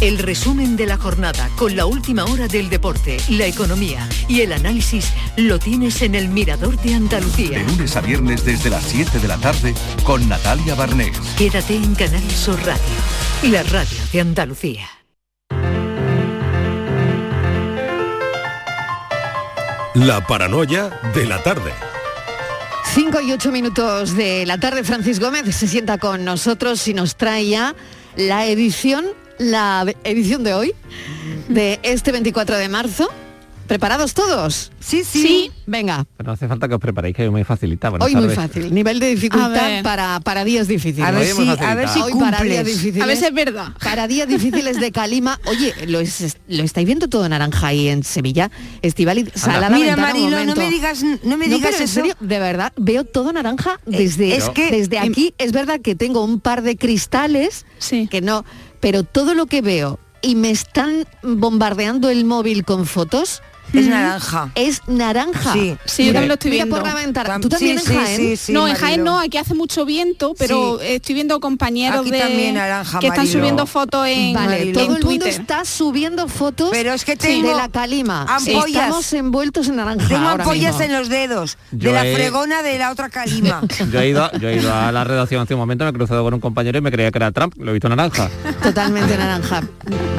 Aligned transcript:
El 0.00 0.18
resumen 0.18 0.76
de 0.76 0.86
la 0.86 0.96
jornada 0.96 1.50
con 1.56 1.74
la 1.74 1.84
última 1.84 2.24
hora 2.24 2.46
del 2.46 2.70
deporte, 2.70 3.16
la 3.30 3.46
economía 3.46 4.08
y 4.28 4.42
el 4.42 4.52
análisis 4.52 5.12
lo 5.36 5.58
tienes 5.58 6.02
en 6.02 6.14
el 6.14 6.28
Mirador 6.28 6.80
de 6.80 6.94
Andalucía. 6.94 7.58
De 7.58 7.64
lunes 7.64 7.96
a 7.96 8.00
viernes 8.00 8.44
desde 8.44 8.70
las 8.70 8.84
7 8.84 9.18
de 9.18 9.26
la 9.26 9.38
tarde 9.38 9.74
con 10.04 10.28
Natalia 10.28 10.76
Barnés. 10.76 11.18
Quédate 11.36 11.74
en 11.74 11.96
Canal 11.96 12.30
Sur 12.30 12.60
Radio, 12.64 13.50
la 13.50 13.64
radio 13.64 13.98
de 14.12 14.20
Andalucía. 14.20 14.88
La 19.94 20.24
paranoia 20.24 20.90
de 21.12 21.26
la 21.26 21.42
tarde. 21.42 21.72
5 22.94 23.20
y 23.20 23.32
8 23.32 23.50
minutos 23.50 24.14
de 24.14 24.46
la 24.46 24.58
tarde, 24.58 24.84
Francis 24.84 25.18
Gómez 25.18 25.56
se 25.56 25.66
sienta 25.66 25.98
con 25.98 26.24
nosotros 26.24 26.86
y 26.86 26.94
nos 26.94 27.16
trae 27.16 27.48
ya 27.48 27.74
la 28.14 28.46
edición, 28.46 29.06
la 29.38 29.86
edición 30.04 30.44
de 30.44 30.54
hoy, 30.54 30.74
de 31.48 31.80
este 31.82 32.12
24 32.12 32.56
de 32.56 32.68
marzo. 32.68 33.08
¿Preparados 33.66 34.14
todos? 34.14 34.72
Sí, 34.80 35.04
sí. 35.04 35.50
Venga. 35.66 36.06
Pero 36.16 36.28
no 36.28 36.32
hace 36.32 36.48
falta 36.48 36.68
que 36.68 36.74
os 36.74 36.80
preparéis, 36.80 37.14
que 37.14 37.24
hoy 37.24 37.28
muy 37.28 37.44
facilita. 37.44 37.90
Buenas 37.90 38.08
Hoy 38.08 38.16
muy 38.16 38.30
fácil. 38.34 38.72
Nivel 38.72 38.98
de 38.98 39.08
dificultad 39.10 39.82
para, 39.82 40.20
para 40.20 40.42
días 40.46 40.68
difíciles. 40.68 41.06
A 41.06 41.10
ver 41.10 41.26
si, 41.26 41.46
a 41.46 41.74
ver 41.74 41.86
si 41.90 42.00
Hoy 42.00 42.14
para 42.18 42.40
días 42.40 42.64
difíciles. 42.64 43.02
A 43.02 43.04
ver 43.06 43.16
si 43.18 43.26
es 43.26 43.34
verdad. 43.34 43.66
Para 43.84 44.08
días 44.08 44.26
difíciles 44.26 44.80
de 44.80 44.90
Calima. 44.90 45.38
Oye, 45.44 45.74
lo, 45.86 46.00
es- 46.00 46.38
lo 46.48 46.62
estáis 46.62 46.86
viendo 46.86 47.08
todo 47.08 47.28
naranja 47.28 47.66
ahí 47.66 47.88
en 47.88 48.04
Sevilla. 48.04 48.50
Estival 48.80 49.30
Salada 49.34 49.68
Mira, 49.68 49.98
Marilo, 49.98 50.42
no 50.46 50.54
me 50.56 50.70
digas, 50.70 51.02
no 51.22 51.36
me 51.36 51.46
No, 51.48 51.56
digas 51.56 51.76
en 51.76 51.82
eso. 51.82 51.92
serio, 51.92 52.14
de 52.20 52.38
verdad, 52.38 52.72
veo 52.78 53.04
todo 53.04 53.34
naranja 53.34 53.78
desde, 53.84 54.34
es 54.34 54.48
que- 54.48 54.70
desde 54.70 54.98
aquí. 54.98 55.34
Es 55.36 55.52
verdad 55.52 55.78
que 55.82 55.94
tengo 55.94 56.24
un 56.24 56.40
par 56.40 56.62
de 56.62 56.78
cristales 56.78 57.66
que 58.10 58.22
no, 58.22 58.46
pero 58.80 59.02
todo 59.02 59.34
lo 59.34 59.46
que 59.46 59.62
veo 59.62 59.98
y 60.20 60.34
me 60.34 60.50
están 60.50 61.06
bombardeando 61.22 62.10
el 62.10 62.24
móvil 62.24 62.64
con 62.64 62.86
fotos. 62.86 63.42
Es 63.72 63.86
naranja. 63.86 64.50
Es 64.54 64.82
naranja. 64.86 65.52
Sí. 65.52 65.76
Sí, 65.84 66.06
yo 66.06 66.12
también 66.12 66.28
lo 66.28 66.34
estoy 66.34 66.50
Mira 66.52 66.64
viendo. 66.64 66.80
por 66.80 66.86
la 66.88 66.94
ventana. 66.94 67.28
Tam- 67.36 67.42
¿Tú 67.42 67.48
también 67.48 67.78
sí, 67.78 67.92
en 67.92 67.98
Jaén? 67.98 68.16
sí, 68.16 68.36
sí, 68.36 68.52
no, 68.52 68.66
en 68.66 68.72
Marilo. 68.72 68.86
Jaén 68.86 69.04
no, 69.04 69.18
aquí 69.20 69.36
hace 69.38 69.54
mucho 69.54 69.84
viento, 69.84 70.34
pero 70.38 70.78
Sí. 70.80 70.86
estoy 70.88 71.14
viendo 71.14 71.38
compañeros 71.40 72.00
Aquí 72.00 72.10
de 72.10 72.18
también 72.20 72.54
naranja, 72.54 72.98
que 72.98 73.08
están 73.08 73.26
subiendo 73.26 73.66
fotos 73.66 74.06
en, 74.06 74.32
Vale, 74.34 74.62
en 74.62 74.72
todo 74.72 74.96
el 74.96 75.04
mundo 75.04 75.26
está 75.26 75.64
subiendo 75.64 76.28
fotos 76.28 76.70
Pero 76.72 76.92
es 76.92 77.04
que 77.04 77.12
de 77.12 77.16
tengo 77.18 77.54
la 77.56 77.68
calima. 77.68 78.22
ampollas. 78.28 78.66
Estamos 78.84 79.12
envueltos 79.12 79.68
en 79.68 79.76
naranja. 79.76 80.08
Tengo 80.08 80.28
ampollas 80.28 80.72
mismo. 80.78 80.82
en 80.86 80.92
los 80.92 81.08
dedos 81.08 81.58
Yo 81.72 81.90
de 81.90 81.94
la 81.94 82.06
he- 82.06 82.14
fregona 82.14 82.62
de 82.62 82.78
la 82.78 82.90
otra 82.90 83.08
calima. 83.10 83.60
Yo 83.92 84.00
he, 84.00 84.08
ido, 84.10 84.30
yo 84.40 84.48
he 84.48 84.56
ido 84.56 84.72
a 84.74 84.90
la 84.92 85.04
redacción 85.04 85.42
hace 85.42 85.54
un 85.54 85.60
momento, 85.60 85.84
me 85.84 85.90
he 85.90 85.92
cruzado 85.92 86.22
con 86.24 86.34
un 86.34 86.40
compañero 86.40 86.78
y 86.78 86.80
me 86.80 86.90
creía 86.90 87.10
que 87.10 87.18
era 87.18 87.32
Trump, 87.32 87.54
lo 87.58 87.70
he 87.70 87.74
visto 87.74 87.88
naranja. 87.88 88.30
Totalmente 88.62 89.16
naranja. 89.16 89.62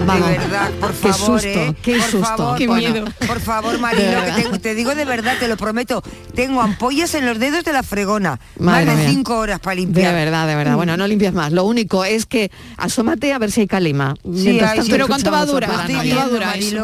Vamos. 0.06 0.28
De 0.30 0.38
verdad, 0.38 0.70
por 0.80 0.92
Qué 0.92 0.96
favor, 1.14 1.42
susto, 1.42 1.48
¿eh? 1.60 1.76
qué 1.82 1.94
por 1.94 2.02
susto. 2.04 2.26
Favor, 2.38 2.58
Qué 2.58 2.68
Bueno, 2.68 2.90
miedo. 2.90 3.06
Por 3.28 3.39
favor, 3.40 3.80
Marilo, 3.80 4.22
De 4.22 4.44
que 4.52 4.60
te 4.60 4.76
digo 4.76 4.96
de 4.96 5.06
verdad, 5.06 5.36
te 5.40 5.48
lo 5.48 5.58
prometo. 5.58 6.02
Tengo 6.36 6.62
ampollas 6.62 7.14
en 7.16 7.26
los 7.26 7.40
dedos 7.40 7.64
de 7.64 7.74
la 7.74 7.84
fregona. 7.84 8.40
Madre 8.60 8.86
más 8.86 8.96
de 8.98 9.02
mía. 9.04 9.12
cinco 9.12 9.38
horas 9.38 9.60
para 9.60 9.76
De 9.76 9.82
limpiar. 9.82 10.14
verdad, 10.14 10.48
de 10.48 10.56
verdad. 10.56 10.76
Bueno, 10.76 10.96
no 10.98 11.08
limpias 11.08 11.34
más. 11.34 11.52
Lo 11.52 11.64
único 11.66 12.06
es 12.06 12.26
que 12.26 12.52
asómate 12.78 13.34
a 13.34 13.40
ver 13.40 13.52
si 13.52 13.62
hay 13.62 13.68
calima. 13.68 14.16
Hay, 14.26 14.82
pero 14.90 15.08
¿cuánto 15.08 15.32
va 15.32 15.42
a 15.42 15.46
durar? 15.46 15.70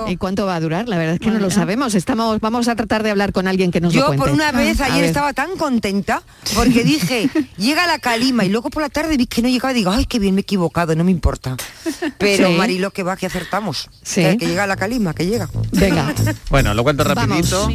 ¿Y 0.07 0.17
cuánto 0.17 0.45
va 0.45 0.55
a 0.55 0.59
durar? 0.59 0.87
La 0.87 0.97
verdad 0.97 1.15
es 1.15 1.19
que 1.19 1.31
no 1.31 1.39
lo 1.39 1.49
sabemos. 1.51 1.95
Estamos, 1.95 2.39
vamos 2.39 2.67
a 2.67 2.75
tratar 2.75 3.03
de 3.03 3.11
hablar 3.11 3.31
con 3.31 3.47
alguien 3.47 3.71
que 3.71 3.81
nos 3.81 3.93
lo 3.93 3.99
Yo 4.01 4.07
cuente. 4.07 4.23
por 4.25 4.31
una 4.33 4.51
vez 4.51 4.79
A 4.81 4.85
ayer 4.85 4.97
ver. 5.01 5.05
estaba 5.05 5.33
tan 5.33 5.55
contenta 5.57 6.21
porque 6.53 6.83
dije, 6.83 7.29
llega 7.57 7.87
la 7.87 7.99
calima 7.99 8.45
y 8.45 8.49
luego 8.49 8.69
por 8.69 8.81
la 8.81 8.89
tarde 8.89 9.17
vi 9.17 9.25
que 9.27 9.41
no 9.41 9.49
llegaba 9.49 9.71
y 9.71 9.75
digo, 9.75 9.91
ay, 9.91 10.05
qué 10.05 10.19
bien 10.19 10.35
me 10.35 10.41
he 10.41 10.43
equivocado, 10.43 10.95
no 10.95 11.03
me 11.03 11.11
importa. 11.11 11.55
Pero 12.17 12.47
Sí. 12.49 12.53
Marilo, 12.55 12.91
que 12.91 13.03
va, 13.03 13.15
que 13.17 13.25
acertamos. 13.25 13.89
Sí. 14.03 14.21
Que, 14.21 14.37
que 14.37 14.47
llega 14.47 14.67
la 14.67 14.75
calima, 14.75 15.13
que 15.13 15.25
llega. 15.25 15.49
Venga. 15.71 16.13
Bueno, 16.49 16.73
lo 16.73 16.83
cuento 16.83 17.03
Vamos. 17.03 17.49
rapidito. 17.51 17.69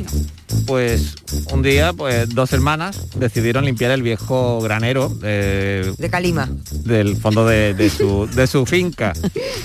Pues 0.67 1.15
un 1.53 1.63
día, 1.63 1.93
pues 1.93 2.29
dos 2.29 2.53
hermanas 2.53 3.01
decidieron 3.17 3.65
limpiar 3.65 3.91
el 3.93 4.03
viejo 4.03 4.61
granero 4.61 5.13
eh, 5.23 5.93
De 5.97 6.11
calima. 6.11 6.49
del 6.85 7.17
fondo 7.17 7.47
de, 7.47 7.75
de 7.75 7.89
su, 7.91 8.29
de 8.35 8.47
su 8.47 8.67
finca. 8.67 9.13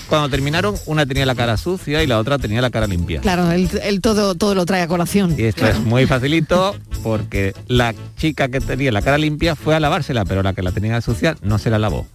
Cuando 0.09 0.29
terminaron, 0.29 0.75
una 0.85 1.05
tenía 1.05 1.25
la 1.25 1.35
cara 1.35 1.57
sucia 1.57 2.01
y 2.03 2.07
la 2.07 2.17
otra 2.19 2.37
tenía 2.39 2.61
la 2.61 2.69
cara 2.69 2.87
limpia. 2.87 3.21
Claro, 3.21 3.51
él, 3.51 3.69
él 3.83 4.01
todo, 4.01 4.35
todo 4.35 4.55
lo 4.55 4.65
trae 4.65 4.81
a 4.83 4.87
colación. 4.87 5.35
Y 5.37 5.43
esto 5.43 5.67
es 5.67 5.79
muy 5.79 6.05
facilito 6.07 6.75
porque 7.03 7.53
la 7.67 7.93
chica 8.17 8.47
que 8.47 8.59
tenía 8.61 8.91
la 8.91 9.01
cara 9.01 9.17
limpia 9.17 9.55
fue 9.55 9.75
a 9.75 9.79
lavársela, 9.79 10.23
pero 10.25 10.43
la 10.43 10.53
que 10.53 10.61
la 10.61 10.71
tenía 10.71 11.01
sucia 11.01 11.35
no 11.41 11.57
se 11.59 11.69
la 11.69 11.79
lavó, 11.79 12.07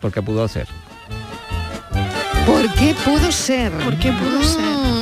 porque 0.00 0.22
pudo 0.22 0.46
ser. 0.48 0.66
¿Por 2.46 2.72
qué 2.74 2.94
pudo 3.04 3.30
ser? 3.30 3.70
¿Por 3.72 3.96
qué 3.98 4.12
pudo 4.12 4.42
ser? 4.42 4.99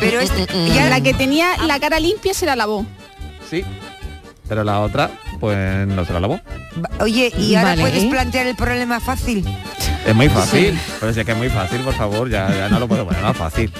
Pero 0.00 0.20
este, 0.20 0.46
Y 0.68 0.78
a 0.78 0.88
la 0.88 1.00
que 1.00 1.14
tenía 1.14 1.56
la 1.66 1.78
cara 1.80 1.98
limpia 2.00 2.34
se 2.34 2.46
la 2.46 2.56
lavó. 2.56 2.86
Sí, 3.50 3.64
pero 4.48 4.64
la 4.64 4.80
otra, 4.80 5.10
pues 5.40 5.86
no 5.86 6.04
se 6.04 6.12
la 6.12 6.20
lavó. 6.20 6.40
Oye, 7.00 7.32
y 7.38 7.54
ahora 7.54 7.70
Vale. 7.70 7.82
puedes 7.82 8.04
plantear 8.06 8.46
el 8.46 8.56
problema 8.56 9.00
fácil. 9.00 9.44
Es 10.06 10.14
muy 10.14 10.28
fácil, 10.28 10.78
pero 10.98 11.12
si 11.12 11.20
es 11.20 11.26
que 11.26 11.32
es 11.32 11.38
muy 11.38 11.48
fácil, 11.48 11.80
por 11.82 11.94
favor, 11.94 12.28
ya, 12.28 12.48
ya 12.52 12.68
no 12.68 12.80
lo 12.80 12.88
puedo 12.88 13.06
poner 13.06 13.22
más 13.22 13.36
fácil. 13.36 13.72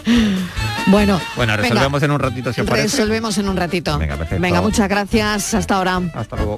Bueno, 0.86 1.20
Bueno, 1.36 1.52
venga, 1.54 1.56
resolvemos 1.56 2.02
en 2.02 2.10
un 2.12 2.18
ratito 2.20 2.52
si 2.52 2.60
os 2.60 2.66
parece. 2.68 2.96
resolvemos 2.96 3.38
en 3.38 3.48
un 3.48 3.56
ratito. 3.56 3.98
Venga, 3.98 4.16
perfecto. 4.16 4.40
Venga, 4.42 4.60
muchas 4.60 4.88
gracias. 4.88 5.54
Hasta 5.54 5.76
ahora. 5.76 6.00
Hasta 6.14 6.36
luego. 6.36 6.56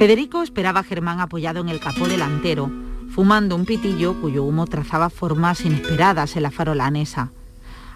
Federico 0.00 0.42
esperaba 0.42 0.80
a 0.80 0.82
Germán 0.82 1.20
apoyado 1.20 1.60
en 1.60 1.68
el 1.68 1.78
capó 1.78 2.08
delantero, 2.08 2.70
fumando 3.14 3.54
un 3.54 3.66
pitillo 3.66 4.18
cuyo 4.18 4.44
humo 4.44 4.64
trazaba 4.66 5.10
formas 5.10 5.60
inesperadas 5.60 6.36
en 6.36 6.44
la 6.44 6.50
farola 6.50 6.86
anesa. 6.86 7.32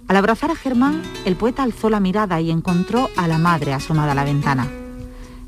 Al 0.06 0.17
abrazar 0.17 0.51
a 0.51 0.55
Germán, 0.55 1.01
el 1.25 1.35
poeta 1.35 1.62
alzó 1.62 1.89
la 1.89 2.01
mirada 2.01 2.43
y 2.43 2.51
encontró 2.51 3.09
a 3.17 3.27
la 3.27 3.39
madre 3.39 3.73
asomada 3.73 4.12
a 4.12 4.15
la 4.15 4.25
ventana. 4.25 4.69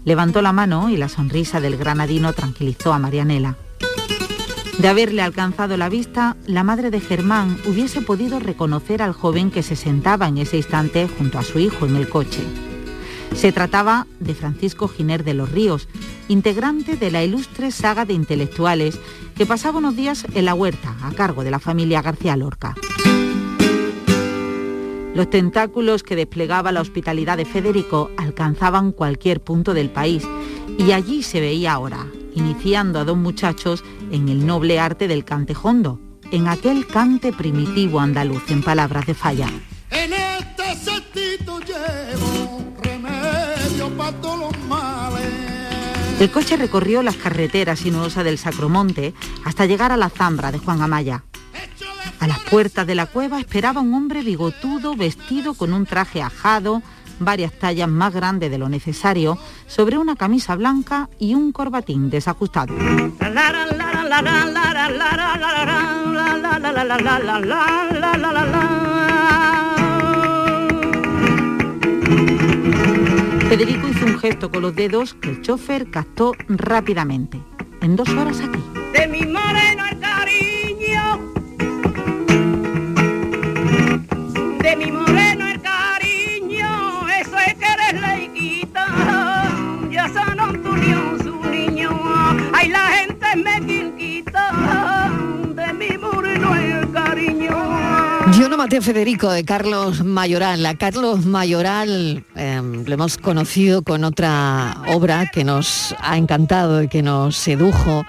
Levantó 0.06 0.40
la 0.40 0.54
mano 0.54 0.88
y 0.88 0.96
la 0.96 1.10
sonrisa 1.10 1.60
del 1.60 1.76
granadino 1.76 2.32
tranquilizó 2.32 2.94
a 2.94 2.98
Marianela. 2.98 3.58
De 4.78 4.88
haberle 4.88 5.20
alcanzado 5.20 5.76
la 5.76 5.90
vista, 5.90 6.38
la 6.46 6.64
madre 6.64 6.90
de 6.90 7.00
Germán 7.00 7.58
hubiese 7.66 8.00
podido 8.00 8.40
reconocer 8.40 9.02
al 9.02 9.12
joven 9.12 9.50
que 9.50 9.62
se 9.62 9.76
sentaba 9.76 10.26
en 10.26 10.38
ese 10.38 10.56
instante 10.56 11.06
junto 11.18 11.38
a 11.38 11.42
su 11.42 11.58
hijo 11.58 11.84
en 11.84 11.96
el 11.96 12.08
coche. 12.08 12.40
Se 13.36 13.52
trataba 13.52 14.06
de 14.18 14.34
Francisco 14.34 14.88
Giner 14.88 15.22
de 15.22 15.34
los 15.34 15.52
Ríos, 15.52 15.88
integrante 16.26 16.96
de 16.96 17.10
la 17.10 17.22
ilustre 17.22 17.70
saga 17.70 18.06
de 18.06 18.14
intelectuales 18.14 18.98
que 19.36 19.44
pasaba 19.44 19.78
unos 19.78 19.94
días 19.94 20.26
en 20.34 20.46
la 20.46 20.54
huerta 20.54 20.96
a 21.02 21.12
cargo 21.12 21.44
de 21.44 21.50
la 21.50 21.58
familia 21.58 22.00
García 22.00 22.34
Lorca. 22.36 22.74
Los 25.14 25.28
tentáculos 25.28 26.02
que 26.02 26.16
desplegaba 26.16 26.72
la 26.72 26.80
hospitalidad 26.80 27.36
de 27.36 27.44
Federico 27.44 28.10
alcanzaban 28.16 28.92
cualquier 28.92 29.42
punto 29.42 29.74
del 29.74 29.90
país 29.90 30.26
y 30.78 30.92
allí 30.92 31.22
se 31.22 31.40
veía 31.40 31.74
ahora, 31.74 32.06
iniciando 32.34 32.98
a 32.98 33.04
dos 33.04 33.18
muchachos 33.18 33.84
en 34.10 34.30
el 34.30 34.46
noble 34.46 34.80
arte 34.80 35.08
del 35.08 35.26
cantejondo, 35.26 36.00
en 36.32 36.48
aquel 36.48 36.86
cante 36.86 37.34
primitivo 37.34 38.00
andaluz 38.00 38.50
en 38.50 38.62
palabras 38.62 39.06
de 39.06 39.14
falla. 39.14 39.50
Este 39.90 40.46
remedio 43.66 43.96
para 43.96 44.12
todos 44.12 44.38
los 44.38 44.58
males. 44.68 45.24
El 46.20 46.30
coche 46.30 46.56
recorrió 46.56 47.02
las 47.02 47.16
carreteras 47.16 47.80
sinuosas 47.80 48.24
del 48.24 48.38
Sacromonte 48.38 49.12
hasta 49.44 49.66
llegar 49.66 49.92
a 49.92 49.96
la 49.96 50.08
Zambra 50.08 50.50
de 50.50 50.58
Juan 50.58 50.80
Amaya. 50.80 51.24
A 52.20 52.26
las 52.26 52.38
puertas 52.40 52.86
de 52.86 52.94
la 52.94 53.06
cueva 53.06 53.38
esperaba 53.38 53.82
un 53.82 53.92
hombre 53.92 54.22
bigotudo 54.22 54.96
vestido 54.96 55.52
con 55.52 55.74
un 55.74 55.84
traje 55.84 56.22
ajado, 56.22 56.82
varias 57.18 57.52
tallas 57.52 57.88
más 57.88 58.14
grandes 58.14 58.50
de 58.50 58.56
lo 58.58 58.70
necesario, 58.70 59.38
sobre 59.66 59.98
una 59.98 60.16
camisa 60.16 60.56
blanca 60.56 61.10
y 61.18 61.34
un 61.34 61.52
corbatín 61.52 62.08
desajustado. 62.08 62.74
Federico 73.48 73.86
hizo 73.86 74.06
un 74.06 74.18
gesto 74.18 74.50
con 74.50 74.62
los 74.62 74.74
dedos 74.74 75.14
que 75.14 75.30
el 75.30 75.40
chofer 75.40 75.88
captó 75.88 76.32
rápidamente. 76.48 77.40
En 77.80 77.94
dos 77.94 78.08
horas 78.08 78.40
aquí. 78.40 78.58
De 78.92 79.06
mi 79.06 79.20
moreno 79.20 79.84
el 79.88 80.00
cariño. 80.00 81.32
De 84.60 84.76
mi 84.76 84.90
moreno 84.90 85.46
el 85.46 85.60
cariño. 85.62 87.06
Eso 87.20 87.38
es 87.38 87.54
que 87.54 87.66
eres 87.66 88.00
laiquita. 88.00 88.84
Ya 89.92 90.08
San 90.08 90.40
Antonio 90.40 91.16
su 91.22 91.48
niño. 91.48 91.90
Ay, 92.52 92.68
la 92.68 92.88
gente 92.88 93.26
me 93.36 93.60
Yo 98.38 98.50
no 98.50 98.58
maté 98.58 98.76
a 98.76 98.82
Federico 98.82 99.30
de 99.30 99.44
Carlos 99.44 100.04
Mayoral. 100.04 100.66
A 100.66 100.74
Carlos 100.74 101.24
Mayoral 101.24 102.22
eh, 102.34 102.60
lo 102.62 102.94
hemos 102.94 103.16
conocido 103.16 103.80
con 103.80 104.04
otra 104.04 104.76
obra 104.88 105.24
que 105.32 105.42
nos 105.42 105.94
ha 106.00 106.18
encantado 106.18 106.82
y 106.82 106.88
que 106.88 107.02
nos 107.02 107.34
sedujo. 107.34 108.04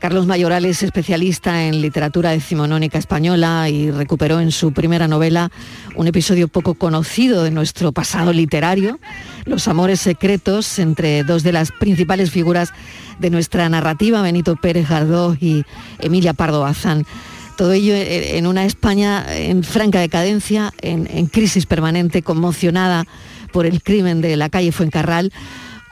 Carlos 0.00 0.26
Mayoral 0.26 0.64
es 0.64 0.82
especialista 0.82 1.66
en 1.66 1.80
literatura 1.80 2.30
decimonónica 2.30 2.98
española 2.98 3.70
y 3.70 3.92
recuperó 3.92 4.40
en 4.40 4.50
su 4.50 4.72
primera 4.72 5.06
novela 5.06 5.52
un 5.94 6.08
episodio 6.08 6.48
poco 6.48 6.74
conocido 6.74 7.44
de 7.44 7.52
nuestro 7.52 7.92
pasado 7.92 8.32
literario, 8.32 8.98
los 9.44 9.68
amores 9.68 10.00
secretos 10.00 10.80
entre 10.80 11.22
dos 11.22 11.44
de 11.44 11.52
las 11.52 11.70
principales 11.70 12.32
figuras 12.32 12.72
de 13.20 13.30
nuestra 13.30 13.68
narrativa, 13.68 14.20
Benito 14.20 14.56
Pérez 14.56 14.88
Gardós 14.88 15.38
y 15.40 15.64
Emilia 16.00 16.34
Pardo 16.34 16.60
Bazán. 16.60 17.06
Todo 17.56 17.72
ello 17.72 17.94
en 17.96 18.46
una 18.46 18.64
España 18.64 19.24
en 19.28 19.62
franca 19.62 20.00
decadencia, 20.00 20.72
en, 20.80 21.08
en, 21.10 21.26
crisis 21.26 21.66
permanente, 21.66 22.22
conmocionada 22.22 23.06
por 23.52 23.66
el 23.66 23.82
crimen 23.82 24.20
de 24.20 24.36
la 24.36 24.48
calle 24.48 24.72
Fuencarral, 24.72 25.32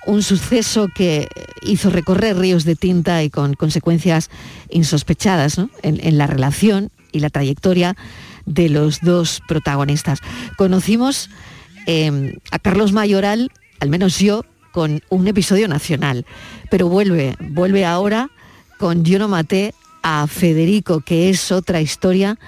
un 0.07 0.23
suceso 0.23 0.89
que 0.89 1.29
hizo 1.63 1.91
recorrer 1.91 2.37
ríos 2.37 2.65
de 2.65 2.77
tinta 2.77 3.23
y 3.23 3.31
con 3.31 3.55
consecuencias 3.55 4.31
insospechadas 4.71 5.59
en, 5.83 6.19
la 6.19 6.27
relación 6.27 6.91
y 7.13 7.21
la 7.21 7.31
trayectoria 7.31 7.97
de 8.47 8.69
los 8.69 9.01
dos 9.01 9.43
protagonistas. 9.47 10.19
Conocimos 10.57 11.31
eh, 11.87 12.37
a 12.51 12.59
Carlos 12.59 12.93
Mayoral, 12.93 13.51
al 13.81 13.89
menos 13.89 14.19
yo, 14.19 14.45
con 14.73 15.03
un 15.11 15.29
episodio 15.29 15.69
nacional, 15.69 16.27
pero 16.71 16.89
vuelve, 16.89 17.37
vuelve 17.39 17.85
ahora 17.85 18.31
con 18.79 19.05
Yo 19.05 19.19
no 19.19 19.29
maté 19.29 19.75
a 20.03 20.27
Federico, 20.27 21.01
que 21.01 21.31
es 21.31 21.53
otra 21.53 21.81
historia 21.81 22.39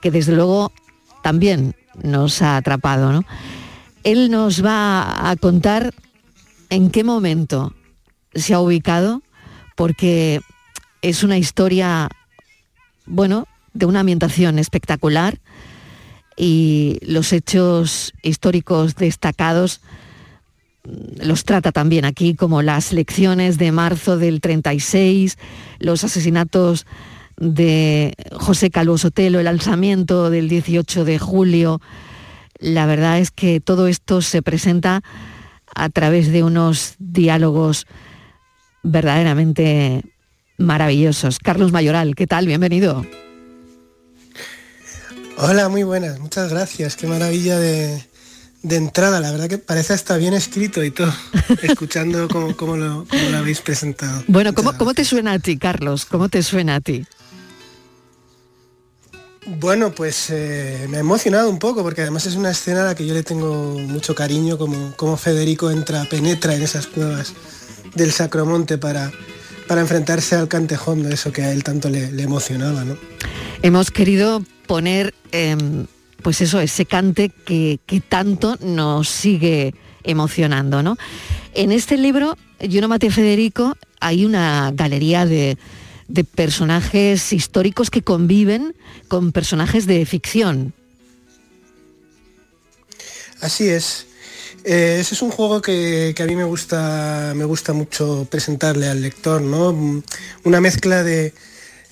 que 0.00 0.10
desde 0.10 0.34
luego 0.34 0.72
también 1.22 1.74
nos 2.02 2.42
ha 2.42 2.56
atrapado. 2.56 3.12
¿no? 3.12 3.24
Él 4.04 4.30
nos 4.30 4.64
va 4.64 5.30
a 5.30 5.36
contar 5.36 5.94
en 6.70 6.90
qué 6.90 7.04
momento 7.04 7.74
se 8.34 8.54
ha 8.54 8.60
ubicado, 8.60 9.22
porque 9.76 10.40
es 11.02 11.22
una 11.22 11.38
historia, 11.38 12.08
bueno, 13.06 13.46
de 13.74 13.86
una 13.86 14.00
ambientación 14.00 14.58
espectacular 14.58 15.40
y 16.36 16.98
los 17.02 17.32
hechos 17.32 18.12
históricos 18.22 18.96
destacados 18.96 19.80
los 20.84 21.44
trata 21.44 21.72
también 21.72 22.04
aquí 22.04 22.34
como 22.34 22.62
las 22.62 22.92
lecciones 22.92 23.58
de 23.58 23.72
marzo 23.72 24.18
del 24.18 24.40
36, 24.40 25.38
los 25.78 26.04
asesinatos 26.04 26.86
de 27.36 28.14
José 28.32 28.70
Calvo 28.70 28.98
Sotelo, 28.98 29.40
el 29.40 29.46
alzamiento 29.46 30.30
del 30.30 30.48
18 30.48 31.04
de 31.04 31.18
julio. 31.18 31.80
La 32.58 32.86
verdad 32.86 33.18
es 33.18 33.30
que 33.30 33.60
todo 33.60 33.86
esto 33.86 34.22
se 34.22 34.42
presenta 34.42 35.02
a 35.74 35.88
través 35.88 36.30
de 36.30 36.42
unos 36.42 36.94
diálogos 36.98 37.86
verdaderamente 38.82 40.02
maravillosos. 40.58 41.38
Carlos 41.38 41.72
Mayoral, 41.72 42.14
¿qué 42.14 42.26
tal? 42.26 42.46
Bienvenido. 42.46 43.04
Hola, 45.38 45.68
muy 45.68 45.82
buenas, 45.82 46.20
muchas 46.20 46.50
gracias. 46.50 46.94
Qué 46.94 47.06
maravilla 47.06 47.58
de, 47.58 48.04
de 48.62 48.76
entrada, 48.76 49.20
la 49.20 49.30
verdad 49.30 49.48
que 49.48 49.58
parece 49.58 49.92
hasta 49.92 50.16
bien 50.16 50.34
escrito 50.34 50.84
y 50.84 50.90
todo, 50.90 51.12
escuchando 51.62 52.28
cómo, 52.28 52.56
cómo, 52.56 52.76
lo, 52.76 53.06
cómo 53.08 53.28
lo, 53.30 53.38
habéis 53.38 53.60
presentado. 53.60 54.22
Bueno, 54.28 54.54
¿cómo, 54.54 54.76
¿cómo, 54.78 54.94
te 54.94 55.04
suena 55.04 55.32
a 55.32 55.38
ti, 55.38 55.58
Carlos? 55.58 56.04
¿Cómo 56.04 56.28
te 56.28 56.42
suena 56.42 56.76
a 56.76 56.80
ti? 56.80 57.04
Bueno, 59.44 59.92
pues 59.92 60.30
eh, 60.30 60.86
me 60.88 60.98
ha 60.98 61.00
emocionado 61.00 61.50
un 61.50 61.58
poco, 61.58 61.82
porque 61.82 62.02
además 62.02 62.26
es 62.26 62.36
una 62.36 62.52
escena 62.52 62.82
a 62.82 62.84
la 62.84 62.94
que 62.94 63.04
yo 63.04 63.14
le 63.14 63.24
tengo 63.24 63.76
mucho 63.80 64.14
cariño, 64.14 64.56
como, 64.56 64.94
como 64.96 65.16
Federico 65.16 65.70
entra, 65.70 66.04
penetra 66.04 66.54
en 66.54 66.62
esas 66.62 66.86
cuevas 66.86 67.34
del 67.96 68.12
Sacromonte 68.12 68.78
para, 68.78 69.10
para 69.66 69.80
enfrentarse 69.80 70.36
al 70.36 70.46
cantejón, 70.46 71.02
de 71.02 71.14
eso 71.14 71.32
que 71.32 71.42
a 71.42 71.52
él 71.52 71.64
tanto 71.64 71.90
le, 71.90 72.12
le 72.12 72.22
emocionaba, 72.22 72.84
¿no? 72.84 72.96
Hemos 73.62 73.90
querido 73.90 74.44
poner... 74.68 75.14
Eh, 75.32 75.56
pues 76.22 76.40
eso, 76.40 76.60
ese 76.60 76.86
cante 76.86 77.28
que, 77.28 77.80
que, 77.86 78.00
tanto 78.00 78.56
nos 78.60 79.08
sigue 79.08 79.74
emocionando, 80.04 80.82
¿no? 80.82 80.96
En 81.54 81.72
este 81.72 81.96
libro, 81.96 82.36
Yo 82.60 82.80
no 82.80 82.88
maté 82.88 83.08
a 83.08 83.10
Federico, 83.10 83.76
hay 84.00 84.24
una 84.24 84.72
galería 84.74 85.26
de, 85.26 85.58
de 86.08 86.24
personajes 86.24 87.32
históricos 87.32 87.90
que 87.90 88.02
conviven 88.02 88.74
con 89.08 89.32
personajes 89.32 89.86
de 89.86 90.04
ficción. 90.06 90.74
Así 93.40 93.68
es. 93.68 94.06
Eh, 94.64 94.98
ese 95.00 95.14
es 95.14 95.22
un 95.22 95.30
juego 95.30 95.60
que, 95.60 96.14
a 96.16 96.24
mí 96.24 96.36
me 96.36 96.44
gusta, 96.44 97.32
me 97.34 97.44
gusta 97.44 97.72
mucho 97.72 98.26
presentarle 98.30 98.88
al 98.88 99.00
lector, 99.00 99.40
¿no? 99.40 100.02
Una 100.44 100.60
mezcla 100.60 101.02
de, 101.02 101.34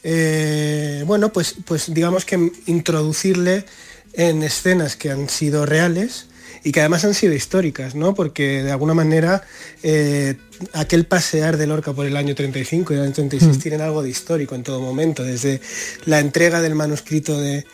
eh, 0.05 1.03
bueno, 1.07 1.33
pues, 1.33 1.57
pues 1.65 1.93
digamos 1.93 2.25
que 2.25 2.53
introducirle 2.67 3.65
en 4.13 4.43
escenas 4.43 4.97
que 4.97 5.11
han 5.11 5.29
sido 5.29 5.67
reales 5.67 6.27
y 6.63 6.73
que 6.73 6.81
además 6.81 7.05
han 7.05 7.15
sido 7.15 7.33
históricas, 7.33 7.95
¿no? 7.95 8.15
Porque 8.15 8.63
de 8.63 8.71
alguna 8.71 8.95
manera 8.95 9.43
eh, 9.83 10.37
aquel 10.73 11.07
pasear 11.07 11.57
de 11.57 11.67
Lorca 11.67 11.93
por 11.93 12.07
el 12.07 12.17
año 12.17 12.35
35 12.35 12.93
y 12.93 12.97
el 12.97 13.03
año 13.03 13.13
36 13.13 13.57
mm. 13.57 13.61
tienen 13.61 13.81
algo 13.81 14.03
de 14.03 14.11
histórico 14.11 14.55
en 14.55 14.63
todo 14.63 14.81
momento, 14.81 15.25
desde 15.25 15.61
la 16.05 16.21
entrega 16.21 16.61
del 16.61 16.75
manuscrito 16.75 17.41
de, 17.41 17.65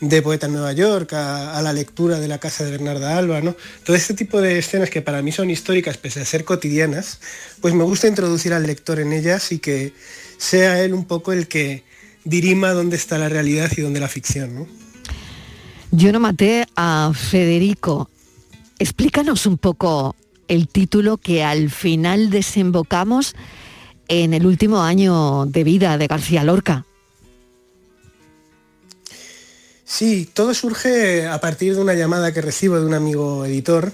de 0.00 0.22
Poeta 0.22 0.46
en 0.46 0.54
Nueva 0.54 0.72
York 0.72 1.12
a, 1.12 1.56
a, 1.56 1.62
la 1.62 1.72
lectura 1.72 2.18
de 2.18 2.26
la 2.26 2.38
casa 2.38 2.64
de 2.64 2.72
Bernarda 2.72 3.16
Alba, 3.16 3.40
¿no? 3.40 3.54
Todo 3.84 3.94
este 3.94 4.14
tipo 4.14 4.40
de 4.40 4.58
escenas 4.58 4.90
que 4.90 5.02
para 5.02 5.22
mí 5.22 5.30
son 5.30 5.50
históricas 5.50 5.96
pese 5.96 6.20
a 6.20 6.24
ser 6.24 6.44
cotidianas, 6.44 7.20
pues 7.60 7.72
me 7.74 7.84
gusta 7.84 8.08
introducir 8.08 8.52
al 8.52 8.66
lector 8.66 8.98
en 8.98 9.12
ellas 9.12 9.52
y 9.52 9.58
que 9.58 9.92
sea 10.38 10.82
él 10.82 10.92
un 10.92 11.04
poco 11.04 11.32
el 11.32 11.46
que 11.46 11.84
dirima 12.24 12.72
dónde 12.72 12.96
está 12.96 13.18
la 13.18 13.28
realidad 13.28 13.70
y 13.76 13.82
dónde 13.82 14.00
la 14.00 14.08
ficción, 14.08 14.54
¿no? 14.54 14.83
Yo 15.96 16.10
no 16.10 16.18
maté 16.18 16.66
a 16.74 17.12
Federico. 17.14 18.10
Explícanos 18.80 19.46
un 19.46 19.58
poco 19.58 20.16
el 20.48 20.66
título 20.66 21.18
que 21.18 21.44
al 21.44 21.70
final 21.70 22.30
desembocamos 22.30 23.36
en 24.08 24.34
el 24.34 24.44
último 24.44 24.82
año 24.82 25.46
de 25.46 25.62
vida 25.62 25.96
de 25.96 26.08
García 26.08 26.42
Lorca. 26.42 26.84
Sí, 29.84 30.28
todo 30.34 30.52
surge 30.52 31.28
a 31.28 31.40
partir 31.40 31.76
de 31.76 31.80
una 31.80 31.94
llamada 31.94 32.34
que 32.34 32.42
recibo 32.42 32.80
de 32.80 32.86
un 32.86 32.94
amigo 32.94 33.44
editor 33.44 33.92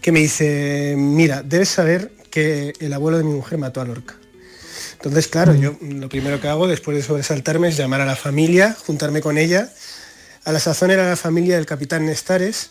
que 0.00 0.12
me 0.12 0.20
dice, 0.20 0.94
mira, 0.96 1.42
debes 1.42 1.70
saber 1.70 2.12
que 2.30 2.72
el 2.78 2.92
abuelo 2.92 3.18
de 3.18 3.24
mi 3.24 3.32
mujer 3.32 3.58
mató 3.58 3.80
a 3.80 3.84
Lorca. 3.84 4.14
Entonces, 4.92 5.26
claro, 5.26 5.56
yo 5.56 5.76
lo 5.80 6.08
primero 6.08 6.40
que 6.40 6.46
hago 6.46 6.68
después 6.68 6.96
de 6.96 7.02
sobresaltarme 7.02 7.66
es 7.66 7.76
llamar 7.76 8.00
a 8.00 8.06
la 8.06 8.14
familia, 8.14 8.76
juntarme 8.86 9.20
con 9.20 9.38
ella. 9.38 9.72
A 10.44 10.52
la 10.52 10.60
sazón 10.60 10.90
era 10.90 11.08
la 11.08 11.16
familia 11.16 11.56
del 11.56 11.66
capitán 11.66 12.06
Nestares, 12.06 12.70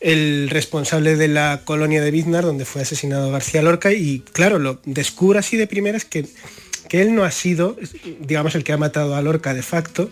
el 0.00 0.48
responsable 0.48 1.16
de 1.16 1.28
la 1.28 1.62
colonia 1.64 2.00
de 2.00 2.10
Biznar, 2.10 2.44
donde 2.44 2.64
fue 2.64 2.82
asesinado 2.82 3.30
García 3.30 3.62
Lorca, 3.62 3.92
y 3.92 4.20
claro, 4.32 4.58
lo 4.58 4.80
descubro 4.84 5.38
así 5.38 5.56
de 5.56 5.66
primeras 5.66 6.04
que, 6.04 6.26
que 6.88 7.02
él 7.02 7.14
no 7.14 7.24
ha 7.24 7.30
sido, 7.30 7.76
digamos, 8.20 8.54
el 8.54 8.64
que 8.64 8.72
ha 8.72 8.78
matado 8.78 9.16
a 9.16 9.22
Lorca 9.22 9.54
de 9.54 9.62
facto, 9.62 10.10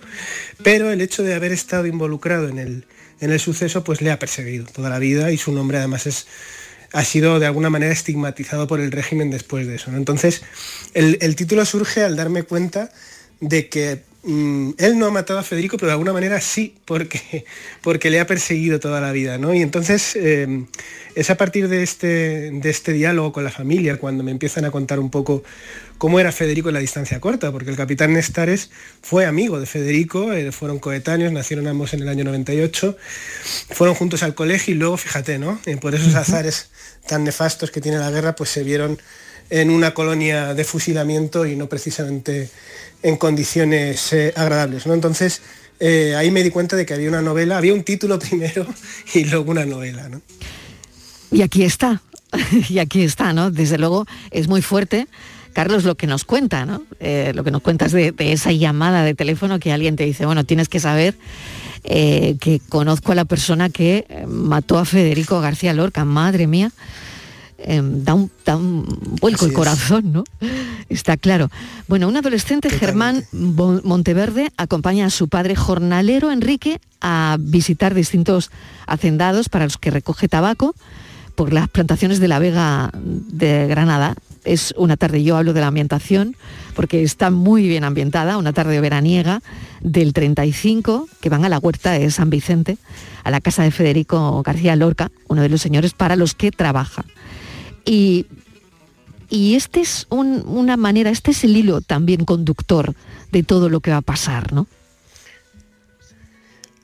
pero 0.63 0.91
el 0.91 1.01
hecho 1.01 1.23
de 1.23 1.35
haber 1.35 1.53
estado 1.53 1.87
involucrado 1.87 2.49
en 2.49 2.59
el, 2.59 2.85
en 3.21 3.31
el 3.31 3.41
suceso, 3.41 3.85
pues 3.85 4.03
le 4.03 4.11
ha 4.11 4.19
perseguido 4.19 4.67
toda 4.67 4.91
la 4.91 4.99
vida 4.99 5.31
y 5.31 5.39
su 5.39 5.53
nombre 5.53 5.79
además 5.79 6.07
es 6.07 6.27
ha 6.93 7.05
sido 7.05 7.39
de 7.39 7.45
alguna 7.45 7.69
manera 7.69 7.93
estigmatizado 7.93 8.67
por 8.67 8.81
el 8.81 8.91
régimen 8.91 9.31
después 9.31 9.67
de 9.67 9.75
eso. 9.75 9.91
Entonces, 9.95 10.43
el, 10.95 11.19
el 11.21 11.37
título 11.37 11.65
surge 11.67 12.03
al 12.03 12.17
darme 12.17 12.45
cuenta 12.45 12.91
de 13.41 13.69
que 13.69 14.03
mm, 14.23 14.71
él 14.79 14.99
no 14.99 15.07
ha 15.07 15.11
matado 15.11 15.39
a 15.39 15.43
Federico, 15.43 15.77
pero 15.77 15.89
de 15.89 15.93
alguna 15.93 16.13
manera 16.13 16.41
sí, 16.41 16.75
porque, 16.85 17.45
porque 17.83 18.11
le 18.11 18.21
ha 18.21 18.27
perseguido 18.27 18.81
toda 18.81 19.01
la 19.01 19.13
vida. 19.13 19.39
¿no? 19.39 19.55
Y 19.55 19.63
entonces 19.63 20.17
eh, 20.17 20.65
es 21.15 21.31
a 21.31 21.37
partir 21.37 21.69
de 21.69 21.83
este, 21.83 22.51
de 22.51 22.71
este 22.71 22.93
diálogo 22.93 23.33
con 23.33 23.45
la 23.45 23.51
familia 23.51 23.97
cuando 23.97 24.23
me 24.23 24.31
empiezan 24.31 24.65
a 24.65 24.71
contar 24.71 24.99
un 25.01 25.11
poco 25.11 25.43
cómo 25.99 26.21
era 26.21 26.33
Federico 26.33 26.69
en 26.69 26.75
la 26.75 26.81
distancia 26.81 27.21
corta, 27.21 27.51
porque 27.53 27.71
el 27.71 27.77
capitán 27.77 28.13
Nestares 28.13 28.71
fue 29.03 29.27
amigo 29.27 29.59
de 29.61 29.67
Federico, 29.67 30.33
eh, 30.33 30.53
fueron 30.53 30.79
coetáneos, 30.79 31.33
nacieron 31.33 31.67
ambos 31.67 31.93
en 31.93 32.03
el 32.03 32.09
año 32.09 32.25
98, 32.25 32.97
fueron 33.71 33.97
juntos 33.97 34.23
al 34.23 34.35
colegio 34.35 34.75
y 34.75 34.79
luego, 34.79 34.97
fíjate, 34.97 35.39
¿no? 35.39 35.61
Eh, 35.67 35.77
por 35.77 35.95
esos 35.95 36.15
azares 36.15 36.71
tan 37.07 37.25
nefastos 37.25 37.71
que 37.71 37.81
tiene 37.81 37.99
la 37.99 38.11
guerra, 38.11 38.37
pues 38.37 38.51
se 38.51 38.63
vieron 38.63 38.99
en 39.51 39.71
una 39.71 39.95
colonia 39.95 40.55
de 40.55 40.65
fusilamiento 40.65 41.47
y 41.47 41.57
no 41.57 41.69
precisamente 41.69 42.51
en 43.03 43.17
condiciones 43.17 44.13
eh, 44.13 44.33
agradables. 44.37 44.87
¿no? 44.87 44.95
Entonces, 44.95 45.43
eh, 45.81 46.15
ahí 46.17 46.31
me 46.31 46.43
di 46.43 46.51
cuenta 46.51 46.77
de 46.77 46.87
que 46.87 46.95
había 46.95 47.09
una 47.09 47.23
novela, 47.23 47.57
había 47.57 47.75
un 47.75 47.85
título 47.85 48.19
primero 48.19 48.67
y 49.15 49.25
luego 49.25 49.51
una 49.51 49.65
novela. 49.65 50.09
¿no? 50.09 50.21
Y 51.31 51.43
aquí 51.43 51.65
está, 51.65 52.03
y 52.69 52.79
aquí 52.79 53.03
está, 53.03 53.33
¿no? 53.33 53.51
Desde 53.51 53.79
luego 53.79 54.07
es 54.31 54.49
muy 54.49 54.63
fuerte. 54.63 55.07
Carlos, 55.53 55.83
lo 55.85 55.97
que 55.97 56.07
nos 56.07 56.25
cuenta, 56.25 56.67
¿no? 56.67 56.85
Eh, 57.01 57.33
lo 57.35 57.43
que 57.43 57.51
nos 57.51 57.63
cuentas 57.63 57.91
de, 57.91 58.13
de, 58.13 58.33
esa 58.33 58.53
llamada 58.53 59.03
de 59.03 59.15
teléfono 59.15 59.59
que 59.59 59.73
alguien 59.73 59.97
te 59.97 60.05
dice, 60.05 60.25
bueno, 60.25 60.45
tienes 60.45 60.69
que 60.69 60.79
saber 60.79 61.17
que 61.83 62.61
conozco 62.69 63.13
a 63.13 63.15
la 63.15 63.25
persona 63.25 63.71
que 63.71 64.05
mató 64.27 64.79
a 64.79 64.85
Federico 64.85 65.41
García 65.41 65.73
Lorca, 65.73 66.05
madre 66.05 66.47
mía. 66.47 66.71
Eh, 67.61 67.83
da, 67.83 68.15
un, 68.15 68.31
da, 68.45 68.57
un, 68.57 68.87
vuelco 69.21 69.45
Así 69.45 69.51
el 69.51 69.53
corazón, 69.53 70.07
es. 70.07 70.13
¿no? 70.13 70.25
Está 70.89 71.17
claro. 71.17 71.51
Bueno, 71.89 72.07
un 72.07 72.17
adolescente, 72.17 72.69
Totalmente. 72.69 73.27
Germán 73.33 73.83
Monteverde, 73.85 74.53
acompaña 74.57 75.07
a 75.07 75.11
su 75.11 75.29
padre 75.29 75.57
jornalero 75.57 76.31
Enrique 76.31 76.81
a 77.01 77.37
visitar 77.41 77.95
distintos 77.95 78.51
hacendados 78.87 79.49
para 79.49 79.65
los 79.65 79.77
que 79.77 79.91
recoge 79.91 80.29
tabaco 80.29 80.75
por 81.35 81.53
las 81.53 81.69
plantaciones 81.69 82.21
de 82.21 82.29
la 82.29 82.39
Vega 82.39 82.91
de 82.95 83.67
Granada. 83.67 84.15
Es 84.45 84.75
una 84.77 84.97
tarde, 84.97 85.23
yo 85.23 85.37
hablo 85.37 85.53
de 85.53 85.61
la 85.61 85.67
ambientación, 85.69 86.37
porque 86.75 87.03
está 87.03 87.31
muy 87.31 87.69
bien 87.69 87.85
ambientada, 87.85 88.39
una 88.39 88.53
tarde 88.53 88.81
veraniega 88.81 89.41
del 89.81 90.13
35, 90.13 91.09
que 91.21 91.29
van 91.29 91.45
a 91.45 91.49
la 91.49 91.59
huerta 91.59 91.93
de 91.93 92.11
San 92.11 92.31
Vicente, 92.31 92.79
a 93.25 93.31
la 93.31 93.41
casa 93.41 93.63
de 93.63 93.71
Federico 93.71 94.43
García 94.43 94.75
Lorca, 94.75 95.11
uno 95.29 95.43
de 95.43 95.49
los 95.49 95.61
señores 95.61 95.93
para 95.93 96.17
los 96.17 96.35
que 96.35 96.51
trabaja. 96.51 97.05
Y, 97.89 98.27
y 99.31 99.55
este 99.55 99.81
es 99.81 100.07
un, 100.11 100.45
una 100.47 100.77
manera, 100.77 101.09
este 101.09 101.31
es 101.31 101.43
el 101.43 101.57
hilo 101.57 101.81
también 101.81 102.27
conductor 102.27 102.95
de 103.33 103.43
todo 103.43 103.71
lo 103.71 103.81
que 103.81 103.91
va 103.91 103.97
a 103.97 104.03
pasar, 104.03 104.53
¿no? 104.53 104.67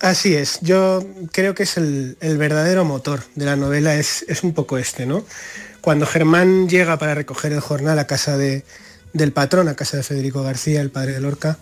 Así 0.00 0.34
es, 0.34 0.60
yo 0.62 1.06
creo 1.30 1.54
que 1.54 1.64
es 1.64 1.76
el, 1.76 2.16
verdadero 2.20 2.86
motor 2.86 3.22
de 3.34 3.44
la 3.44 3.54
novela, 3.54 3.94
es, 3.96 4.24
es, 4.28 4.42
un 4.42 4.54
poco 4.54 4.78
este, 4.78 5.04
¿no? 5.04 5.24
Cuando 5.82 6.06
Germán 6.06 6.70
llega 6.70 6.98
para 6.98 7.14
recoger 7.14 7.52
el 7.52 7.60
jornal 7.60 7.98
a 7.98 8.06
casa 8.06 8.38
de, 8.38 8.64
del 9.12 9.32
patrón, 9.32 9.68
a 9.68 9.76
casa 9.76 9.98
de 9.98 10.02
Federico 10.02 10.42
García, 10.42 10.80
el 10.80 10.90
padre 10.90 11.12
de 11.12 11.20
Lorca, 11.20 11.58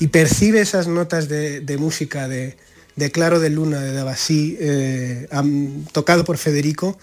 y 0.00 0.08
percibe 0.08 0.60
esas 0.60 0.88
notas 0.88 1.28
de, 1.28 1.60
de 1.60 1.78
música 1.78 2.26
de, 2.26 2.56
de, 2.96 3.10
Claro 3.12 3.38
de 3.38 3.50
Luna, 3.50 3.80
de 3.80 3.92
Dabasí, 3.92 4.56
eh, 4.60 5.28
tocado 5.92 6.24
por 6.24 6.38
Federico, 6.38 6.98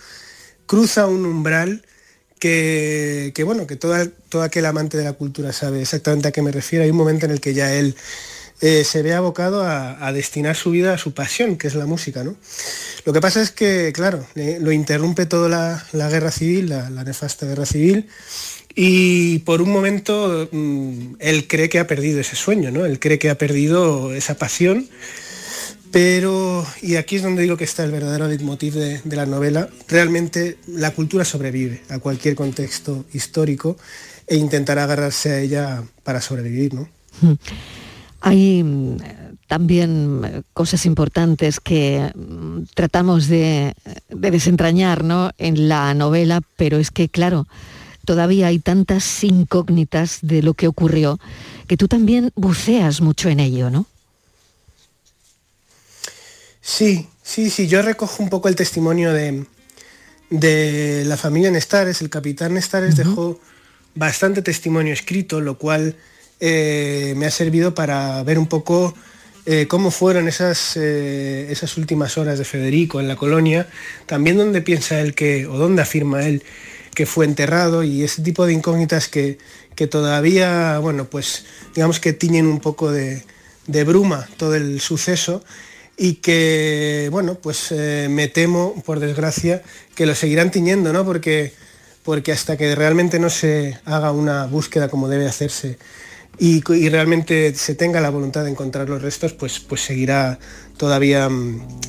cruza 0.65 1.07
un 1.07 1.25
umbral 1.25 1.83
que, 2.39 3.43
bueno, 3.43 3.65
que 3.65 3.75
toda, 3.75 4.07
todo 4.29 4.43
aquel 4.43 4.65
amante 4.65 4.97
de 4.97 5.03
la 5.03 5.13
cultura 5.13 5.51
sabe 5.51 5.81
exactamente 5.81 6.27
a 6.27 6.31
qué 6.31 6.41
me 6.41 6.51
refiero. 6.51 6.83
Hay 6.83 6.91
un 6.91 6.97
momento 6.97 7.25
en 7.25 7.31
el 7.31 7.41
que 7.41 7.53
ya 7.53 7.73
él 7.73 7.95
eh, 8.61 8.83
se 8.83 9.01
ve 9.01 9.13
abocado 9.13 9.63
a, 9.63 10.11
destinar 10.13 10.55
su 10.55 10.71
vida 10.71 10.93
a 10.93 10.97
su 10.97 11.13
pasión, 11.13 11.57
que 11.57 11.67
es 11.67 11.75
la 11.75 11.85
música. 11.85 12.23
¿no? 12.23 12.35
Lo 13.05 13.13
que 13.13 13.21
pasa 13.21 13.41
es 13.41 13.51
que, 13.51 13.91
claro, 13.93 14.25
eh, 14.35 14.59
lo 14.61 14.71
interrumpe 14.71 15.25
toda 15.25 15.49
la, 15.91 16.09
guerra 16.09 16.31
civil, 16.31 16.69
la, 16.69 17.03
nefasta 17.03 17.45
guerra 17.45 17.65
civil, 17.65 18.07
y 18.75 19.39
por 19.39 19.61
un 19.61 19.71
momento 19.71 20.49
mmm, 20.51 21.15
él 21.19 21.47
cree 21.47 21.69
que 21.69 21.79
ha 21.79 21.87
perdido 21.87 22.19
ese 22.19 22.35
sueño, 22.35 22.71
¿no? 22.71 22.85
él 22.85 22.99
cree 22.99 23.17
que 23.17 23.29
ha 23.29 23.37
perdido 23.37 24.13
esa 24.13 24.35
pasión. 24.35 24.87
Pero, 25.95 26.65
y 26.81 26.97
aquí 26.97 27.15
es 27.15 27.23
donde 27.23 27.43
digo 27.43 27.55
que 27.55 27.63
está 27.63 27.85
el 27.85 27.91
verdadero 27.91 28.27
leitmotiv 28.27 28.73
de, 28.73 28.99
de 29.01 29.15
la 29.15 29.25
novela, 29.25 29.69
realmente 29.87 30.57
la 30.67 30.91
cultura 30.91 31.23
sobrevive 31.23 31.83
a 31.87 31.99
cualquier 31.99 32.35
contexto 32.35 33.05
histórico 33.13 33.77
e 34.27 34.35
intentará 34.35 34.83
agarrarse 34.83 35.31
a 35.31 35.39
ella 35.39 35.83
para 36.03 36.19
sobrevivir. 36.19 36.73
¿no? 36.73 36.89
Hay 38.19 38.61
mm, 38.61 38.97
también 39.47 40.43
cosas 40.51 40.85
importantes 40.85 41.61
que 41.61 42.11
mm, 42.13 42.63
tratamos 42.73 43.29
de, 43.29 43.73
de 44.09 44.31
desentrañar 44.31 45.05
¿no? 45.05 45.31
en 45.37 45.69
la 45.69 45.93
novela, 45.93 46.41
pero 46.57 46.77
es 46.77 46.91
que, 46.91 47.07
claro, 47.07 47.47
todavía 48.03 48.47
hay 48.47 48.59
tantas 48.59 49.23
incógnitas 49.23 50.19
de 50.21 50.43
lo 50.43 50.55
que 50.55 50.67
ocurrió 50.67 51.21
que 51.67 51.77
tú 51.77 51.87
también 51.87 52.33
buceas 52.35 52.99
mucho 52.99 53.29
en 53.29 53.39
ello, 53.39 53.69
¿no? 53.69 53.85
Sí, 56.67 57.07
sí, 57.21 57.51
sí, 57.51 57.67
yo 57.67 57.83
recojo 57.83 58.23
un 58.23 58.29
poco 58.29 58.49
el 58.49 58.55
testimonio 58.55 59.13
de, 59.13 59.45
de 60.31 61.03
la 61.05 61.15
familia 61.15 61.51
Nestares. 61.51 62.01
El 62.01 62.09
capitán 62.09 62.55
Nestares 62.55 62.95
uh 62.95 62.97
-huh. 62.97 63.03
dejó 63.03 63.39
bastante 63.93 64.41
testimonio 64.41 64.91
escrito, 64.91 65.41
lo 65.41 65.59
cual 65.59 65.95
eh, 66.39 67.13
me 67.17 67.27
ha 67.27 67.31
servido 67.31 67.75
para 67.75 68.23
ver 68.23 68.39
un 68.39 68.47
poco 68.47 68.95
eh, 69.45 69.67
cómo 69.67 69.91
fueron 69.91 70.27
esas, 70.27 70.75
eh, 70.75 71.45
esas 71.51 71.77
últimas 71.77 72.17
horas 72.17 72.39
de 72.39 72.45
Federico 72.45 72.99
en 72.99 73.07
la 73.07 73.15
colonia, 73.15 73.67
también 74.07 74.35
dónde 74.35 74.61
piensa 74.61 74.99
él 74.99 75.13
que, 75.13 75.45
o 75.45 75.59
dónde 75.59 75.83
afirma 75.83 76.25
él 76.25 76.41
que 76.95 77.05
fue 77.05 77.25
enterrado 77.25 77.83
y 77.83 78.03
ese 78.03 78.23
tipo 78.23 78.47
de 78.47 78.53
incógnitas 78.53 79.07
que, 79.07 79.37
que 79.75 79.85
todavía, 79.85 80.79
bueno, 80.79 81.05
pues 81.05 81.45
digamos 81.75 81.99
que 81.99 82.11
tiñen 82.13 82.47
un 82.47 82.59
poco 82.59 82.91
de, 82.91 83.21
de 83.67 83.83
bruma 83.83 84.27
todo 84.37 84.55
el 84.55 84.81
suceso 84.81 85.43
y 85.97 86.15
que, 86.15 87.09
bueno, 87.11 87.35
pues 87.35 87.71
eh, 87.71 88.07
me 88.09 88.27
temo, 88.27 88.81
por 88.85 88.99
desgracia, 88.99 89.61
que 89.95 90.05
lo 90.05 90.15
seguirán 90.15 90.51
tiñendo, 90.51 90.91
¿no? 90.91 91.05
Porque, 91.05 91.53
porque 92.03 92.31
hasta 92.31 92.57
que 92.57 92.75
realmente 92.75 93.19
no 93.19 93.29
se 93.29 93.79
haga 93.85 94.11
una 94.11 94.45
búsqueda 94.45 94.89
como 94.89 95.07
debe 95.07 95.27
hacerse 95.27 95.77
y, 96.37 96.63
y, 96.73 96.89
realmente 96.89 97.53
se 97.55 97.75
tenga 97.75 98.01
la 98.01 98.09
voluntad 98.09 98.43
de 98.43 98.51
encontrar 98.51 98.89
los 98.89 99.01
restos, 99.01 99.33
pues, 99.33 99.59
pues 99.59 99.81
seguirá 99.81 100.37
todavía, 100.77 101.29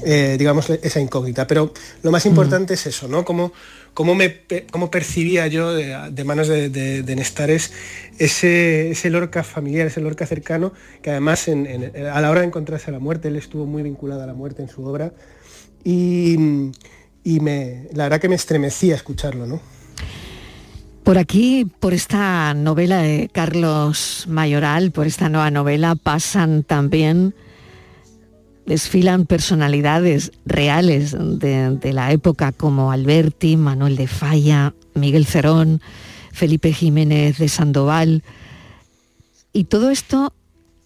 eh, 0.05 0.37
digamos, 0.39 0.71
esa 0.71 1.01
incógnita. 1.01 1.47
Pero 1.47 1.73
lo 2.03 2.11
más 2.11 2.27
importante 2.27 2.73
mm. 2.73 2.75
es 2.75 2.87
eso, 2.87 3.09
¿no? 3.09 3.25
Cómo, 3.25 3.53
cómo, 3.97 4.15
me, 4.15 4.43
cómo 4.71 4.91
percibía 4.91 5.47
yo 5.47 5.73
de, 5.73 6.25
manos 6.25 6.49
de, 6.49 6.69
de, 6.69 7.17
Nestares 7.17 7.73
ese, 8.19 8.91
ese 8.91 9.09
Lorca 9.09 9.43
familiar, 9.43 9.87
ese 9.87 10.03
Lorca 10.03 10.27
cercano, 10.27 10.75
que 11.01 11.11
además 11.11 11.49
a 11.49 12.21
la 12.21 12.31
hora 12.31 12.41
de 12.41 12.47
encontrarse 12.47 12.91
a 12.91 12.93
la 12.93 12.99
muerte, 12.99 13.29
él 13.29 13.37
estuvo 13.37 13.65
muy 13.65 13.83
vinculado 13.83 14.23
a 14.23 14.27
la 14.27 14.35
muerte 14.35 14.61
en 14.61 14.69
su 14.69 14.85
obra. 14.85 15.15
Y, 15.83 16.37
y 17.25 17.41
me, 17.41 17.89
la 17.95 18.05
verdad 18.05 18.21
que 18.21 18.29
me 18.29 18.35
estremecía 18.35 18.95
escucharlo, 18.95 19.47
¿no? 19.47 19.63
Por 21.03 21.17
aquí, 21.17 21.65
por 21.81 21.95
esta 21.95 22.53
novela 22.53 22.99
de 22.99 23.31
Carlos 23.33 24.27
Mayoral, 24.29 24.91
por 24.91 25.07
esta 25.07 25.31
nueva 25.31 25.51
novela, 25.51 25.95
pasan 25.95 26.65
también, 26.65 27.35
desfilan 28.67 29.27
personalidades 29.27 30.33
reales 30.45 31.17
de, 31.19 31.93
la 31.93 32.13
época 32.13 32.53
como 32.53 32.91
Alberti, 32.91 33.57
Manuel 33.57 33.97
de 33.97 34.09
Falla, 34.09 34.75
Miguel 34.95 35.25
Cerón, 35.25 35.81
Felipe 36.33 36.73
Jiménez 36.73 37.39
de 37.39 37.49
Sandoval. 37.49 38.23
Y 39.53 39.65
todo 39.65 39.91
esto 39.91 40.33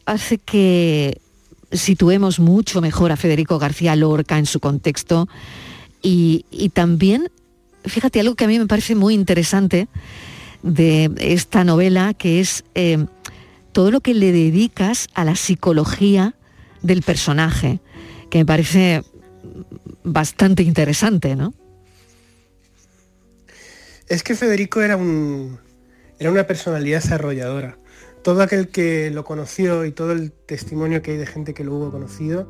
hace 0.05 0.39
que 0.39 1.21
situemos 1.73 2.39
mucho 2.39 2.81
mejor 2.81 3.13
a 3.13 3.17
Federico 3.17 3.59
García 3.59 3.97
Lorca 3.97 4.39
en 4.39 4.47
su 4.47 4.61
contexto 4.61 5.29
y, 6.03 6.45
y 6.51 6.69
también, 6.71 7.31
fíjate, 7.85 8.21
algo 8.21 8.35
que 8.35 8.45
a 8.45 8.49
mí 8.49 8.59
me 8.59 8.67
parece 8.67 8.95
muy 8.95 9.15
interesante 9.15 9.89
de 10.63 11.11
esta 11.19 11.65
novela, 11.65 12.15
que 12.15 12.41
es 12.41 12.65
eh, 12.75 13.07
todo 13.73 13.91
lo 13.91 14.01
que 14.01 14.15
le 14.15 14.33
dedicas 14.33 15.09
a 15.15 15.25
la 15.25 15.37
psicología 15.37 16.35
del 16.83 17.03
personaje, 17.03 17.81
que 18.31 18.39
me 18.39 18.47
parece 18.47 19.03
bastante 20.05 20.63
interesante, 20.63 21.37
¿no? 21.37 21.55
Es 24.09 24.23
que 24.23 24.35
Federico 24.35 24.83
era 24.83 24.97
un 24.97 25.59
era 26.19 26.31
una 26.31 26.47
personalidad 26.47 27.03
arrolladora. 27.13 27.79
Todo 28.23 28.43
aquel 28.43 28.69
que 28.69 29.11
lo 29.11 29.25
conoció 29.25 29.87
y 29.87 29.93
todo 29.93 30.13
el 30.13 30.33
testimonio 30.33 31.01
que 31.01 31.13
hay 31.13 31.17
de 31.17 31.27
gente 31.27 31.55
que 31.55 31.65
lo 31.65 31.75
hubo 31.75 31.91
conocido, 31.91 32.47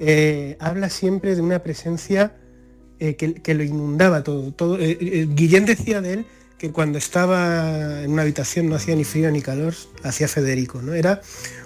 eh, 0.00 0.56
habla 0.58 0.90
siempre 0.90 1.36
de 1.36 1.40
una 1.40 1.60
presencia 1.62 2.36
eh, 2.98 3.14
que, 3.14 3.34
que 3.34 3.54
lo 3.54 3.62
inundaba 3.62 4.24
todo. 4.24 4.52
todo 4.52 4.78
eh, 4.80 5.28
Guillén 5.30 5.64
decía 5.64 6.00
de 6.00 6.14
él 6.14 6.26
que 6.58 6.72
cuando 6.72 6.98
estaba 6.98 8.02
en 8.02 8.10
una 8.10 8.22
habitación 8.22 8.68
no 8.68 8.74
hacía 8.74 8.96
ni 8.96 9.04
frío 9.04 9.30
ni 9.30 9.40
calor, 9.40 9.74
hacía 10.02 10.26
Federico, 10.26 10.82
¿no? 10.82 10.92
Era 10.92 11.20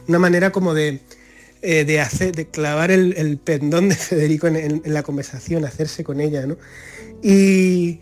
una 0.07 0.19
manera 0.19 0.53
como 0.53 0.75
de, 0.75 1.01
eh, 1.63 1.85
de 1.85 2.47
clavar 2.49 2.91
el, 2.91 3.39
pendón 3.39 3.89
de 3.89 3.95
Federico 3.95 4.49
en, 4.49 4.83
la 4.85 5.03
conversación, 5.03 5.65
hacerse 5.65 6.05
con 6.05 6.21
ella, 6.21 6.47
¿no? 6.47 6.57
Y, 7.23 8.01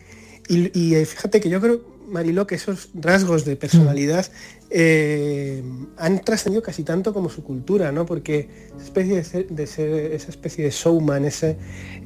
eh, 0.48 1.04
fíjate 1.04 1.40
que 1.40 1.50
yo 1.50 1.60
creo, 1.60 1.84
Mariló, 2.08 2.46
que 2.46 2.56
esos 2.56 2.88
rasgos 2.94 3.44
de 3.44 3.54
personalidad 3.56 4.26
eh, 4.70 5.62
han 5.96 6.20
trascendido 6.24 6.62
casi 6.62 6.82
tanto 6.82 7.12
como 7.12 7.28
su 7.28 7.44
cultura, 7.44 7.92
¿no? 7.92 8.06
Porque 8.06 8.48
esa 8.76 8.84
especie 8.84 9.44
de 9.48 9.66
ser, 9.66 9.92
esa 10.12 10.30
especie 10.30 10.64
de 10.64 10.70
showman, 10.70 11.24
ese- 11.24 11.56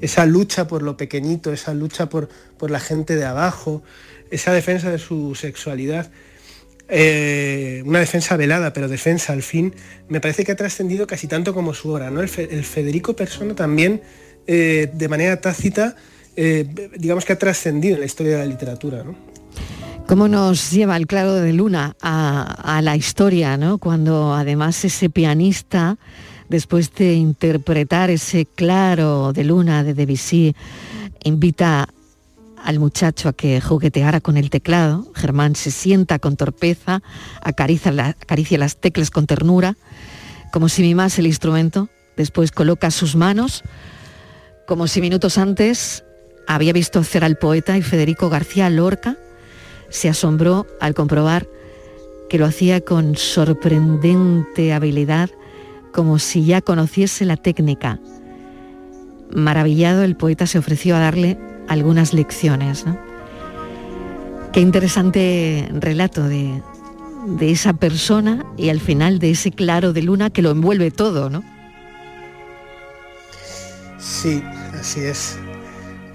esa 0.01 0.27
lucha 0.27 0.67
por 0.67 0.83
lo 0.83 0.97
pequeñito, 0.97 1.53
esa 1.53 1.73
lucha 1.73 2.09
por, 2.09 2.29
por 2.59 2.71
la 2.71 2.81
gente 2.81 3.17
de 3.17 3.25
abajo, 3.25 3.83
esa 4.31 4.53
defensa 4.53 4.91
de 4.91 4.99
su 4.99 5.35
sexualidad, 5.35 6.11
eh, 6.89 7.83
una 7.87 7.99
defensa 8.01 8.37
velada, 8.37 8.73
pero 8.73 8.89
defensa 8.89 9.33
al 9.33 9.43
fin, 9.43 9.75
me 10.09 10.21
parece 10.21 10.45
que 10.45 10.53
ha 10.53 10.57
trascendido 10.57 11.07
casi 11.07 11.27
tanto 11.27 11.55
como 11.55 11.75
su 11.75 11.91
obra. 11.91 12.11
¿no? 12.11 12.21
El, 12.21 12.29
Fe- 12.29 12.49
el 12.51 12.65
Federico 12.65 13.15
Persona 13.15 13.55
también, 13.55 14.03
eh, 14.47 14.91
de 14.93 15.09
manera 15.09 15.41
tácita, 15.41 15.97
eh, 16.37 16.67
digamos 16.97 17.25
que 17.25 17.33
ha 17.33 17.39
trascendido 17.39 17.95
en 17.95 18.01
la 18.01 18.07
historia 18.07 18.33
de 18.33 18.39
la 18.39 18.47
literatura. 18.47 19.03
¿no? 19.05 19.15
¿Cómo 20.07 20.29
nos 20.29 20.71
lleva 20.71 20.97
el 20.99 21.07
claro 21.07 21.35
de 21.35 21.53
luna 21.55 21.97
a, 22.03 22.77
a 22.77 22.83
la 22.83 22.95
historia, 22.95 23.57
¿no? 23.57 23.79
Cuando 23.79 24.35
además 24.35 24.85
ese 24.85 25.09
pianista, 25.09 25.97
después 26.51 26.93
de 26.95 27.15
interpretar 27.15 28.11
ese 28.11 28.45
claro 28.45 29.33
de 29.33 29.45
luna 29.45 29.83
de 29.83 29.95
Debussy, 29.95 30.55
invita 31.23 31.89
al 32.65 32.79
muchacho 32.79 33.29
a 33.29 33.35
que 33.35 33.61
jugueteara 33.61 34.21
con 34.21 34.37
el 34.37 34.51
teclado. 34.51 35.07
Germán 35.15 35.55
se 35.55 35.71
sienta 35.71 36.19
con 36.19 36.37
torpeza, 36.37 37.03
acaricia, 37.43 37.93
acaricia 38.21 38.59
las 38.59 38.79
teclas 38.79 39.11
con 39.11 39.27
ternura, 39.27 39.77
como 40.53 40.69
si 40.69 40.83
mimase 40.83 41.21
el 41.21 41.27
instrumento. 41.27 41.89
Después 42.17 42.51
coloca 42.51 42.91
sus 42.91 43.17
manos, 43.17 43.63
como 44.67 44.87
si 44.87 45.01
minutos 45.01 45.37
antes 45.37 46.05
había 46.47 46.73
visto 46.73 47.01
hacer 47.01 47.23
al 47.23 47.37
poeta 47.37 47.77
y 47.77 47.83
Federico 47.83 48.31
García 48.31 48.71
Lorca 48.71 49.17
se 49.91 50.09
asombró 50.09 50.67
al 50.81 50.95
comprobar 50.95 51.47
que 52.29 52.39
lo 52.39 52.47
hacía 52.47 52.81
con 52.81 53.17
sorprendente 53.17 54.73
habilidad, 54.73 55.31
como 55.93 56.19
si 56.19 56.45
ya 56.47 56.63
conociese 56.63 57.25
la 57.25 57.37
técnica. 57.37 58.01
Maravillado, 59.35 60.03
el 60.03 60.17
poeta 60.17 60.47
se 60.47 60.59
ofreció 60.59 60.97
a 60.97 61.01
darle 61.01 61.39
algunas 61.69 62.13
lecciones. 62.15 62.85
¿no? 62.87 62.99
Qué 64.53 64.61
interesante 64.61 65.69
relato 65.73 66.29
de, 66.29 66.63
de 67.27 67.51
esa 67.51 67.73
persona 67.73 68.45
y 68.57 68.69
al 68.69 68.81
final 68.81 69.19
de 69.19 69.31
ese 69.33 69.51
claro 69.51 69.93
de 69.93 70.03
luna 70.03 70.31
que 70.31 70.43
lo 70.43 70.51
envuelve 70.51 70.91
todo, 70.91 71.31
¿no? 71.31 71.43
Sí, 73.99 74.43
así 74.79 75.01
es. 75.01 75.37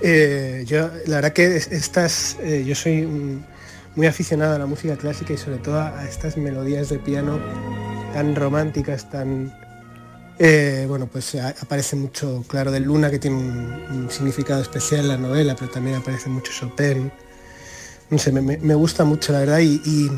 Eh, 0.02 0.64
yo, 0.68 0.90
la 1.08 1.16
verdad 1.18 1.34
que 1.34 1.58
es- 1.58 1.72
estas, 1.72 2.38
eh, 2.42 2.64
yo 2.66 2.76
soy 2.76 3.08
muy 3.96 4.08
aficionado 4.08 4.56
a 4.56 4.60
la 4.60 4.66
música 4.66 4.96
clásica 4.96 5.34
y 5.34 5.38
sobre 5.38 5.58
todo 5.58 5.82
a 5.82 6.06
estas 6.08 6.38
melodías 6.38 6.90
de 6.90 7.00
piano 7.00 7.40
tan 8.14 8.36
románticas, 8.36 9.10
tan... 9.10 9.52
eh, 10.40 10.86
bueno, 10.88 11.08
pues 11.08 11.36
aparece 11.36 11.96
mucho 11.96 12.44
Claro 12.48 12.72
de 12.72 12.80
Luna, 12.80 13.12
que 13.12 13.20
tiene 13.20 13.38
un, 13.38 13.84
un 13.92 14.10
significado 14.12 14.62
especial 14.62 15.02
en 15.02 15.08
la 15.10 15.18
novela, 15.18 15.56
pero 15.58 15.70
también 15.70 15.98
aparece 15.98 16.30
mucho 16.30 16.52
Chopin. 16.52 17.12
No 18.10 18.18
sé, 18.18 18.32
me, 18.32 18.42
me- 18.42 18.74
gusta 18.76 19.04
mucho, 19.06 19.34
la 19.34 19.40
verdad. 19.42 19.60
Y, 19.60 19.82
y- 19.86 20.10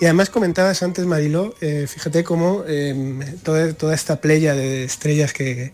y 0.00 0.04
además 0.04 0.30
comentabas 0.30 0.82
antes, 0.84 1.04
Mariló, 1.06 1.54
eh, 1.60 1.86
fíjate 1.88 2.22
cómo 2.22 2.62
eh, 2.68 3.18
toda, 3.42 3.72
toda 3.72 3.94
esta 3.94 4.20
playa 4.20 4.54
de 4.54 4.84
estrellas 4.84 5.32
que, 5.32 5.72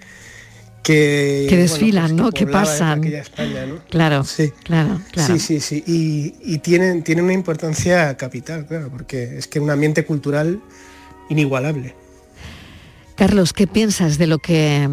que, 0.83 1.47
Que 1.49 1.57
bueno, 1.57 1.63
desfilan, 1.63 2.03
pues 2.05 2.13
¿no? 2.15 2.31
Que 2.31 2.47
pasan. 2.47 3.01
aquella 3.01 3.21
España, 3.21 3.67
¿no? 3.67 3.85
Claro, 3.91 4.25
Sí. 4.25 4.51
claro, 4.63 5.01
claro. 5.13 5.35
Sí, 5.35 5.41
sí, 5.41 5.61
sí. 5.61 5.85
Y, 5.87 6.37
y 6.41 6.59
tienen, 6.61 7.03
tienen 7.03 7.25
una 7.25 7.35
importancia 7.35 8.17
capital, 8.17 8.67
claro, 8.67 8.89
porque 8.91 9.37
es 9.37 9.47
que 9.47 9.61
un 9.61 9.69
ambiente 9.71 10.07
cultural 10.07 10.61
inigualable. 11.29 11.95
Carlos, 13.17 13.53
¿qué 13.53 13.67
piensas 13.67 14.19
de 14.19 14.27
lo 14.27 14.39
que 14.39 14.89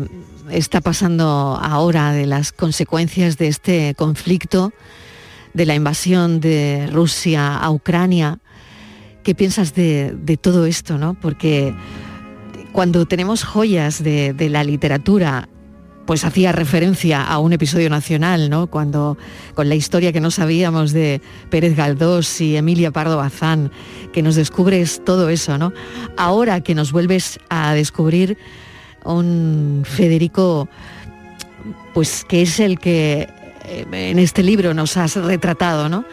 está 0.52 0.80
pasando 0.80 1.60
ahora, 1.62 2.12
de 2.12 2.28
las 2.28 2.52
consecuencias 2.52 3.38
de 3.38 3.48
este 3.48 3.96
conflicto, 3.96 4.74
de 5.54 5.66
la 5.66 5.74
invasión 5.74 6.40
de 6.40 6.88
Rusia 6.92 7.58
a 7.58 7.72
Ucrania? 7.72 8.40
¿Qué 9.24 9.34
piensas 9.34 9.74
de, 9.74 10.38
todo 10.40 10.68
esto, 10.68 11.00
no? 11.00 11.16
Porque 11.16 11.76
cuando 12.72 13.08
tenemos 13.08 13.44
joyas 13.44 14.04
de 14.04 14.50
la 14.50 14.64
literatura, 14.64 15.50
pues 16.06 16.24
hacía 16.24 16.52
referencia 16.52 17.24
a 17.24 17.40
un 17.40 17.54
episodio 17.54 17.90
nacional, 17.90 18.50
¿no? 18.50 18.68
Cuando 18.68 19.18
con 19.56 19.70
la 19.70 19.76
historia 19.76 20.12
que 20.12 20.22
no 20.22 20.32
sabíamos 20.32 20.92
de 20.92 21.22
Pérez 21.50 21.76
Galdós 21.76 22.42
y 22.42 22.58
Emilia 22.58 22.92
Pardo 22.92 23.18
Bazán, 23.18 23.72
que 24.12 24.22
nos 24.22 24.36
descubres 24.36 25.02
todo 25.06 25.30
eso, 25.30 25.58
¿no? 25.58 25.74
Ahora 26.18 26.62
que 26.62 26.76
nos 26.76 26.92
vuelves 26.92 27.40
a 27.50 27.74
descubrir 27.74 28.38
un 29.04 29.84
Federico, 29.86 30.68
pues 31.94 32.26
que 32.26 32.42
es 32.42 32.60
el 32.60 32.80
que 32.80 33.30
eh, 33.66 33.86
en 33.92 34.20
este 34.20 34.44
libro 34.44 34.74
nos 34.74 34.98
has 34.98 35.16
retratado, 35.16 35.90
¿no? 35.90 36.06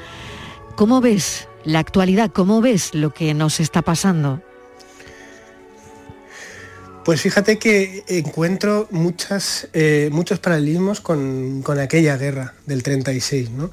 ¿Cómo 0.77 1.01
ves 1.01 1.49
la 1.65 1.81
actualidad? 1.81 2.31
¿Cómo 2.33 2.61
ves 2.61 2.95
lo 2.95 3.13
que 3.13 3.35
nos 3.35 3.61
está 3.61 3.83
pasando? 3.83 4.43
Pues 7.09 7.23
fíjate 7.23 7.59
que 7.59 8.05
encuentro 8.09 8.87
muchas, 8.91 9.67
eh, 9.73 10.11
muchos 10.13 10.41
paralelismos 10.41 11.01
con, 11.01 11.63
con 11.63 11.79
aquella 11.79 12.19
guerra 12.19 12.53
del 12.67 12.83
36, 12.83 13.49
¿no? 13.49 13.71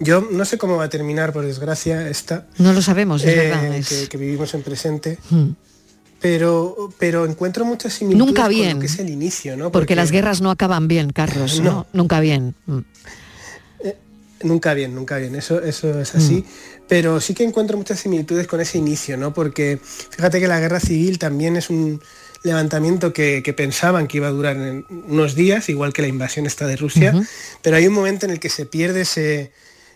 Yo 0.00 0.26
no 0.32 0.46
sé 0.46 0.56
cómo 0.56 0.78
va 0.78 0.84
a 0.84 0.88
terminar, 0.88 1.34
por 1.34 1.44
desgracia, 1.44 2.08
esta. 2.08 2.46
No 2.56 2.72
lo 2.72 2.80
sabemos, 2.80 3.22
es 3.24 3.34
eh, 3.34 3.36
verdad. 3.50 3.74
es- 3.74 3.88
que, 3.90 4.08
que 4.08 4.16
vivimos 4.16 4.54
en 4.54 4.62
presente. 4.62 5.18
Mm. 5.28 5.48
Pero, 6.22 6.90
pero 6.98 7.26
encuentro 7.26 7.66
muchas 7.66 7.92
similitudes 7.92 8.26
Nunca 8.26 8.44
con 8.44 8.52
bien. 8.52 8.74
lo 8.76 8.80
que 8.80 8.86
es 8.86 8.98
el 8.98 9.10
inicio, 9.10 9.54
¿no? 9.58 9.70
Porque 9.70 9.94
las 9.94 10.10
guerras 10.10 10.40
no 10.40 10.50
acaban 10.50 10.88
bien, 10.88 11.10
Carlos, 11.10 11.60
¿no? 11.62 11.70
No. 11.70 11.86
Nunca 11.92 12.20
bien. 12.20 12.54
Mm. 12.64 12.78
Nunca 14.44 14.72
bien, 14.72 14.94
nunca 14.94 15.18
bien, 15.18 15.34
eso, 15.34 15.60
eso 15.60 16.00
es 16.00 16.14
así. 16.14 16.42
Pero 16.88 17.20
sí 17.20 17.34
que 17.34 17.44
encuentro 17.44 17.76
muchas 17.76 18.00
similitudes 18.00 18.46
con 18.46 18.60
ese 18.62 18.78
inicio, 18.78 19.16
¿no? 19.18 19.34
Porque 19.34 19.78
fíjate 19.82 20.40
que 20.40 20.48
la 20.48 20.58
guerra 20.58 20.80
civil 20.80 21.18
también 21.18 21.56
es 21.56 21.68
un 21.70 22.00
levantamiento 22.42 23.12
que, 23.12 23.42
que 23.42 23.52
pensaban 23.52 24.06
que 24.06 24.18
iba 24.18 24.28
a 24.28 24.32
durar 24.32 24.56
en 24.56 24.86
unos 24.88 25.34
días, 25.34 25.68
igual 25.68 25.92
que 25.92 26.02
la 26.02 26.08
invasión 26.08 26.46
esta 26.46 26.66
de 26.66 26.76
Rusia, 26.76 27.14
pero 27.62 27.76
hay 27.76 27.86
un 27.86 27.94
momento 27.94 28.26
en 28.26 28.32
el 28.32 28.40
que 28.40 28.48
se 28.48 28.66
pierde 28.66 29.02
ese, 29.02 29.52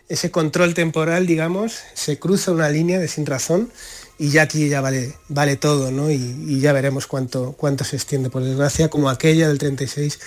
ese 0.09 0.31
control 0.31 0.75
temporal, 0.75 1.27
digamos, 1.27 1.79
se 1.95 2.19
cruza 2.19 2.53
una 2.53 2.69
línea 2.69 2.99
de 2.99 3.09
sin 3.09 3.27
razón 3.27 3.71
y 4.19 4.31
ya 4.31 4.43
aquí 4.43 4.69
ya 4.69 4.81
vale, 4.81 5.15
vale 5.29 5.57
todo, 5.57 5.91
¿no? 5.91 6.11
Y, 6.11 6.45
y 6.47 6.61
ya 6.61 6.73
veremos 6.73 7.07
cuánto, 7.07 7.53
cuánto 7.53 7.85
se 7.85 7.97
extiende. 7.97 8.31
Por 8.31 8.45
desgracia, 8.45 8.89
como 8.89 9.09
aquella 9.09 9.49
del 9.49 9.59
36, 9.59 10.19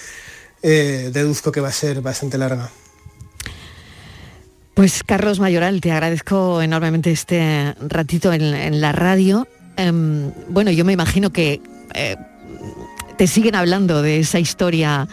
eh, 0.63 1.11
deduzco 1.13 1.51
que 1.51 1.61
va 1.61 1.69
a 1.69 1.71
ser 1.71 2.01
bastante 2.01 2.37
larga. 2.37 2.71
Pues 4.73 5.03
Carlos 5.03 5.39
Mayoral, 5.39 5.79
te 5.79 5.91
agradezco 5.91 6.61
enormemente 6.61 7.11
este 7.11 7.75
ratito 7.79 8.33
en, 8.33 8.41
en 8.41 8.81
la 8.81 8.91
radio. 8.91 9.47
Em, 9.77 10.31
bueno, 10.49 10.71
yo 10.71 10.83
me 10.83 10.91
imagino 10.91 11.31
que 11.31 11.61
eh, 11.95 12.17
te 13.17 13.27
siguen 13.27 13.55
hablando 13.55 14.01
de 14.01 14.19
esa 14.19 14.39
historia 14.39 15.07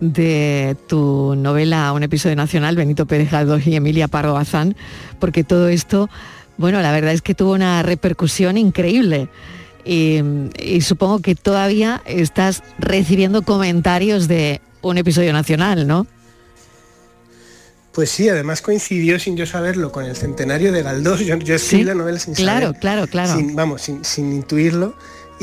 de 0.00 0.76
tu 0.88 1.34
novela 1.36 1.92
Un 1.92 2.02
episodio 2.02 2.34
nacional, 2.36 2.74
Benito 2.76 3.06
Pérez 3.06 3.30
Galdós 3.30 3.66
y 3.66 3.76
Emilia 3.76 4.08
Pardo 4.08 4.34
Bazán, 4.34 4.74
porque 5.20 5.44
todo 5.44 5.68
esto 5.68 6.08
bueno, 6.56 6.80
la 6.82 6.92
verdad 6.92 7.12
es 7.12 7.20
que 7.22 7.34
tuvo 7.34 7.52
una 7.52 7.82
repercusión 7.82 8.56
increíble. 8.56 9.28
Y, 9.84 10.20
y 10.58 10.80
supongo 10.82 11.18
que 11.20 11.34
todavía 11.34 12.00
estás 12.06 12.62
recibiendo 12.78 13.42
comentarios 13.42 14.28
de 14.28 14.60
un 14.80 14.96
episodio 14.96 15.32
nacional, 15.32 15.86
¿no? 15.88 16.06
Pues 17.92 18.10
sí, 18.10 18.28
además 18.28 18.60
coincidió 18.62 19.18
sin 19.20 19.36
yo 19.36 19.46
saberlo 19.46 19.92
con 19.92 20.04
el 20.04 20.16
centenario 20.16 20.72
de 20.72 20.82
Galdós. 20.82 21.20
Yo, 21.20 21.36
yo 21.38 21.54
escribí 21.56 21.82
Sí, 21.82 21.84
la 21.86 21.94
novela 21.94 22.18
sin 22.18 22.34
claro, 22.34 22.66
saber, 22.66 22.80
claro, 22.80 23.06
claro. 23.06 23.36
sin- 23.36 23.54
vamos, 23.54 23.82
sin, 23.82 24.04
sin 24.04 24.32
intuirlo 24.32 24.94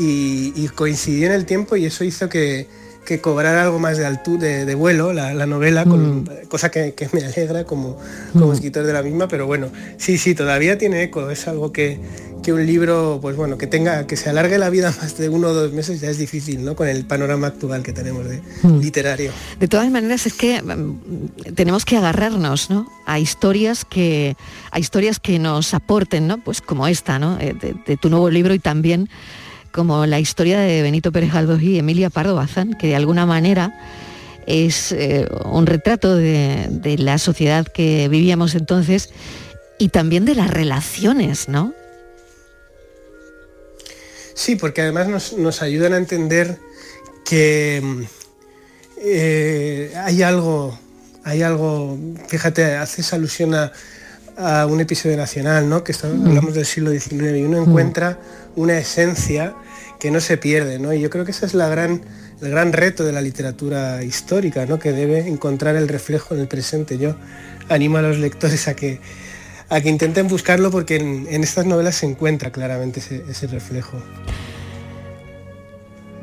y, 0.02 0.52
y 0.56 0.68
coincidió 0.68 1.26
en 1.26 1.32
el 1.32 1.44
tiempo 1.46 1.76
y 1.76 1.84
eso 1.86 2.04
hizo 2.04 2.28
que, 2.28 2.66
que 3.04 3.20
cobrara 3.20 3.62
algo 3.64 3.78
más 3.78 3.98
de 3.98 4.06
altura, 4.06 4.42
de, 4.46 4.64
de 4.64 4.74
vuelo 4.74 5.12
la, 5.12 5.34
la 5.34 5.46
novela, 5.46 5.84
con- 5.84 6.28
cosa 6.48 6.70
que, 6.70 6.94
que 6.94 7.08
me 7.12 7.24
alegra 7.24 7.64
como, 7.64 7.96
como 8.32 8.48
Mm. 8.48 8.52
escritor 8.52 8.84
de 8.86 8.92
la 8.92 9.02
misma, 9.02 9.28
pero 9.28 9.46
bueno, 9.46 9.68
sí, 9.98 10.18
sí, 10.18 10.34
todavía 10.34 10.78
tiene 10.78 11.02
eco. 11.04 11.30
Es 11.30 11.48
algo 11.48 11.72
que, 11.72 11.98
que 12.42 12.52
un 12.52 12.64
libro, 12.66 13.18
pues 13.22 13.36
bueno, 13.36 13.56
que 13.58 13.66
tenga, 13.66 14.06
que 14.06 14.16
se 14.16 14.28
alargue 14.30 14.58
la 14.58 14.70
vida 14.70 14.92
más 15.00 15.16
de 15.18 15.28
uno 15.28 15.48
o 15.48 15.52
dos 15.54 15.72
meses 15.72 16.00
ya 16.00 16.10
es 16.10 16.18
difícil, 16.18 16.64
¿no? 16.64 16.76
Con 16.76 16.86
el 16.88 17.04
panorama 17.04 17.48
actual 17.48 17.82
que 17.82 17.92
tenemos 17.92 18.28
de 18.28 18.40
Mm. 18.62 18.78
literario. 18.80 19.32
De 19.58 19.66
todas 19.68 19.90
maneras 19.90 20.26
es 20.26 20.34
que 20.34 20.62
mm, 20.62 21.52
tenemos 21.54 21.84
que 21.84 21.96
agarrarnos, 21.96 22.70
¿no? 22.70 22.86
A 23.06 23.18
historias 23.18 23.84
que 23.84 24.36
a 24.70 24.78
historias 24.78 25.18
que 25.18 25.38
nos 25.40 25.74
aporten, 25.74 26.26
¿no? 26.28 26.38
Pues 26.38 26.60
como 26.60 26.86
esta, 26.86 27.18
¿no? 27.18 27.38
Eh, 27.40 27.54
De, 27.60 27.74
de 27.86 27.96
tu 27.96 28.08
nuevo 28.10 28.30
libro 28.30 28.54
y 28.54 28.58
también 28.60 29.08
como 29.72 30.06
la 30.06 30.20
historia 30.20 30.60
de 30.60 30.82
Benito 30.82 31.10
Pérez 31.10 31.32
Galdós 31.32 31.62
y 31.62 31.78
Emilia 31.78 32.10
Pardo 32.10 32.34
Bazán, 32.34 32.74
que 32.74 32.88
de 32.88 32.96
alguna 32.96 33.26
manera 33.26 33.74
es 34.46 34.92
eh, 34.92 35.28
un 35.44 35.66
retrato 35.66 36.16
de, 36.16 36.96
la 36.98 37.18
sociedad 37.18 37.66
que 37.66 38.08
vivíamos 38.08 38.54
entonces 38.54 39.10
y 39.78 39.88
también 39.88 40.24
de 40.24 40.34
las 40.34 40.50
relaciones, 40.50 41.48
¿no? 41.48 41.74
Sí, 44.34 44.56
porque 44.56 44.82
además 44.82 45.32
nos, 45.32 45.62
ayudan 45.62 45.92
a 45.92 45.96
entender 45.96 46.58
que 47.24 48.06
eh, 48.98 49.92
hay 49.96 50.22
algo, 50.22 50.78
hay 51.24 51.42
algo, 51.42 51.98
fíjate, 52.28 52.76
haces 52.76 53.12
alusión 53.12 53.54
a, 53.54 53.72
a 54.36 54.66
un 54.66 54.80
episodio 54.80 55.16
nacional, 55.16 55.68
¿no? 55.68 55.84
Que 55.84 55.92
está- 55.92 56.08
hablamos 56.08 56.54
del 56.54 56.64
siglo 56.66 56.90
XIX 56.90 57.38
y 57.38 57.42
uno 57.44 57.58
encuentra 57.58 58.18
una 58.56 58.76
esencia 58.78 59.54
que 60.00 60.10
no 60.10 60.20
se 60.20 60.36
pierde, 60.36 60.78
¿no? 60.78 60.92
Y 60.92 61.00
yo 61.00 61.10
creo 61.10 61.24
que 61.24 61.30
ese 61.30 61.46
es 61.46 61.54
la 61.54 61.68
gran, 61.68 62.02
el 62.40 62.50
gran 62.50 62.72
reto 62.72 63.04
de 63.04 63.12
la 63.12 63.20
literatura 63.20 64.02
histórica, 64.02 64.66
¿no? 64.66 64.78
Que 64.78 64.92
debe 64.92 65.28
encontrar 65.28 65.76
el 65.76 65.88
reflejo 65.88 66.34
en 66.34 66.40
el 66.40 66.48
presente. 66.48 66.98
Yo 66.98 67.14
animo 67.68 67.98
a 67.98 68.02
los 68.02 68.18
lectores 68.18 68.66
a 68.68 68.74
que, 68.74 69.00
a 69.68 69.80
que 69.80 69.88
intenten 69.88 70.26
buscarlo 70.28 70.70
porque 70.70 70.96
en, 70.96 71.26
en 71.30 71.42
estas 71.44 71.66
novelas 71.66 71.94
se 71.94 72.06
encuentra 72.06 72.50
claramente 72.50 73.00
ese- 73.00 73.22
ese 73.30 73.46
reflejo. 73.46 74.02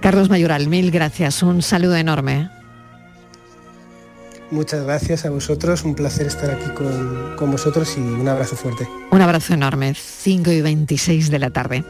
Carlos 0.01 0.29
Mayoral, 0.29 0.67
mil 0.67 0.91
gracias, 0.91 1.43
un 1.43 1.61
saludo 1.61 1.95
enorme. 1.95 2.49
Muchas 4.51 4.83
gracias 4.83 5.25
a 5.25 5.29
vosotros, 5.29 5.83
un 5.83 5.93
placer 5.93 6.25
estar 6.25 6.49
aquí 6.49 6.69
con, 6.73 7.35
con 7.35 7.51
vosotros 7.51 7.95
y 7.97 8.01
un 8.01 8.27
abrazo 8.27 8.55
fuerte. 8.55 8.87
Un 9.11 9.21
abrazo 9.21 9.53
enorme, 9.53 9.93
5 9.93 10.51
y 10.51 10.61
26 10.61 11.29
de 11.29 11.39
la 11.39 11.51
tarde. 11.51 11.83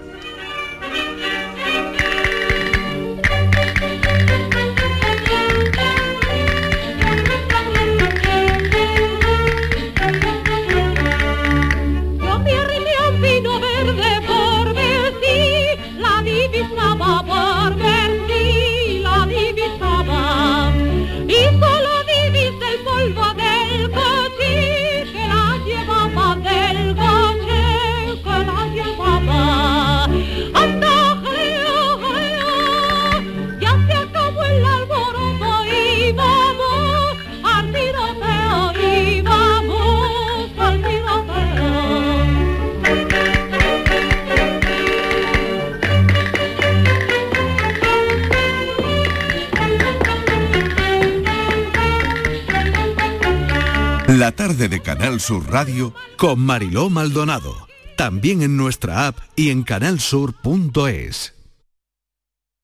La 54.17 54.31
tarde 54.31 54.69
de 54.69 54.81
Canal 54.81 55.19
Sur 55.19 55.51
Radio 55.51 55.93
con 56.17 56.39
Mariló 56.39 56.89
Maldonado. 56.89 57.67
También 57.95 58.41
en 58.41 58.57
nuestra 58.57 59.05
app 59.05 59.19
y 59.35 59.51
en 59.51 59.61
canalsur.es. 59.61 61.35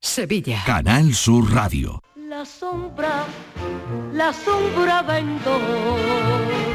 Sevilla. 0.01 0.63
Canal 0.65 1.13
Sur 1.13 1.53
Radio. 1.53 2.01
La 2.15 2.43
sombra, 2.45 3.25
la 4.11 4.33
sombra 4.33 5.03
vendó. 5.03 6.74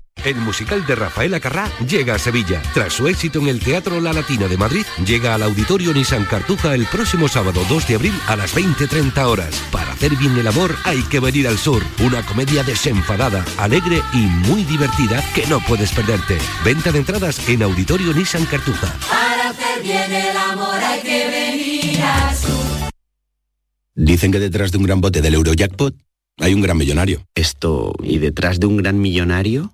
El 0.23 0.35
musical 0.35 0.85
de 0.85 0.93
Rafaela 0.95 1.39
Carrá 1.39 1.67
llega 1.79 2.13
a 2.13 2.19
Sevilla. 2.19 2.61
Tras 2.75 2.93
su 2.93 3.07
éxito 3.07 3.39
en 3.39 3.47
el 3.47 3.59
Teatro 3.59 3.99
La 3.99 4.13
Latina 4.13 4.47
de 4.47 4.55
Madrid, 4.55 4.85
llega 5.03 5.33
al 5.33 5.41
Auditorio 5.41 5.93
Nissan 5.93 6.25
Cartuja 6.25 6.75
el 6.75 6.85
próximo 6.85 7.27
sábado 7.27 7.65
2 7.67 7.87
de 7.87 7.95
abril 7.95 8.13
a 8.27 8.35
las 8.35 8.55
20.30 8.55 9.17
horas. 9.25 9.55
Para 9.71 9.93
hacer 9.93 10.15
bien 10.15 10.37
el 10.37 10.45
amor 10.45 10.75
hay 10.83 11.01
que 11.03 11.19
venir 11.19 11.47
al 11.47 11.57
sur. 11.57 11.81
Una 12.05 12.23
comedia 12.23 12.63
desenfadada, 12.63 13.43
alegre 13.57 14.01
y 14.13 14.27
muy 14.47 14.63
divertida 14.63 15.23
que 15.33 15.47
no 15.47 15.59
puedes 15.61 15.91
perderte. 15.91 16.37
Venta 16.63 16.91
de 16.91 16.99
entradas 16.99 17.49
en 17.49 17.63
Auditorio 17.63 18.13
Nissan 18.13 18.45
Cartuja. 18.45 18.93
Para 19.09 19.49
hacer 19.49 19.81
bien 19.81 20.13
el 20.13 20.37
amor 20.37 20.75
hay 20.75 21.01
que 21.01 21.27
venir 21.27 22.01
al 22.03 22.35
sur. 22.35 22.91
Dicen 23.95 24.31
que 24.31 24.39
detrás 24.39 24.71
de 24.71 24.77
un 24.77 24.83
gran 24.83 25.01
bote 25.01 25.21
del 25.21 25.33
Eurojackpot 25.33 25.95
hay 26.37 26.53
un 26.53 26.61
gran 26.61 26.77
millonario. 26.77 27.25
Esto, 27.33 27.93
¿y 28.03 28.19
detrás 28.19 28.59
de 28.59 28.67
un 28.67 28.77
gran 28.77 29.01
millonario? 29.01 29.73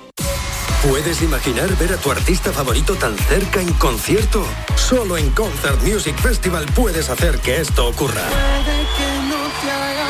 ¿Puedes 0.87 1.21
imaginar 1.21 1.69
ver 1.77 1.93
a 1.93 1.97
tu 1.97 2.09
artista 2.09 2.51
favorito 2.51 2.95
tan 2.95 3.15
cerca 3.15 3.61
en 3.61 3.71
concierto? 3.73 4.43
Solo 4.75 5.15
en 5.15 5.29
Concert 5.29 5.79
Music 5.83 6.17
Festival 6.17 6.65
puedes 6.73 7.07
hacer 7.09 7.37
que 7.39 7.61
esto 7.61 7.87
ocurra. 7.87 8.23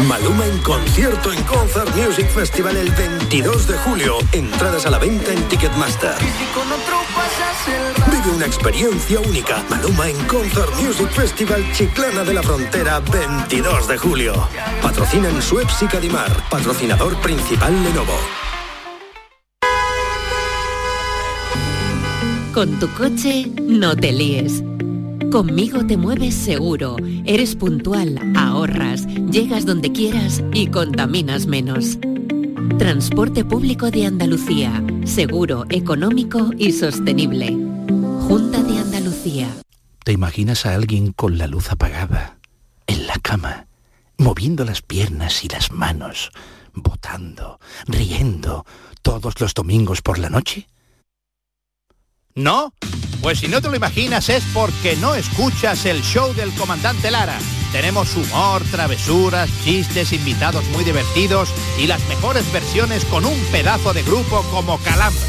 Maluma 0.08 0.46
en 0.46 0.58
concierto 0.60 1.34
en 1.34 1.44
Concert 1.44 1.94
Music 1.96 2.28
Festival 2.30 2.78
el 2.78 2.90
22 2.92 3.68
de 3.68 3.78
julio. 3.80 4.18
Entradas 4.32 4.86
a 4.86 4.90
la 4.90 4.98
venta 4.98 5.34
en 5.34 5.44
Ticketmaster. 5.50 6.16
Vive 8.10 8.36
una 8.36 8.46
experiencia 8.46 9.20
única. 9.20 9.64
Maluma 9.70 10.10
en 10.10 10.26
Concert 10.26 10.74
Music 10.82 11.10
Festival 11.12 11.70
Chiclana 11.74 12.24
de 12.24 12.34
la 12.34 12.44
Frontera 12.44 13.02
22 13.02 13.90
de 13.90 13.98
julio. 13.98 14.48
Patrocinan 14.82 15.42
Suez 15.42 15.68
y 15.82 15.86
Cadimar. 15.88 16.32
Patrocinador 16.50 17.18
principal 17.18 17.74
Lenovo. 17.84 18.41
Con 22.54 22.80
tu 22.82 22.90
coche 22.96 23.50
no 23.62 23.96
te 23.96 24.12
líes. 24.12 24.62
Conmigo 25.32 25.88
te 25.88 25.96
mueves 25.96 26.36
seguro, 26.36 26.98
eres 27.24 27.56
puntual, 27.56 28.20
ahorras, 28.36 29.08
llegas 29.08 29.66
donde 29.66 29.94
quieras 29.94 30.44
y 30.52 30.68
contaminas 30.68 31.48
menos. 31.48 31.98
Transporte 32.78 33.46
público 33.46 33.90
de 33.90 34.06
Andalucía, 34.06 34.84
seguro, 35.06 35.64
económico 35.70 36.52
y 36.58 36.74
sostenible. 36.74 37.52
Junta 38.28 38.62
de 38.64 38.80
Andalucía. 38.80 39.48
¿Te 40.04 40.12
imaginas 40.12 40.66
a 40.66 40.76
alguien 40.76 41.14
con 41.14 41.38
la 41.38 41.48
luz 41.48 41.72
apagada, 41.72 42.38
en 42.86 43.08
la 43.08 43.16
cama, 43.22 43.68
moviendo 44.18 44.66
las 44.66 44.82
piernas 44.82 45.46
y 45.46 45.48
las 45.48 45.72
manos, 45.72 46.32
votando, 46.74 47.62
riendo, 47.88 48.66
todos 49.02 49.40
los 49.40 49.54
domingos 49.54 50.02
por 50.02 50.20
la 50.20 50.30
noche? 50.30 50.68
¿No? 52.36 52.74
Pues 53.22 53.40
si 53.40 53.48
no 53.48 53.62
te 53.62 53.70
lo 53.70 53.76
imaginas 53.76 54.30
es 54.30 54.44
porque 54.54 54.96
no 54.96 55.14
escuchas 55.14 55.86
el 55.86 56.02
show 56.02 56.34
del 56.34 56.52
comandante 56.56 57.12
Lara. 57.12 57.38
Tenemos 57.72 58.16
humor, 58.16 58.64
travesuras, 58.72 59.50
chistes, 59.64 60.12
invitados 60.12 60.66
muy 60.70 60.84
divertidos 60.84 61.50
y 61.80 61.88
las 61.88 62.04
mejores 62.08 62.52
versiones 62.52 63.06
con 63.06 63.26
un 63.26 63.40
pedazo 63.52 63.94
de 63.94 64.04
grupo 64.04 64.44
como 64.52 64.80
Calambre. 64.80 65.22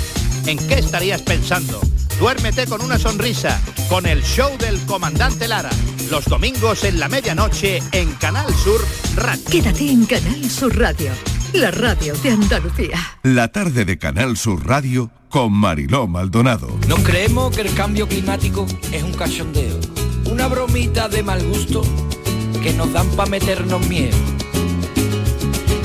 ¿En 0.46 0.58
qué 0.68 0.74
estarías 0.74 1.22
pensando? 1.22 1.80
Duérmete 2.22 2.68
con 2.68 2.80
una 2.82 3.00
sonrisa, 3.00 3.60
con 3.88 4.06
el 4.06 4.22
show 4.22 4.56
del 4.56 4.78
comandante 4.86 5.48
Lara. 5.48 5.70
Los 6.08 6.24
domingos 6.26 6.84
en 6.84 7.00
la 7.00 7.08
medianoche 7.08 7.82
en 7.90 8.12
Canal 8.12 8.46
Sur 8.54 8.80
Radio. 9.16 9.42
Quédate 9.50 9.90
en 9.90 10.06
Canal 10.06 10.48
Sur 10.48 10.78
Radio, 10.78 11.10
la 11.52 11.72
radio 11.72 12.14
de 12.18 12.30
Andalucía. 12.30 12.96
La 13.24 13.48
tarde 13.48 13.84
de 13.84 13.98
Canal 13.98 14.36
Sur 14.36 14.64
Radio 14.64 15.10
con 15.28 15.52
Mariló 15.52 16.06
Maldonado. 16.06 16.68
Nos 16.86 17.00
creemos 17.00 17.52
que 17.56 17.62
el 17.62 17.74
cambio 17.74 18.06
climático 18.06 18.68
es 18.92 19.02
un 19.02 19.14
cachondeo, 19.14 19.80
una 20.30 20.46
bromita 20.46 21.08
de 21.08 21.24
mal 21.24 21.44
gusto 21.44 21.82
que 22.62 22.72
nos 22.72 22.92
dan 22.92 23.08
para 23.16 23.30
meternos 23.30 23.84
miedo. 23.88 24.16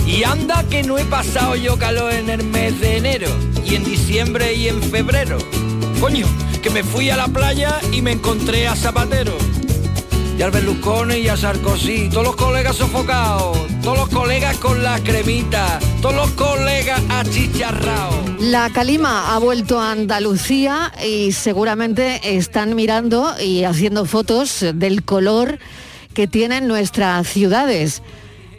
Y 0.05 0.23
anda 0.23 0.63
que 0.69 0.83
no 0.83 0.99
he 0.99 1.05
pasado 1.05 1.55
yo 1.55 1.79
calor 1.79 2.13
en 2.13 2.29
el 2.29 2.43
mes 2.43 2.79
de 2.79 2.97
enero, 2.97 3.27
y 3.65 3.73
en 3.73 3.83
diciembre 3.83 4.53
y 4.53 4.67
en 4.67 4.83
febrero. 4.83 5.39
Coño, 5.99 6.27
que 6.61 6.69
me 6.69 6.83
fui 6.83 7.09
a 7.09 7.17
la 7.17 7.27
playa 7.27 7.79
y 7.91 8.03
me 8.03 8.11
encontré 8.11 8.67
a 8.67 8.75
Zapatero. 8.75 9.35
Y 10.37 10.41
al 10.43 10.51
Berlusconi 10.51 11.15
y 11.15 11.27
a 11.27 11.35
Sarkozy, 11.35 12.09
todos 12.09 12.23
los 12.23 12.35
colegas 12.35 12.75
sofocados, 12.75 13.57
todos 13.81 13.97
los 13.97 14.09
colegas 14.09 14.57
con 14.57 14.83
la 14.83 14.99
cremita, 14.99 15.79
todos 15.99 16.15
los 16.15 16.29
colegas 16.31 17.01
achicharrados. 17.09 18.39
La 18.39 18.69
calima 18.69 19.35
ha 19.35 19.39
vuelto 19.39 19.79
a 19.79 19.91
Andalucía 19.91 20.91
y 21.03 21.31
seguramente 21.31 22.37
están 22.37 22.75
mirando 22.75 23.33
y 23.43 23.63
haciendo 23.63 24.05
fotos 24.05 24.63
del 24.75 25.03
color 25.03 25.57
que 26.13 26.27
tienen 26.27 26.67
nuestras 26.67 27.27
ciudades. 27.27 28.03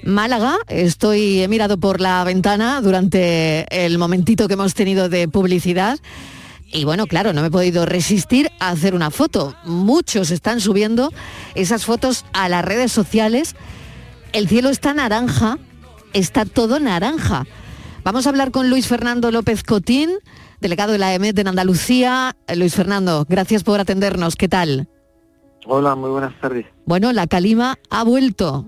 Málaga, 0.02 0.56
estoy 0.66 1.42
he 1.42 1.48
mirado 1.48 1.78
por 1.78 2.00
la 2.00 2.24
ventana 2.24 2.80
durante 2.80 3.66
el 3.84 3.98
momentito 3.98 4.48
que 4.48 4.54
hemos 4.54 4.74
tenido 4.74 5.08
de 5.08 5.28
publicidad 5.28 6.00
y 6.70 6.84
bueno, 6.84 7.06
claro, 7.06 7.32
no 7.32 7.40
me 7.40 7.48
he 7.48 7.50
podido 7.50 7.86
resistir 7.86 8.50
a 8.60 8.70
hacer 8.70 8.94
una 8.94 9.10
foto. 9.10 9.54
Muchos 9.64 10.30
están 10.30 10.60
subiendo 10.60 11.10
esas 11.54 11.84
fotos 11.84 12.26
a 12.32 12.48
las 12.48 12.64
redes 12.64 12.92
sociales. 12.92 13.56
El 14.32 14.48
cielo 14.48 14.68
está 14.68 14.92
naranja, 14.92 15.58
está 16.12 16.44
todo 16.44 16.78
naranja. 16.78 17.46
Vamos 18.04 18.26
a 18.26 18.30
hablar 18.30 18.50
con 18.50 18.68
Luis 18.68 18.86
Fernando 18.86 19.30
López 19.30 19.62
Cotín, 19.62 20.10
delegado 20.60 20.92
de 20.92 20.98
la 20.98 21.14
EMET 21.14 21.38
en 21.38 21.48
Andalucía. 21.48 22.36
Luis 22.54 22.74
Fernando, 22.74 23.24
gracias 23.28 23.64
por 23.64 23.80
atendernos. 23.80 24.36
¿Qué 24.36 24.48
tal? 24.48 24.88
Hola, 25.66 25.94
muy 25.94 26.10
buenas 26.10 26.38
tardes. 26.40 26.66
Bueno, 26.84 27.12
la 27.12 27.26
calima 27.26 27.78
ha 27.88 28.04
vuelto. 28.04 28.66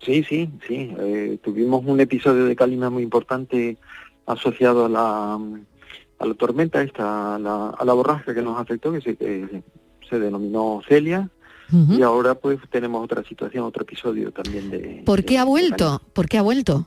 Sí, 0.00 0.24
sí, 0.24 0.50
sí. 0.66 0.94
eh, 0.98 1.38
tuvimos 1.42 1.82
un 1.84 2.00
episodio 2.00 2.46
de 2.46 2.56
calima 2.56 2.88
muy 2.90 3.02
importante 3.02 3.78
asociado 4.26 4.86
a 4.86 4.88
la, 4.88 5.38
a 6.24 6.28
la 6.28 6.34
tormenta 6.34 6.82
esta, 6.82 7.36
a 7.36 7.38
la, 7.38 7.70
a 7.70 7.84
la 7.84 7.92
borrasca 7.92 8.34
que 8.34 8.42
nos 8.42 8.58
afectó, 8.58 8.92
que 8.92 9.00
se, 9.00 9.16
que 9.16 9.62
se 10.08 10.18
denominó 10.18 10.82
Celia. 10.88 11.28
Y 11.72 12.02
ahora 12.02 12.36
pues 12.36 12.58
tenemos 12.70 13.02
otra 13.02 13.24
situación, 13.24 13.64
otro 13.64 13.82
episodio 13.82 14.30
también 14.30 14.70
de... 14.70 15.02
¿Por 15.04 15.24
qué 15.24 15.38
ha 15.38 15.44
vuelto? 15.44 16.00
¿Por 16.12 16.28
qué 16.28 16.38
ha 16.38 16.42
vuelto? 16.42 16.86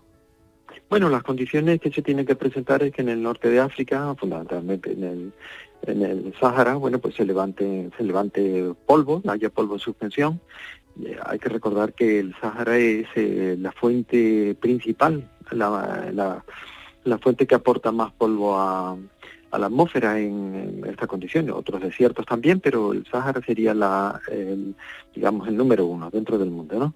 Bueno, 0.90 1.10
las 1.10 1.24
condiciones 1.24 1.82
que 1.82 1.92
se 1.92 2.02
tienen 2.02 2.26
que 2.26 2.36
presentar 2.36 2.82
es 2.84 2.94
que 2.94 3.02
en 3.02 3.10
el 3.10 3.22
norte 3.22 3.50
de 3.50 3.60
África, 3.60 4.16
fundamentalmente 4.16 4.94
en 4.94 5.04
el, 5.04 5.34
en 5.82 6.04
el 6.04 6.34
Sáhara, 6.40 6.76
bueno, 6.76 7.00
pues 7.00 7.16
se 7.16 7.26
levante, 7.26 7.90
se 7.98 8.04
levante 8.04 8.72
polvo, 8.86 9.22
haya 9.28 9.50
polvo 9.50 9.74
en 9.74 9.80
suspensión. 9.80 10.40
Eh, 11.04 11.18
hay 11.26 11.40
que 11.40 11.50
recordar 11.50 11.94
que 11.94 12.20
el 12.20 12.34
Sáhara 12.40 12.78
es 12.78 13.08
eh, 13.16 13.58
la 13.60 13.74
fuente 13.74 14.56
principal, 14.58 15.30
la, 15.52 16.10
la, 16.14 16.46
la 17.04 17.18
fuente 17.18 17.46
que 17.46 17.56
aporta 17.56 17.92
más 17.92 18.14
polvo 18.14 18.58
a, 18.58 18.96
a 19.52 19.58
la 19.58 19.68
atmósfera 19.68 20.20
en, 20.20 20.84
estas 20.88 21.08
condiciones, 21.08 21.54
otros 21.54 21.82
desiertos 21.82 22.26
también, 22.26 22.60
pero 22.60 22.94
el 22.94 23.06
Sáhara 23.06 23.42
sería 23.46 23.74
la, 23.74 24.20
el, 24.32 24.76
digamos, 25.14 25.48
el 25.48 25.56
número 25.56 25.86
uno 25.86 26.10
dentro 26.10 26.38
del 26.38 26.50
mundo, 26.50 26.80
¿no? 26.80 26.94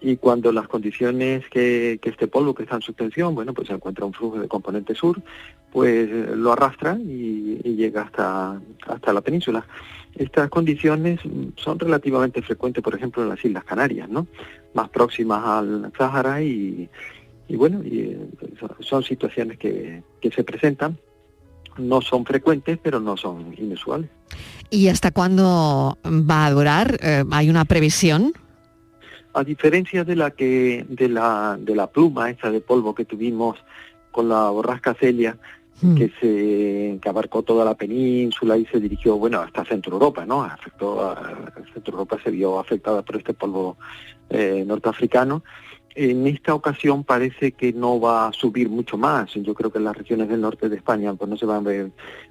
Y 0.00 0.16
cuando 0.16 0.50
las 0.50 0.66
condiciones 0.66 1.48
que, 1.48 2.00
que 2.02 2.10
este 2.10 2.26
polvo 2.26 2.54
que 2.54 2.64
está 2.64 2.74
en 2.74 2.82
suspensión, 2.82 3.36
bueno, 3.36 3.54
pues 3.54 3.68
se 3.68 3.74
encuentra 3.74 4.04
un 4.04 4.12
flujo 4.12 4.40
de 4.40 4.48
componente 4.48 4.96
sur, 4.96 5.22
pues 5.70 6.08
eh, 6.10 6.32
lo 6.34 6.52
arrastra 6.52 6.98
y, 6.98 7.60
llega 7.76 8.02
hasta, 8.02 8.60
hasta 8.86 9.12
la 9.12 9.20
península. 9.20 9.64
Estas 10.16 10.50
condiciones 10.50 11.20
son 11.56 11.78
relativamente 11.78 12.42
frecuentes, 12.42 12.82
por 12.82 12.94
ejemplo, 12.94 13.22
en 13.22 13.28
las 13.28 13.44
Islas 13.44 13.64
Canarias, 13.64 14.08
¿no? 14.08 14.26
Más 14.74 14.88
próximas 14.88 15.42
al 15.44 15.92
Sáhara 15.96 16.42
y, 16.42 16.88
y 17.46 17.56
bueno, 17.56 17.82
y, 17.84 18.00
eh, 18.00 18.28
son 18.80 19.04
situaciones 19.04 19.56
que, 19.58 20.02
que 20.20 20.30
se 20.32 20.42
presentan. 20.42 20.98
No 21.78 22.00
son 22.02 22.24
frecuentes, 22.24 22.78
pero 22.82 23.00
no 23.00 23.16
son 23.16 23.54
inusuales. 23.56 24.10
¿Y 24.70 24.88
hasta 24.88 25.10
cuándo 25.10 25.98
va 26.04 26.46
a 26.46 26.50
durar? 26.50 26.98
Eh, 27.02 27.24
¿Hay 27.30 27.50
una 27.50 27.64
previsión? 27.64 28.32
A 29.34 29.44
diferencia 29.44 30.04
de 30.04 30.16
la 30.16 30.30
que 30.30 30.84
de 30.88 31.08
la 31.08 31.56
de 31.58 31.74
la 31.74 31.86
pluma 31.86 32.30
esa 32.30 32.50
de 32.50 32.60
polvo 32.60 32.94
que 32.94 33.04
tuvimos 33.04 33.56
con 34.10 34.28
la 34.28 34.50
borrasca 34.50 34.94
Celia, 34.94 35.38
Mm. 35.82 35.94
que 35.96 36.12
se 36.20 36.98
que 37.00 37.08
abarcó 37.08 37.42
toda 37.42 37.64
la 37.64 37.74
península 37.74 38.56
y 38.56 38.64
se 38.66 38.78
dirigió 38.78 39.16
bueno 39.16 39.40
hasta 39.40 39.64
Centro 39.64 39.94
Europa 39.94 40.24
no 40.24 40.44
afectó 40.44 41.02
a, 41.02 41.52
Centro 41.74 41.94
Europa 41.94 42.18
se 42.22 42.30
vio 42.30 42.60
afectada 42.60 43.02
por 43.02 43.16
este 43.16 43.34
polvo 43.34 43.76
eh, 44.30 44.64
norteafricano 44.64 45.42
en 45.94 46.26
esta 46.26 46.54
ocasión 46.54 47.04
parece 47.04 47.52
que 47.52 47.72
no 47.72 48.00
va 48.00 48.28
a 48.28 48.32
subir 48.32 48.68
mucho 48.68 48.96
más. 48.96 49.32
Yo 49.34 49.54
creo 49.54 49.70
que 49.70 49.80
las 49.80 49.96
regiones 49.96 50.28
del 50.28 50.40
norte 50.40 50.68
de 50.68 50.76
España 50.76 51.12
pues 51.14 51.28
no 51.28 51.36
se 51.36 51.46
van 51.46 51.58
a 51.58 51.68
ver 51.68 51.90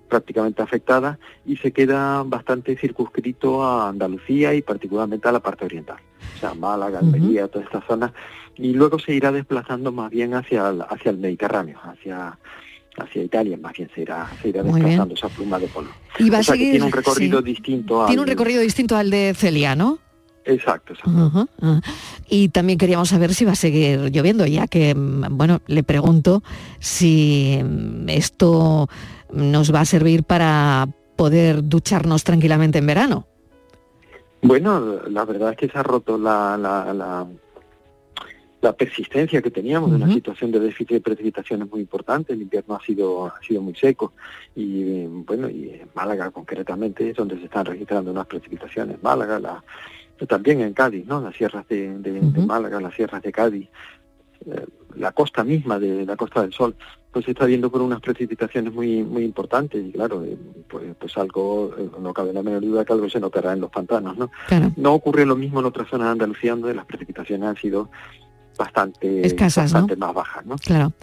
prácticamente 0.10 0.62
afectadas 0.62 1.18
y 1.46 1.58
se 1.58 1.72
queda 1.72 2.24
bastante 2.24 2.76
circunscrito 2.76 3.64
a 3.64 3.90
Andalucía 3.90 4.54
y 4.54 4.62
particularmente 4.62 5.28
a 5.28 5.32
la 5.32 5.40
parte 5.40 5.66
oriental. 5.66 5.98
O 6.36 6.40
sea 6.40 6.54
Málaga 6.54 7.00
Almería 7.00 7.48
toda 7.48 7.66
esta 7.66 7.82
zona. 7.88 8.14
Y 8.56 8.74
luego 8.74 9.00
se 9.00 9.14
irá 9.14 9.32
desplazando 9.32 9.92
más 9.92 10.12
bien 10.12 10.34
hacia 10.34 10.68
hacia 10.68 11.12
el 11.12 11.18
Mediterráneo 11.18 11.80
hacia 11.84 12.38
hacia 12.98 13.24
Italia, 13.24 13.58
más 13.58 13.72
bien 13.74 13.90
se 13.96 14.02
irá, 14.02 14.30
se 14.42 14.50
irá 14.50 14.64
desplazando 14.64 15.14
esa 15.14 15.30
pluma 15.30 15.58
de 15.58 15.68
polvo. 15.68 15.92
Y 16.20 16.30
va 16.30 16.40
a 16.40 16.44
seguir, 16.44 16.72
tiene 16.72 16.86
un 16.86 16.92
recorrido 16.92 17.42
distinto 17.42 18.06
Tiene 18.06 18.22
un 18.22 18.28
recorrido 18.28 18.62
distinto 18.62 18.98
al 18.98 19.10
de 19.10 19.34
Celia, 19.34 19.76
¿no? 19.76 20.00
Exacto, 20.46 20.94
exacto. 20.94 21.48
Y 22.28 22.50
también 22.50 22.80
queríamos 22.80 23.10
saber 23.10 23.34
si 23.34 23.46
va 23.46 23.52
a 23.52 23.56
seguir 23.56 24.12
lloviendo, 24.12 24.46
ya 24.46 24.68
que, 24.68 24.96
mm, 24.96 25.38
bueno, 25.38 25.62
le 25.68 25.84
pregunto 25.84 26.44
si 26.80 27.60
mm, 27.64 28.10
esto 28.10 28.90
nos 29.32 29.74
va 29.74 29.82
a 29.82 29.86
servir 29.86 30.24
para 30.24 30.88
poder 31.16 31.64
ducharnos 31.64 32.24
tranquilamente 32.24 32.80
en 32.80 32.88
verano. 32.88 33.28
Bueno, 34.42 35.02
la 35.08 35.24
verdad 35.26 35.52
es 35.52 35.58
que 35.58 35.70
se 35.70 35.78
ha 35.78 35.84
roto 35.84 36.18
la, 36.18 36.58
la 36.58 37.28
la 38.62 38.74
persistencia 38.74 39.42
que 39.42 39.50
teníamos 39.50 39.90
de 39.90 39.96
una 39.98 40.14
situación 40.14 40.52
de 40.52 40.60
déficit 40.60 40.92
de 40.92 41.02
precipitaciones 41.02 41.70
muy 41.70 41.82
importante. 41.82 42.34
El 42.34 42.44
invierno 42.44 42.76
ha 42.76 42.86
sido 42.86 43.26
ha 43.26 43.42
sido 43.42 43.62
muy 43.62 43.76
seco 43.76 44.14
y 44.56 45.06
bueno 45.08 45.50
y 45.50 45.70
en 45.70 45.90
Málaga 45.96 46.30
concretamente 46.30 47.10
es 47.10 47.16
donde 47.16 47.38
se 47.38 47.46
están 47.46 47.66
registrando 47.66 48.12
unas 48.12 48.28
precipitaciones. 48.28 49.02
Málaga, 49.02 49.40
la, 49.40 49.64
también 50.28 50.62
en 50.62 50.74
Cádiz, 50.74 51.06
¿no? 51.06 51.22
Las 51.22 51.36
sierras 51.36 51.68
de, 51.68 51.98
de, 52.00 52.22
Málaga, 52.46 52.80
las 52.80 52.94
sierras 52.94 53.22
de 53.22 53.32
Cádiz, 53.32 53.70
eh, 54.46 54.66
la 54.96 55.12
costa 55.12 55.44
misma 55.44 55.80
de 55.80 56.06
la 56.06 56.16
Costa 56.16 56.42
del 56.42 56.54
Sol, 56.54 56.76
pues 57.12 57.26
se 57.26 57.32
está 57.32 57.46
viendo 57.46 57.70
por 57.70 57.82
unas 57.82 58.02
precipitaciones 58.02 58.74
muy 58.74 59.04
muy 59.04 59.24
importantes 59.24 59.84
y 59.86 59.92
claro, 59.92 60.24
eh, 60.24 60.38
pues, 60.70 60.86
pues 61.00 61.18
algo, 61.18 61.74
eh, 61.78 61.90
no 62.00 62.14
cabe 62.14 62.34
la 62.34 62.44
menor 62.44 62.62
duda 62.62 62.86
que 62.86 62.94
algo 62.94 63.10
se 63.10 63.20
notará 63.20 63.54
en 63.54 63.62
los 63.62 63.70
pantanos, 63.70 64.18
¿no? 64.18 64.32
No 64.78 64.94
ocurre 64.94 65.26
lo 65.26 65.36
mismo 65.36 65.60
en 65.60 65.66
otras 65.66 65.90
zonas 65.90 66.08
de 66.08 66.12
Andalucía 66.12 66.52
donde 66.52 66.74
las 66.74 66.86
precipitaciones 66.86 67.48
han 67.48 67.58
sido 67.58 67.90
bastante, 68.58 69.26
Escasas, 69.26 69.72
bastante 69.72 69.96
más 69.96 70.14
bajas. 70.14 70.46
¿no? 70.46 70.56
Claro. 70.58 70.94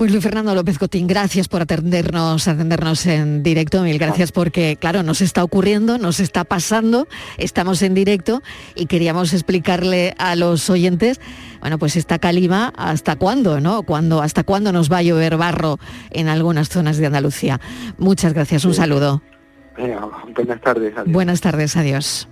Pues 0.00 0.12
Luis 0.12 0.24
Fernando 0.24 0.54
López 0.54 0.78
Cotín, 0.78 1.06
gracias 1.06 1.46
por 1.46 1.60
atendernos, 1.60 2.48
atendernos 2.48 3.04
en 3.04 3.42
directo, 3.42 3.82
mil 3.82 3.98
gracias 3.98 4.32
porque, 4.32 4.78
claro, 4.80 5.02
nos 5.02 5.20
está 5.20 5.44
ocurriendo, 5.44 5.98
nos 5.98 6.20
está 6.20 6.44
pasando, 6.44 7.06
estamos 7.36 7.82
en 7.82 7.92
directo 7.92 8.42
y 8.74 8.86
queríamos 8.86 9.34
explicarle 9.34 10.14
a 10.16 10.36
los 10.36 10.70
oyentes, 10.70 11.20
bueno, 11.60 11.78
pues 11.78 11.96
esta 11.96 12.18
calima, 12.18 12.72
¿hasta 12.78 13.16
cuándo, 13.16 13.60
no? 13.60 13.82
¿Cuándo, 13.82 14.22
¿Hasta 14.22 14.42
cuándo 14.42 14.72
nos 14.72 14.90
va 14.90 14.96
a 14.96 15.02
llover 15.02 15.36
barro 15.36 15.78
en 16.12 16.28
algunas 16.28 16.70
zonas 16.70 16.96
de 16.96 17.04
Andalucía? 17.04 17.60
Muchas 17.98 18.32
gracias, 18.32 18.64
un 18.64 18.72
saludo. 18.72 19.20
buenas 20.34 20.62
tardes. 20.62 20.96
Adiós. 20.96 21.12
Buenas 21.12 21.40
tardes, 21.42 21.76
adiós. 21.76 22.26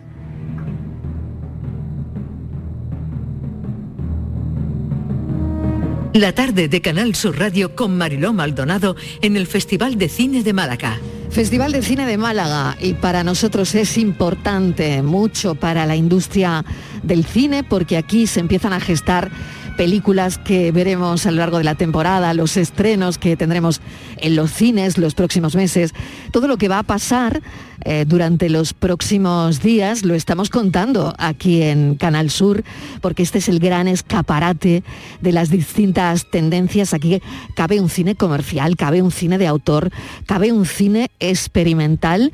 La 6.14 6.33
tarde 6.33 6.68
de 6.68 6.81
Canal 6.81 7.14
Sur 7.14 7.38
Radio 7.38 7.77
con 7.77 7.99
Mariló 7.99 8.33
Maldonado 8.33 8.97
en 9.21 9.37
el 9.37 9.47
Festival 9.47 9.99
de 9.99 10.09
Cine 10.09 10.42
de 10.42 10.55
Málaga. 10.55 10.99
Festival 11.31 11.73
de 11.73 11.83
Cine 11.83 12.07
de 12.07 12.16
Málaga 12.16 12.77
y 12.81 12.94
para 12.94 13.23
nosotros 13.23 13.75
es 13.75 13.99
importante 13.99 15.03
mucho 15.03 15.55
para 15.55 15.85
la 15.85 15.97
industria 15.97 16.64
del 17.03 17.27
cine 17.27 17.62
porque 17.62 17.99
aquí 17.99 18.27
se 18.27 18.40
empiezan 18.40 18.73
a 18.73 18.81
gestar 18.81 19.31
películas 19.79 20.38
que 20.38 20.73
veremos 20.73 21.25
a 21.25 21.31
lo 21.31 21.37
largo 21.37 21.59
de 21.59 21.64
la 21.64 21.77
temporada, 21.77 22.35
los 22.35 22.57
estrenos 22.57 23.17
que 23.17 23.37
tendremos 23.37 23.81
en 24.17 24.35
los 24.35 24.51
cines 24.51 24.99
los 24.99 25.14
próximos 25.14 25.55
meses, 25.55 25.95
todo 26.33 26.49
lo 26.49 26.57
que 26.59 26.67
va 26.67 26.81
a 26.81 26.83
pasar 26.83 27.41
eh, 27.85 28.05
durante 28.07 28.49
los 28.49 28.75
próximos 28.75 29.62
días 29.62 30.05
lo 30.05 30.14
estamos 30.14 30.51
contando 30.51 31.14
aquí 31.17 31.62
en 31.62 31.95
Canal 31.95 32.29
Sur, 32.29 32.64
porque 33.01 33.23
este 33.23 33.38
es 33.38 33.49
el 33.49 33.61
gran 33.61 33.87
escaparate 33.87 34.83
de 35.21 35.33
las 35.33 35.49
distintas 35.49 36.29
tendencias. 36.29 36.93
Aquí 36.93 37.23
cabe 37.55 37.81
un 37.81 37.88
cine 37.88 38.17
comercial, 38.17 38.77
cabe 38.77 39.01
un 39.01 39.12
cine 39.12 39.38
de 39.38 39.47
autor, 39.47 39.91
cabe 40.27 40.51
un 40.51 40.67
cine 40.67 41.12
experimental 41.21 42.33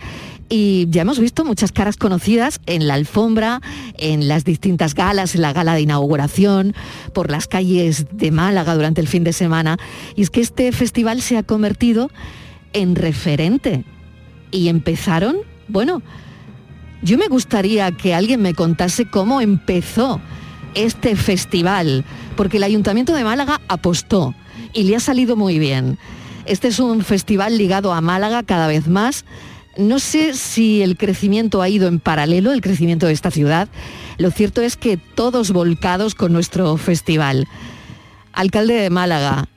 y 0.48 0.86
ya 0.90 1.02
hemos 1.02 1.18
visto 1.18 1.44
muchas 1.44 1.72
caras 1.72 1.96
conocidas 1.96 2.60
en 2.66 2.86
la 2.86 2.94
alfombra, 2.94 3.60
en 3.96 4.28
las 4.28 4.44
distintas 4.44 4.94
galas, 4.94 5.34
en 5.34 5.42
la 5.42 5.52
gala 5.52 5.74
de 5.74 5.82
inauguración, 5.82 6.74
por 7.12 7.30
las 7.30 7.46
calles 7.46 8.06
de 8.12 8.30
Málaga 8.30 8.74
durante 8.74 9.00
el 9.00 9.08
fin 9.08 9.24
de 9.24 9.32
semana. 9.32 9.78
Y 10.16 10.22
es 10.22 10.30
que 10.30 10.40
este 10.40 10.70
festival 10.72 11.22
se 11.22 11.36
ha 11.36 11.42
convertido 11.42 12.10
en 12.72 12.94
referente. 12.94 13.84
Y 14.50 14.68
empezaron, 14.68 15.36
bueno, 15.68 16.02
yo 17.02 17.18
me 17.18 17.28
gustaría 17.28 17.90
que 17.92 18.14
alguien 18.14 18.40
me 18.40 18.54
contase 18.54 19.08
cómo 19.08 19.40
empezó 19.40 20.20
este 20.74 21.16
festival, 21.16 22.04
porque 22.36 22.58
el 22.58 22.64
Ayuntamiento 22.64 23.14
de 23.14 23.24
Málaga 23.24 23.60
apostó 23.68 24.34
y 24.72 24.84
le 24.84 24.96
ha 24.96 25.00
salido 25.00 25.36
muy 25.36 25.58
bien. 25.58 25.98
Este 26.46 26.68
es 26.68 26.78
un 26.78 27.02
festival 27.02 27.56
ligado 27.56 27.92
a 27.94 28.00
Málaga 28.00 28.42
cada 28.42 28.66
vez 28.66 28.86
más 28.86 29.24
no 29.76 29.98
sé 29.98 30.34
si 30.34 30.82
el 30.82 30.96
crecimiento 30.96 31.62
ha 31.62 31.68
ido 31.68 31.88
en 31.88 32.00
paralelo, 32.00 32.52
el 32.52 32.60
crecimiento 32.60 33.06
de 33.06 33.12
esta 33.12 33.30
ciudad. 33.30 33.68
Lo 34.18 34.30
cierto 34.30 34.62
es 34.62 34.76
que 34.76 34.96
todos 34.96 35.52
volcados 35.52 36.14
con 36.14 36.32
nuestro 36.32 36.76
festival. 36.76 37.46
Alcalde 38.32 38.74
de 38.74 38.90
Málaga, 38.90 39.48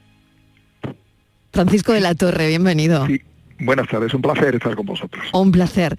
Francisco 1.51 1.93
de 1.93 2.01
la 2.01 2.15
Torre, 2.15 2.47
bienvenido. 2.47 3.07
Sí. 3.07 3.21
Buenas 3.59 3.87
tardes, 3.87 4.13
un 4.13 4.21
placer 4.21 4.53
estar 4.53 4.75
con 4.75 4.85
vosotros. 4.85 5.25
Un 5.33 5.51
placer. 5.51 5.97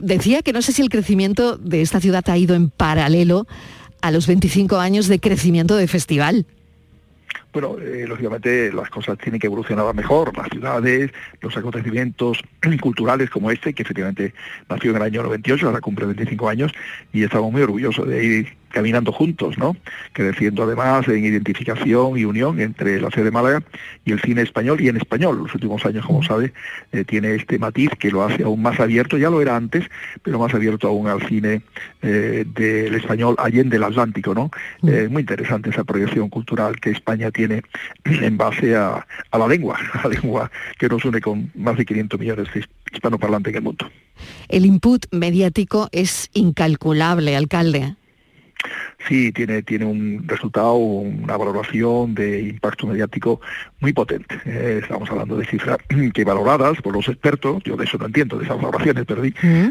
Decía 0.00 0.42
que 0.42 0.52
no 0.52 0.62
sé 0.62 0.72
si 0.72 0.80
el 0.80 0.88
crecimiento 0.88 1.56
de 1.56 1.82
esta 1.82 2.00
ciudad 2.00 2.22
ha 2.28 2.38
ido 2.38 2.54
en 2.54 2.70
paralelo 2.70 3.48
a 4.00 4.12
los 4.12 4.28
25 4.28 4.78
años 4.78 5.08
de 5.08 5.18
crecimiento 5.18 5.76
de 5.76 5.88
festival 5.88 6.46
bueno, 7.52 7.76
eh, 7.80 8.04
lógicamente 8.06 8.72
las 8.72 8.88
cosas 8.90 9.18
tienen 9.18 9.40
que 9.40 9.46
evolucionar 9.46 9.94
mejor, 9.94 10.36
las 10.36 10.48
ciudades, 10.48 11.10
los 11.40 11.56
acontecimientos 11.56 12.40
culturales 12.80 13.30
como 13.30 13.50
este, 13.50 13.72
que 13.72 13.82
efectivamente 13.82 14.34
nació 14.68 14.90
en 14.90 14.96
el 14.96 15.02
año 15.02 15.22
98, 15.22 15.66
ahora 15.66 15.80
cumple 15.80 16.06
25 16.06 16.48
años, 16.48 16.72
y 17.12 17.24
estamos 17.24 17.50
muy 17.50 17.62
orgullosos 17.62 18.06
de 18.06 18.24
ir 18.24 18.59
caminando 18.70 19.12
juntos, 19.12 19.58
¿no? 19.58 19.76
Creciendo 20.12 20.62
además 20.62 21.06
en 21.08 21.24
identificación 21.24 22.16
y 22.16 22.24
unión 22.24 22.60
entre 22.60 23.00
la 23.00 23.10
sede 23.10 23.24
de 23.24 23.30
Málaga 23.30 23.62
y 24.04 24.12
el 24.12 24.20
cine 24.20 24.42
español 24.42 24.80
y 24.80 24.88
en 24.88 24.96
español. 24.96 25.38
Los 25.38 25.54
últimos 25.54 25.84
años, 25.84 26.06
como 26.06 26.22
sabe, 26.22 26.52
eh, 26.92 27.04
tiene 27.04 27.34
este 27.34 27.58
matiz 27.58 27.90
que 27.98 28.10
lo 28.10 28.24
hace 28.24 28.44
aún 28.44 28.62
más 28.62 28.80
abierto, 28.80 29.18
ya 29.18 29.30
lo 29.30 29.42
era 29.42 29.56
antes, 29.56 29.84
pero 30.22 30.38
más 30.38 30.54
abierto 30.54 30.88
aún 30.88 31.08
al 31.08 31.26
cine 31.28 31.62
eh, 32.02 32.44
del 32.46 32.94
español 32.94 33.34
allende 33.38 33.76
el 33.76 33.84
Atlántico, 33.84 34.34
¿no? 34.34 34.50
Eh, 34.86 35.08
muy 35.10 35.20
interesante 35.20 35.70
esa 35.70 35.84
proyección 35.84 36.28
cultural 36.28 36.80
que 36.80 36.90
España 36.90 37.30
tiene 37.30 37.62
en 38.04 38.36
base 38.36 38.76
a, 38.76 39.06
a 39.30 39.38
la 39.38 39.48
lengua, 39.48 39.78
a 39.92 40.08
la 40.08 40.14
lengua 40.14 40.50
que 40.78 40.88
nos 40.88 41.04
une 41.04 41.20
con 41.20 41.50
más 41.54 41.76
de 41.76 41.84
500 41.84 42.20
millones 42.20 42.48
de 42.54 42.64
hispanoparlantes 42.92 43.50
en 43.50 43.56
el 43.56 43.62
mundo. 43.62 43.90
El 44.48 44.66
input 44.66 45.06
mediático 45.12 45.88
es 45.92 46.28
incalculable, 46.34 47.36
alcalde 47.36 47.96
sí 49.06 49.32
tiene, 49.32 49.62
tiene 49.62 49.84
un 49.84 50.24
resultado, 50.26 50.74
una 50.74 51.36
valoración 51.36 52.14
de 52.14 52.40
impacto 52.42 52.86
mediático 52.86 53.40
muy 53.80 53.92
potente. 53.92 54.38
Eh, 54.44 54.80
estamos 54.82 55.10
hablando 55.10 55.36
de 55.36 55.46
cifras 55.46 55.78
que 56.14 56.24
valoradas 56.24 56.80
por 56.82 56.94
los 56.94 57.08
expertos, 57.08 57.62
yo 57.64 57.76
de 57.76 57.84
eso 57.84 57.98
no 57.98 58.06
entiendo, 58.06 58.38
de 58.38 58.44
esas 58.44 58.56
valoraciones, 58.56 59.04
pero 59.06 59.22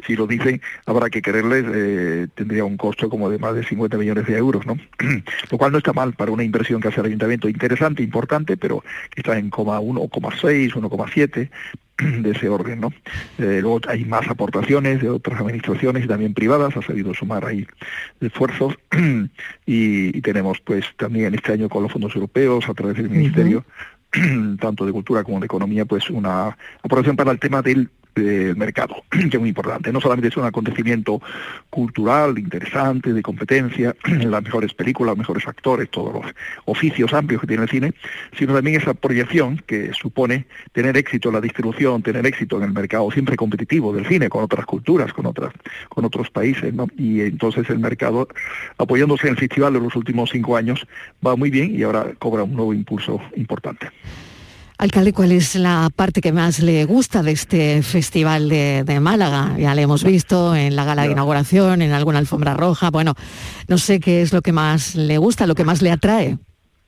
si 0.06 0.16
lo 0.16 0.28
dicen, 0.28 0.62
habrá 0.86 1.10
que 1.10 1.22
quererles, 1.22 1.66
eh, 1.74 2.28
tendría 2.36 2.66
un 2.66 2.78
costo 2.78 3.10
como 3.10 3.30
de 3.30 3.38
más 3.38 3.56
de 3.56 3.64
50 3.64 3.98
millones 3.98 4.26
de 4.28 4.38
euros, 4.38 4.66
¿no? 4.66 4.78
lo 5.52 5.58
cual 5.58 5.72
no 5.72 5.78
está 5.78 5.94
mal 5.94 6.14
para 6.14 6.32
una 6.32 6.44
inversión 6.44 6.82
que 6.82 6.90
hace 6.90 7.02
el 7.02 7.08
ayuntamiento, 7.08 7.50
interesante, 7.50 8.04
importante, 8.04 8.58
pero 8.58 8.84
que 9.10 9.22
está 9.22 9.38
en 9.38 9.52
1,6, 9.52 10.74
1,7, 10.74 11.50
de 12.22 12.32
ese 12.32 12.50
orden, 12.50 12.80
¿no? 12.80 12.94
Eh, 13.38 13.60
luego 13.62 13.82
hay 13.88 14.06
más 14.06 14.28
aportaciones 14.28 15.02
de 15.02 15.10
otras 15.10 15.40
administraciones 15.40 16.06
y 16.06 16.08
también 16.08 16.34
privadas, 16.34 16.76
ha 16.78 16.82
sabido 16.82 17.14
sumar 17.14 17.46
ahí 17.46 17.66
esfuerzos 18.22 18.76
y, 19.66 20.22
tenemos 20.22 20.60
pues 20.60 20.86
también 20.98 21.34
este 21.34 21.54
año 21.54 21.70
con 21.70 21.84
los 21.84 21.92
fondos 21.92 22.14
europeos 22.14 22.68
a 22.70 22.74
través 22.74 22.98
del 22.98 23.10
Ministerio, 23.10 23.66
tanto 24.60 24.86
de 24.86 24.92
Cultura 24.92 25.24
como 25.24 25.40
de 25.40 25.46
Economía, 25.46 25.86
pues 25.86 26.10
una 26.10 26.56
aportación 26.84 27.16
para 27.16 27.32
el 27.32 27.40
tema 27.40 27.62
del 27.62 27.90
del 28.24 28.56
mercado, 28.56 29.04
que 29.10 29.38
es 29.38 29.40
muy 29.40 29.50
importante. 29.50 29.92
No 29.92 30.02
solamente 30.02 30.30
es 30.30 30.38
un 30.38 30.46
acontecimiento 30.46 31.22
cultural, 31.70 32.38
interesante, 32.38 33.14
de 33.14 33.22
competencia, 33.22 33.96
las 34.06 34.44
mejores 34.44 34.74
películas, 34.74 35.18
mejores 35.18 35.48
actores, 35.48 35.90
todos 35.90 36.14
los 36.14 36.26
oficios 36.66 37.14
amplios 37.14 37.42
que 37.42 37.48
tiene 37.48 37.64
el 37.64 37.70
cine, 37.70 37.94
sino 38.38 38.54
también 38.54 38.80
esa 38.80 38.94
proyección 38.94 39.62
que 39.66 39.94
supone 39.94 40.46
tener 40.72 40.98
éxito 40.98 41.32
la 41.32 41.42
distribución, 41.42 42.02
tener 42.02 42.26
éxito 42.26 42.58
en 42.58 42.64
el 42.64 42.74
mercado 42.74 43.10
siempre 43.12 43.36
competitivo 43.36 43.94
del 43.94 44.06
cine, 44.06 44.30
con 44.30 44.44
otras 44.44 44.66
culturas, 44.66 45.14
con 45.14 45.26
otras, 45.26 45.54
con 45.90 46.06
otros 46.06 46.30
países, 46.30 46.74
¿no? 46.74 46.88
Y 46.98 47.22
entonces 47.22 47.70
el 47.70 47.80
mercado, 47.80 48.28
apoyándose 48.78 49.28
en 49.28 49.34
el 49.34 49.40
festival 49.40 49.74
de 49.74 49.80
los 49.80 49.96
últimos 49.96 50.30
cinco 50.32 50.56
años, 50.58 50.86
va 51.26 51.36
muy 51.36 51.50
bien 51.50 51.76
y 51.76 51.84
ahora 51.84 52.14
cobra 52.20 52.44
un 52.44 52.54
nuevo 52.54 52.74
impulso 52.74 53.22
importante. 53.36 53.90
Alcalde, 54.80 55.12
¿cuál 55.12 55.34
es 55.34 55.56
la 55.56 55.90
parte 55.94 56.22
que 56.22 56.32
más 56.32 56.60
le 56.60 56.86
gusta 56.86 57.22
de 57.22 57.34
este 57.34 57.84
festival 57.84 58.48
de, 58.48 59.00
Málaga? 59.02 59.58
Ya 59.60 59.76
le 59.76 59.82
hemos 59.82 60.06
visto 60.06 60.56
en 60.56 60.78
la 60.78 60.86
gala 60.86 61.02
de 61.02 61.12
inauguración, 61.12 61.82
en 61.82 61.92
alguna 61.92 62.20
alfombra 62.20 62.54
roja. 62.54 62.90
Bueno, 62.90 63.14
no 63.68 63.78
sé 63.78 64.00
qué 64.00 64.22
es 64.22 64.32
lo 64.32 64.42
que 64.42 64.54
más 64.54 64.96
le 64.96 65.18
gusta, 65.18 65.48
lo 65.48 65.56
que 65.56 65.66
más 65.66 65.82
le 65.82 65.92
atrae. 65.92 66.38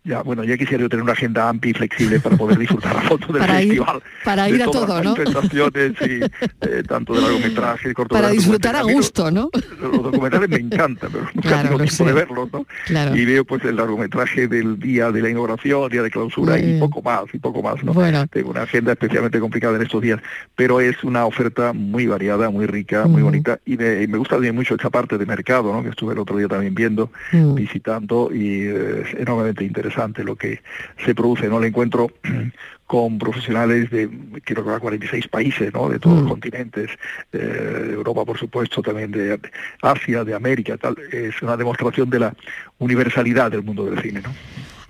Ya, 0.04 0.24
bueno, 0.24 0.44
ya 0.44 0.58
quisiera 0.58 0.82
yo 0.82 0.90
tener 0.90 1.04
una 1.04 1.14
agenda 1.14 1.48
amplia 1.48 1.70
y 1.70 1.74
flexible 1.76 2.20
para 2.20 2.36
poder 2.36 2.58
disfrutar 2.58 2.98
a 2.98 3.02
fondo 3.02 3.28
del 3.28 3.40
para 3.40 3.54
festival. 3.54 3.98
Ir, 3.98 4.26
para 4.26 4.50
ir 4.50 4.64
a 4.64 4.66
todo, 4.66 5.04
¿no? 5.04 5.14
y 5.14 6.24
eh, 6.62 6.84
tanto 6.88 7.14
de 7.14 7.22
largometraje, 7.22 7.94
Para 8.10 8.30
disfrutar 8.30 8.76
a 8.76 8.82
gusto, 8.82 9.30
¿no? 9.30 9.52
Los 9.80 10.02
documentales 10.02 10.50
me 10.50 10.56
encantan, 10.56 11.12
pero 11.12 11.26
nunca 11.36 11.50
claro, 11.50 11.70
tengo 11.70 11.84
tiempo 11.84 12.06
de 12.06 12.14
verlos, 12.14 12.50
¿no? 12.52 12.66
Claro. 12.88 13.16
Y 13.16 13.26
veo 13.26 13.46
pues 13.46 13.64
el 13.64 13.76
largometraje 13.76 14.48
del 14.48 14.80
día 14.80 15.12
de 15.12 15.22
la 15.22 15.30
inauguración, 15.30 15.92
día 15.92 16.02
de 16.02 16.10
clausura 16.10 16.58
y 16.58 16.80
poco 16.80 17.04
más, 17.04 17.26
y 17.32 17.38
poco 17.38 17.62
más, 17.62 17.84
¿no? 17.84 17.94
Bueno. 17.94 18.26
Tengo 18.26 18.50
una 18.50 18.64
agenda 18.64 18.94
especialmente 18.94 19.40
complicada 19.40 19.76
en 19.76 19.84
estos 19.84 20.02
días, 20.02 20.20
pero 20.56 20.82
es 20.82 21.04
una 21.04 21.28
oferta 21.28 21.74
muy 21.74 22.08
variada, 22.08 22.50
muy 22.50 22.66
rica, 22.66 23.06
muy 23.06 23.22
bonita 23.22 23.60
y 23.68 23.78
me, 23.78 24.02
y 24.02 24.08
me, 24.08 24.18
gusta 24.18 24.36
también 24.36 24.56
mucho 24.56 24.74
esta 24.74 24.90
parte 24.90 25.20
de 25.20 25.28
mercado, 25.28 25.72
¿no? 25.72 25.84
Que 25.84 25.90
estuve 25.90 26.14
el 26.14 26.20
otro 26.20 26.38
día 26.38 26.48
también 26.48 26.74
viendo, 26.74 27.12
mm. 27.32 27.54
visitando 27.54 28.32
y 28.34 28.64
eh, 28.64 29.04
es 29.06 29.20
enormemente 29.20 29.64
interesante 29.64 29.91
lo 30.24 30.36
que 30.36 30.62
se 31.06 31.16
produce, 31.16 31.48
¿no? 31.48 31.60
Le 31.60 31.68
encuentro 31.68 32.12
con 32.86 33.18
profesionales 33.18 33.90
de, 33.90 34.10
quiero 34.44 34.66
que 34.66 34.80
46 34.80 35.28
países, 35.28 35.74
¿no? 35.74 35.90
De 35.90 36.00
todos 36.00 36.22
los 36.22 36.30
continentes, 36.30 36.90
eh, 37.32 37.38
de 37.38 37.94
Europa, 37.94 38.26
por 38.26 38.38
supuesto, 38.38 38.82
también 38.82 39.12
de 39.12 39.40
Asia, 39.82 40.24
de 40.24 40.34
América, 40.34 40.78
tal. 40.78 40.96
Es 41.12 41.42
una 41.42 41.56
demostración 41.56 42.10
de 42.10 42.20
la 42.20 42.36
universalidad 42.80 43.52
del 43.52 43.64
mundo 43.64 43.86
del 43.86 44.02
cine, 44.02 44.22
¿no? 44.22 44.34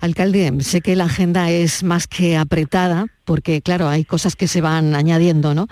Alcalde, 0.00 0.52
sé 0.62 0.80
que 0.80 0.96
la 0.96 1.04
agenda 1.04 1.48
es 1.50 1.84
más 1.84 2.08
que 2.08 2.36
apretada, 2.36 3.06
porque 3.24 3.62
claro, 3.62 3.88
hay 3.88 4.04
cosas 4.04 4.34
que 4.34 4.48
se 4.48 4.60
van 4.60 4.96
añadiendo, 4.96 5.54
¿no? 5.54 5.68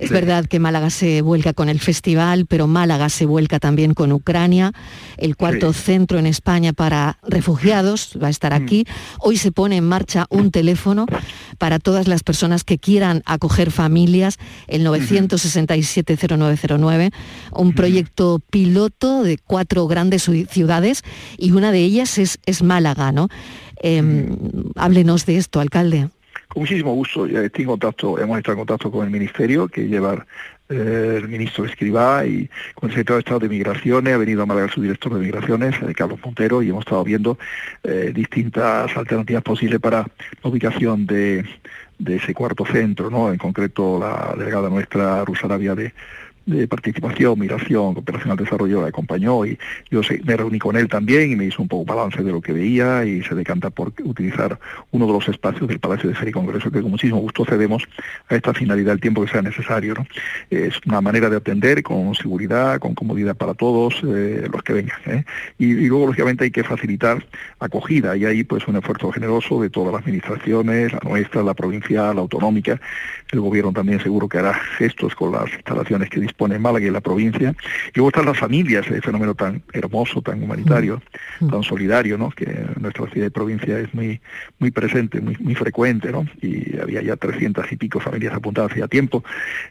Es 0.00 0.10
verdad 0.10 0.46
que 0.46 0.58
Málaga 0.58 0.90
se 0.90 1.22
vuelca 1.22 1.52
con 1.52 1.68
el 1.68 1.78
festival, 1.78 2.46
pero 2.46 2.66
Málaga 2.66 3.08
se 3.10 3.26
vuelca 3.26 3.60
también 3.60 3.94
con 3.94 4.10
Ucrania, 4.12 4.72
el 5.18 5.36
cuarto 5.36 5.74
centro 5.74 6.18
en 6.18 6.26
España 6.26 6.72
para 6.72 7.18
refugiados 7.22 8.18
va 8.20 8.26
a 8.28 8.30
estar 8.30 8.58
mm. 8.58 8.62
aquí. 8.62 8.86
Hoy 9.18 9.36
se 9.36 9.52
pone 9.52 9.76
en 9.76 9.86
marcha 9.86 10.24
un 10.30 10.50
teléfono 10.50 11.04
para 11.58 11.78
todas 11.78 12.08
las 12.08 12.22
personas 12.22 12.64
que 12.64 12.78
quieran 12.78 13.22
acoger 13.26 13.70
familias, 13.70 14.38
el 14.68 14.86
967-0909, 14.86 17.12
un 17.52 17.74
proyecto 17.74 18.40
piloto 18.50 19.22
de 19.22 19.36
cuatro 19.36 19.86
grandes 19.86 20.30
ciudades 20.50 21.02
y 21.36 21.52
una 21.52 21.72
de 21.72 21.80
ellas 21.80 22.16
es, 22.16 22.38
es 22.46 22.62
Málaga, 22.62 23.12
¿no? 23.12 23.28
Em, 23.82 24.34
háblenos 24.76 25.26
de 25.26 25.36
esto, 25.36 25.60
alcalde. 25.60 26.08
Con 26.50 26.62
muchísimo 26.62 26.92
gusto, 26.94 27.28
ya 27.28 27.42
estoy 27.42 27.62
en 27.62 27.68
contacto, 27.68 28.18
hemos 28.18 28.36
estado 28.36 28.54
en 28.54 28.66
contacto 28.66 28.90
con 28.90 29.04
el 29.04 29.10
Ministerio, 29.12 29.68
que 29.68 29.86
lleva 29.86 30.26
eh, 30.68 31.18
el 31.18 31.28
ministro 31.28 31.64
Escribá 31.64 32.26
y 32.26 32.50
con 32.74 32.90
el 32.90 32.96
secretario 32.96 33.14
de 33.14 33.20
Estado 33.20 33.38
de 33.38 33.48
Migraciones, 33.48 34.12
ha 34.12 34.16
venido 34.16 34.42
a 34.42 34.46
Málaga 34.46 34.66
el 34.66 34.72
subdirector 34.72 35.14
de 35.14 35.20
Migraciones, 35.20 35.76
eh, 35.80 35.94
Carlos 35.94 36.18
Montero, 36.24 36.60
y 36.60 36.70
hemos 36.70 36.84
estado 36.84 37.04
viendo 37.04 37.38
eh, 37.84 38.10
distintas 38.12 38.96
alternativas 38.96 39.44
posibles 39.44 39.78
para 39.78 39.98
la 39.98 40.50
ubicación 40.50 41.06
de, 41.06 41.44
de 42.00 42.16
ese 42.16 42.34
cuarto 42.34 42.66
centro, 42.66 43.10
¿no? 43.10 43.30
En 43.30 43.38
concreto 43.38 44.00
la 44.00 44.34
delegada 44.36 44.68
nuestra, 44.68 45.24
Rusarabia 45.24 45.76
de 45.76 45.94
de 46.46 46.66
participación, 46.66 47.38
migración, 47.38 47.94
cooperación 47.94 48.32
al 48.32 48.36
desarrollo, 48.36 48.82
la 48.82 48.88
acompañó 48.88 49.44
y 49.44 49.58
yo 49.90 50.00
me 50.24 50.36
reuní 50.36 50.58
con 50.58 50.76
él 50.76 50.88
también 50.88 51.32
y 51.32 51.36
me 51.36 51.44
hizo 51.46 51.62
un 51.62 51.68
poco 51.68 51.94
balance 51.94 52.22
de 52.22 52.32
lo 52.32 52.40
que 52.40 52.52
veía 52.52 53.04
y 53.04 53.22
se 53.22 53.34
decanta 53.34 53.70
por 53.70 53.92
utilizar 54.02 54.58
uno 54.90 55.06
de 55.06 55.12
los 55.12 55.28
espacios 55.28 55.68
del 55.68 55.78
Palacio 55.78 56.08
de 56.08 56.14
Feria 56.14 56.30
y 56.30 56.32
Congreso 56.32 56.70
que 56.70 56.80
con 56.80 56.90
muchísimo 56.90 57.20
gusto 57.20 57.44
cedemos 57.44 57.86
a 58.28 58.36
esta 58.36 58.54
finalidad 58.54 58.94
el 58.94 59.00
tiempo 59.00 59.24
que 59.24 59.30
sea 59.30 59.42
necesario. 59.42 59.94
¿no? 59.94 60.06
Es 60.50 60.74
una 60.86 61.00
manera 61.00 61.28
de 61.28 61.36
atender 61.36 61.82
con 61.82 62.14
seguridad, 62.14 62.78
con 62.78 62.94
comodidad 62.94 63.36
para 63.36 63.54
todos 63.54 64.02
eh, 64.06 64.48
los 64.52 64.62
que 64.62 64.72
vengan. 64.72 64.98
¿eh? 65.06 65.24
Y, 65.58 65.66
y, 65.66 65.86
luego, 65.86 66.06
lógicamente, 66.06 66.44
hay 66.44 66.50
que 66.50 66.64
facilitar 66.64 67.24
acogida 67.58 68.16
y 68.16 68.24
ahí 68.24 68.44
pues 68.44 68.66
un 68.66 68.76
esfuerzo 68.76 69.12
generoso 69.12 69.60
de 69.60 69.70
todas 69.70 69.92
las 69.92 70.02
administraciones, 70.02 70.92
la 70.92 71.00
nuestra, 71.04 71.42
la 71.42 71.54
provincial, 71.54 72.16
la 72.16 72.22
autonómica, 72.22 72.80
el 73.30 73.40
gobierno 73.40 73.72
también 73.72 74.00
seguro 74.00 74.28
que 74.28 74.38
hará 74.38 74.54
gestos 74.54 75.14
con 75.14 75.32
las 75.32 75.52
instalaciones 75.52 76.08
que 76.10 76.20
dispone 76.30 76.58
Málaga 76.58 76.86
y 76.86 76.90
la 76.90 77.00
provincia. 77.00 77.54
Y 77.88 77.92
luego 77.96 78.08
están 78.08 78.26
las 78.26 78.38
familias, 78.38 78.86
ese 78.86 79.00
fenómeno 79.00 79.34
tan 79.34 79.62
hermoso, 79.72 80.22
tan 80.22 80.42
humanitario, 80.42 81.02
mm. 81.40 81.48
tan 81.48 81.62
solidario, 81.62 82.16
¿no? 82.16 82.30
que 82.30 82.44
en 82.44 82.74
nuestra 82.80 83.06
ciudad 83.10 83.26
y 83.26 83.30
provincia 83.30 83.78
es 83.78 83.92
muy, 83.92 84.20
muy 84.58 84.70
presente, 84.70 85.20
muy, 85.20 85.36
muy 85.40 85.54
frecuente, 85.54 86.12
¿no? 86.12 86.26
y 86.40 86.78
había 86.78 87.02
ya 87.02 87.16
300 87.16 87.70
y 87.72 87.76
pico 87.76 88.00
familias 88.00 88.34
apuntadas 88.34 88.72
hace 88.72 88.86
tiempo. 88.88 89.24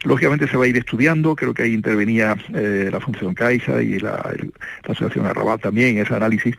Lógicamente 0.04 0.46
se 0.46 0.56
va 0.56 0.64
a 0.64 0.68
ir 0.68 0.76
estudiando, 0.76 1.34
creo 1.34 1.54
que 1.54 1.62
ahí 1.62 1.72
intervenía 1.74 2.36
eh, 2.54 2.88
la 2.92 3.00
Función 3.00 3.34
Caixa 3.34 3.82
y 3.82 3.98
la, 3.98 4.34
Asociación 4.84 5.26
Arrabal 5.26 5.60
también, 5.60 5.98
ese 5.98 6.14
análisis 6.14 6.56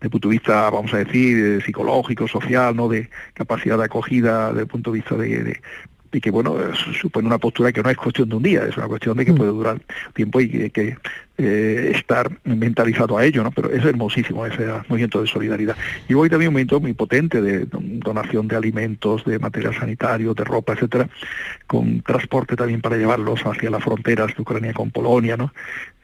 de 0.00 0.10
punto 0.10 0.28
de 0.28 0.32
vista, 0.32 0.70
vamos 0.70 0.92
a 0.94 0.98
decir, 0.98 1.62
psicológico, 1.64 2.26
social, 2.26 2.74
¿no? 2.74 2.88
de 2.88 3.08
capacidad 3.34 3.78
de 3.78 3.84
acogida, 3.84 4.48
desde 4.48 4.62
el 4.62 4.66
punto 4.66 4.90
de 4.90 4.98
vista 4.98 5.16
de 5.16 5.60
y 6.14 6.20
que 6.20 6.30
bueno, 6.30 6.56
supone 7.00 7.26
una 7.26 7.38
postura 7.38 7.72
que 7.72 7.82
no 7.82 7.90
es 7.90 7.96
cuestión 7.96 8.28
de 8.28 8.36
un 8.36 8.42
día, 8.42 8.64
es 8.64 8.76
una 8.76 8.86
cuestión 8.86 9.16
de 9.16 9.26
que 9.26 9.32
mm. 9.32 9.36
puede 9.36 9.50
durar 9.50 9.80
tiempo 10.14 10.40
y 10.40 10.70
que, 10.70 10.96
eh, 11.36 11.92
estar 11.94 12.30
mentalizado 12.44 13.18
a 13.18 13.24
ello, 13.24 13.42
¿no? 13.42 13.50
Pero 13.50 13.70
es 13.70 13.84
hermosísimo 13.84 14.46
ese 14.46 14.66
movimiento 14.88 15.20
de 15.20 15.26
solidaridad. 15.26 15.76
Y 16.08 16.14
hoy 16.14 16.30
también 16.30 16.48
un 16.48 16.54
movimiento 16.54 16.78
muy 16.78 16.92
potente 16.92 17.42
de 17.42 17.66
donación 17.70 18.46
de 18.46 18.56
alimentos, 18.56 19.24
de 19.24 19.38
material 19.40 19.74
sanitario, 19.74 20.34
de 20.34 20.44
ropa, 20.44 20.74
etcétera, 20.74 21.08
con 21.66 22.02
transporte 22.02 22.54
también 22.54 22.80
para 22.80 22.96
llevarlos 22.96 23.44
hacia 23.44 23.68
las 23.68 23.82
fronteras 23.82 24.34
de 24.34 24.42
Ucrania 24.42 24.72
con 24.72 24.90
Polonia, 24.90 25.36
¿no? 25.36 25.52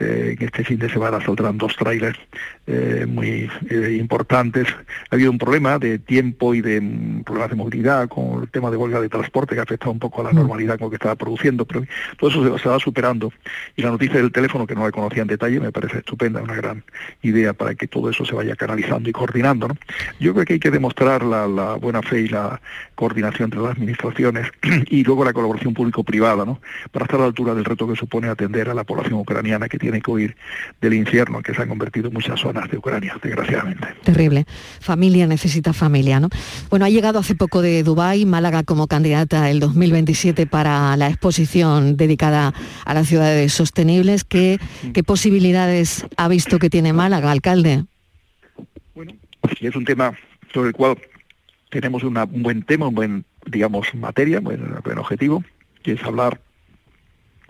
Eh, 0.00 0.34
en 0.38 0.46
este 0.46 0.64
fin 0.64 0.78
de 0.78 0.88
semana 0.88 1.22
saldrán 1.22 1.58
dos 1.58 1.76
trailers 1.76 2.18
eh, 2.66 3.06
muy 3.06 3.50
importantes. 3.98 4.66
Ha 5.10 5.14
habido 5.14 5.30
un 5.30 5.38
problema 5.38 5.78
de 5.78 5.98
tiempo 5.98 6.54
y 6.54 6.62
de 6.62 6.80
mm, 6.80 7.22
problemas 7.22 7.50
de 7.50 7.56
movilidad 7.56 8.08
con 8.08 8.42
el 8.42 8.48
tema 8.48 8.70
de 8.70 8.78
huelga 8.78 9.00
de 9.00 9.10
transporte 9.10 9.54
que 9.54 9.60
ha 9.60 9.64
afectado 9.64 9.92
un 9.92 9.98
poco 9.98 10.22
a 10.22 10.24
la 10.24 10.32
mm. 10.32 10.36
normalidad 10.36 10.78
con 10.78 10.86
lo 10.86 10.90
que 10.90 10.96
estaba 10.96 11.16
produciendo, 11.16 11.66
pero 11.66 11.84
todo 12.18 12.30
eso 12.30 12.58
se, 12.58 12.68
va 12.68 12.78
superando. 12.78 13.32
Y 13.76 13.82
la 13.82 13.90
noticia 13.90 14.16
del 14.16 14.32
teléfono 14.32 14.66
que 14.66 14.74
no 14.74 14.84
la 14.84 14.90
conocía 14.90 15.19
en 15.22 15.28
detalle, 15.28 15.60
me 15.60 15.72
parece 15.72 15.98
estupenda, 15.98 16.42
una 16.42 16.54
gran 16.54 16.84
idea 17.22 17.52
para 17.52 17.74
que 17.74 17.86
todo 17.86 18.10
eso 18.10 18.24
se 18.24 18.34
vaya 18.34 18.56
canalizando 18.56 19.08
y 19.08 19.12
coordinando. 19.12 19.68
¿no? 19.68 19.76
Yo 20.18 20.32
creo 20.34 20.44
que 20.44 20.54
hay 20.54 20.60
que 20.60 20.70
demostrar 20.70 21.22
la, 21.24 21.46
buena 21.80 22.02
fe 22.02 22.20
y 22.22 22.28
la 22.28 22.60
coordinación 22.94 23.46
entre 23.46 23.60
las 23.60 23.72
administraciones 23.72 24.48
y 24.90 25.04
luego 25.04 25.24
la 25.24 25.32
colaboración 25.32 25.74
público-privada, 25.74 26.44
¿no? 26.44 26.60
para 26.92 27.04
estar 27.04 27.18
a 27.18 27.22
la 27.22 27.28
altura 27.28 27.54
del 27.54 27.64
reto 27.64 27.88
que 27.88 27.96
supone 27.96 28.28
atender 28.28 28.68
a 28.68 28.74
la 28.74 28.84
población 28.84 29.14
ucraniana 29.14 29.68
que 29.68 29.78
tiene 29.78 30.00
que 30.00 30.10
huir 30.10 30.36
del 30.80 30.94
infierno 30.94 31.42
que 31.42 31.54
se 31.54 31.62
han 31.62 31.68
convertido 31.68 32.08
en 32.08 32.14
muchas 32.14 32.40
zonas 32.40 32.70
de 32.70 32.78
Ucrania, 32.78 33.16
desgraciadamente. 33.22 33.86
Terrible. 34.04 34.46
Familia 34.80 35.26
necesita 35.26 35.72
familia, 35.72 36.20
¿no? 36.20 36.28
Bueno, 36.68 36.84
ha 36.84 36.90
llegado 36.90 37.18
hace 37.18 37.34
poco 37.34 37.62
de 37.62 37.82
Dubái, 37.82 38.26
Málaga 38.26 38.62
como 38.62 38.86
candidata 38.86 39.50
el 39.50 39.60
2027 39.60 40.46
para 40.46 40.96
la 40.96 41.08
exposición 41.08 41.96
dedicada 41.96 42.52
a 42.84 42.94
las 42.94 43.08
ciudades 43.08 43.52
sostenibles. 43.52 44.24
¿Qué, 44.24 44.58
qué 44.92 45.02
posibilidades 45.10 46.06
ha 46.16 46.28
visto 46.28 46.60
que 46.60 46.70
tiene 46.70 46.92
Málaga, 46.92 47.32
alcalde? 47.32 47.82
Bueno, 48.94 49.12
es 49.60 49.74
un 49.74 49.84
tema 49.84 50.16
sobre 50.54 50.68
el 50.68 50.72
cual 50.72 50.98
tenemos 51.68 52.04
un 52.04 52.14
buen 52.44 52.62
tema, 52.62 52.86
un 52.86 52.94
buen, 52.94 53.24
digamos, 53.44 53.92
materia, 53.96 54.38
un 54.38 54.44
buen, 54.44 54.98
objetivo, 54.98 55.42
que 55.82 55.94
es 55.94 56.04
hablar 56.04 56.40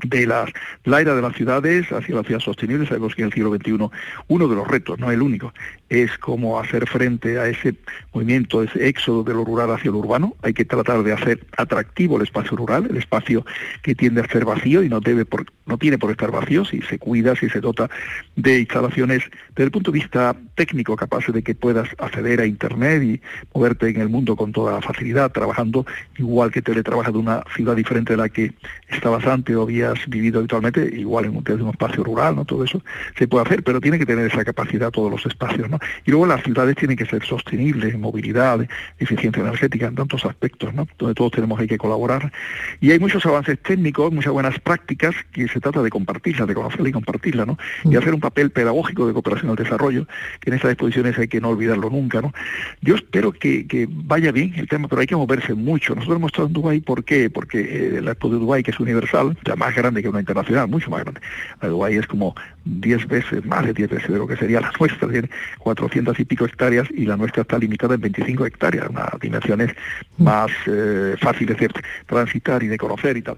de 0.02 0.26
las, 0.26 0.48
la 0.84 1.02
era 1.02 1.14
de 1.14 1.20
las 1.20 1.36
ciudades 1.36 1.92
hacia 1.92 2.14
la 2.14 2.22
ciudad 2.22 2.40
sostenible. 2.40 2.86
Sabemos 2.86 3.14
que 3.14 3.20
en 3.20 3.26
el 3.26 3.34
siglo 3.34 3.54
XXI 3.54 3.90
uno 4.28 4.48
de 4.48 4.56
los 4.56 4.66
retos, 4.66 4.98
no 4.98 5.11
el 5.11 5.20
único, 5.20 5.52
es 5.91 6.16
cómo 6.18 6.61
hacer 6.61 6.88
frente 6.88 7.38
a 7.38 7.49
ese 7.49 7.74
movimiento, 8.14 8.62
ese 8.62 8.86
éxodo 8.86 9.24
de 9.24 9.34
lo 9.34 9.45
rural 9.45 9.72
hacia 9.72 9.91
lo 9.91 9.99
urbano. 9.99 10.36
Hay 10.41 10.55
que 10.55 10.64
tratar 10.64 11.03
de 11.03 11.12
hacer 11.12 11.45
atractivo 11.57 12.16
el 12.16 12.22
espacio 12.22 12.57
rural, 12.57 12.86
el 12.88 12.97
espacio 12.97 13.45
que 13.82 13.97
tiende 13.97 14.20
a 14.20 14.28
ser 14.28 14.45
vacío 14.45 14.84
y 14.84 14.88
no 14.88 15.01
debe 15.01 15.24
por, 15.24 15.47
no 15.66 15.78
tiene 15.78 15.99
por 15.99 16.12
estar 16.12 16.30
vacío 16.30 16.64
si 16.64 16.80
se 16.82 16.99
cuida, 16.99 17.34
si 17.34 17.51
se 17.51 17.61
dota 17.61 17.91
de 18.36 18.61
instalaciones 18.61 19.24
desde 19.49 19.64
el 19.64 19.70
punto 19.72 19.91
de 19.91 19.99
vista 19.99 20.36
técnico 20.55 20.95
capaces 20.95 21.34
de 21.34 21.43
que 21.43 21.57
puedas 21.57 21.88
acceder 21.99 22.41
a 22.41 22.47
internet 22.47 23.03
y 23.03 23.20
moverte 23.53 23.88
en 23.88 24.01
el 24.01 24.09
mundo 24.09 24.36
con 24.36 24.53
toda 24.53 24.74
la 24.74 24.80
facilidad, 24.80 25.32
trabajando 25.32 25.86
igual 26.18 26.53
que 26.53 26.62
teletrabajas 26.62 27.12
de 27.12 27.18
una 27.18 27.43
ciudad 27.57 27.74
diferente 27.74 28.12
de 28.12 28.16
la 28.16 28.28
que 28.28 28.53
estabas 28.88 29.26
antes 29.26 29.57
o 29.57 29.62
habías 29.62 29.99
vivido 30.07 30.38
habitualmente, 30.38 30.88
igual 30.97 31.24
en 31.24 31.36
un, 31.36 31.62
un 31.62 31.70
espacio 31.70 32.05
rural, 32.05 32.36
¿no? 32.36 32.45
Todo 32.45 32.62
eso 32.62 32.80
se 33.18 33.26
puede 33.26 33.45
hacer, 33.45 33.64
pero 33.64 33.80
tiene 33.80 33.99
que 33.99 34.07
tener 34.07 34.30
esa 34.30 34.45
capacidad 34.45 34.93
todos 34.93 35.11
los 35.11 35.26
espacios, 35.26 35.68
¿no? 35.68 35.80
Y 36.05 36.11
luego 36.11 36.26
las 36.26 36.43
ciudades 36.43 36.76
tienen 36.76 36.97
que 36.97 37.07
ser 37.07 37.24
sostenibles, 37.24 37.99
movilidad, 37.99 38.66
eficiencia 38.99 39.41
energética, 39.41 39.87
en 39.87 39.95
tantos 39.95 40.24
aspectos, 40.24 40.72
¿no? 40.74 40.87
Donde 40.99 41.14
todos 41.14 41.33
tenemos 41.33 41.61
que 41.61 41.78
colaborar. 41.78 42.33
Y 42.81 42.91
hay 42.91 42.99
muchos 42.99 43.24
avances 43.26 43.59
técnicos, 43.61 44.12
muchas 44.12 44.33
buenas 44.33 44.59
prácticas 44.61 45.14
que 45.33 45.49
se 45.49 45.61
trata 45.61 45.83
de 45.83 45.91
compartirlas, 45.91 46.49
de 46.49 46.55
conocerlas 46.55 46.89
y 46.89 46.93
compartirlas, 46.93 47.47
¿no? 47.47 47.59
Y 47.85 47.97
hacer 47.97 48.14
un 48.14 48.20
papel 48.20 48.51
pedagógico 48.51 49.07
de 49.07 49.12
cooperación 49.12 49.51
al 49.51 49.57
desarrollo, 49.57 50.07
que 50.41 50.51
en 50.51 50.55
estas 50.55 50.72
exposiciones 50.72 51.18
hay 51.18 51.28
que 51.28 51.41
no 51.41 51.51
olvidarlo 51.51 51.91
nunca, 51.91 52.20
¿no? 52.20 52.33
Yo 52.81 52.95
espero 52.95 53.33
que, 53.33 53.89
vaya 53.91 54.33
bien 54.33 54.55
el 54.57 54.68
tema, 54.68 54.89
pero 54.89 55.01
hay 55.01 55.07
que 55.07 55.16
moverse 55.16 55.55
mucho. 55.55 55.95
Nosotros 55.95 56.16
hemos 56.16 56.31
estado 56.31 56.49
en 56.49 56.55
Dubái, 56.55 56.81
¿por 56.81 57.05
qué? 57.05 57.31
Porque 57.31 57.97
eh, 57.97 58.01
la 58.03 58.12
expo 58.12 58.28
de 58.28 58.39
Dubái, 58.39 58.62
que 58.62 58.70
es 58.70 58.81
universal, 58.81 59.37
ya 59.45 59.57
más 59.57 59.74
grande 59.74 60.03
que 60.03 60.09
una 60.09 60.20
internacional, 60.20 60.68
mucho 60.68 60.91
más 60.91 61.03
grande. 61.03 61.20
La 61.61 61.68
de 61.68 61.72
Dubái 61.72 61.97
es 61.97 62.07
como 62.07 62.35
10 62.64 63.07
veces, 63.09 63.45
más 63.45 63.64
de 63.64 63.72
10 63.72 63.91
veces 63.91 64.09
de 64.09 64.18
lo 64.18 64.26
que 64.26 64.37
sería 64.37 64.61
la 64.61 64.72
nuestra, 64.81 65.09
tiene 65.09 65.28
400 65.75 66.18
y 66.18 66.25
pico 66.25 66.45
hectáreas 66.45 66.89
y 66.91 67.07
la 67.07 67.16
nuestra 67.16 67.43
está 67.43 67.59
limitada 67.59 67.95
en 67.95 68.01
25 68.01 68.45
hectáreas, 68.47 68.89
unas 68.89 69.09
dimensiones 69.21 69.71
más 70.18 70.51
eh, 70.66 71.14
fáciles 71.21 71.57
de 71.59 71.71
transitar 72.07 72.62
y 72.62 72.66
de 72.66 72.77
conocer 72.77 73.16
y 73.16 73.23
tal. 73.23 73.37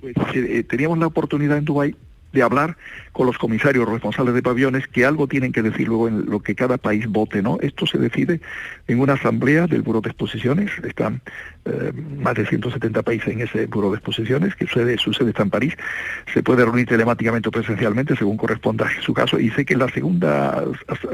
Pues, 0.00 0.14
eh, 0.34 0.64
teníamos 0.64 0.98
la 0.98 1.06
oportunidad 1.06 1.58
en 1.58 1.64
Dubái 1.66 1.94
de 2.32 2.42
hablar 2.42 2.76
con 3.12 3.26
los 3.26 3.38
comisarios 3.38 3.88
responsables 3.88 4.34
de 4.34 4.42
pabellones 4.42 4.86
que 4.86 5.04
algo 5.04 5.26
tienen 5.26 5.52
que 5.52 5.62
decir 5.62 5.88
luego 5.88 6.08
en 6.08 6.26
lo 6.26 6.40
que 6.40 6.54
cada 6.54 6.78
país 6.78 7.06
vote, 7.08 7.42
¿no? 7.42 7.58
Esto 7.60 7.86
se 7.86 7.98
decide 7.98 8.40
en 8.86 9.00
una 9.00 9.14
asamblea 9.14 9.66
del 9.66 9.82
Buró 9.82 10.00
de 10.00 10.10
Exposiciones, 10.10 10.70
están 10.84 11.20
eh, 11.64 11.92
más 12.18 12.34
de 12.34 12.46
170 12.46 13.02
países 13.02 13.28
en 13.28 13.40
ese 13.40 13.66
Buró 13.66 13.90
de 13.90 13.96
Exposiciones, 13.96 14.54
que 14.54 14.66
sucede, 14.66 14.96
sucede 14.98 15.30
está 15.30 15.42
en 15.42 15.50
París, 15.50 15.76
se 16.32 16.42
puede 16.42 16.64
reunir 16.64 16.86
telemáticamente 16.86 17.48
o 17.48 17.52
presencialmente 17.52 18.16
según 18.16 18.36
corresponda 18.36 18.86
a 18.86 19.02
su 19.02 19.12
caso, 19.12 19.38
y 19.40 19.50
sé 19.50 19.64
que 19.64 19.76
la 19.76 19.88
segunda, 19.88 20.64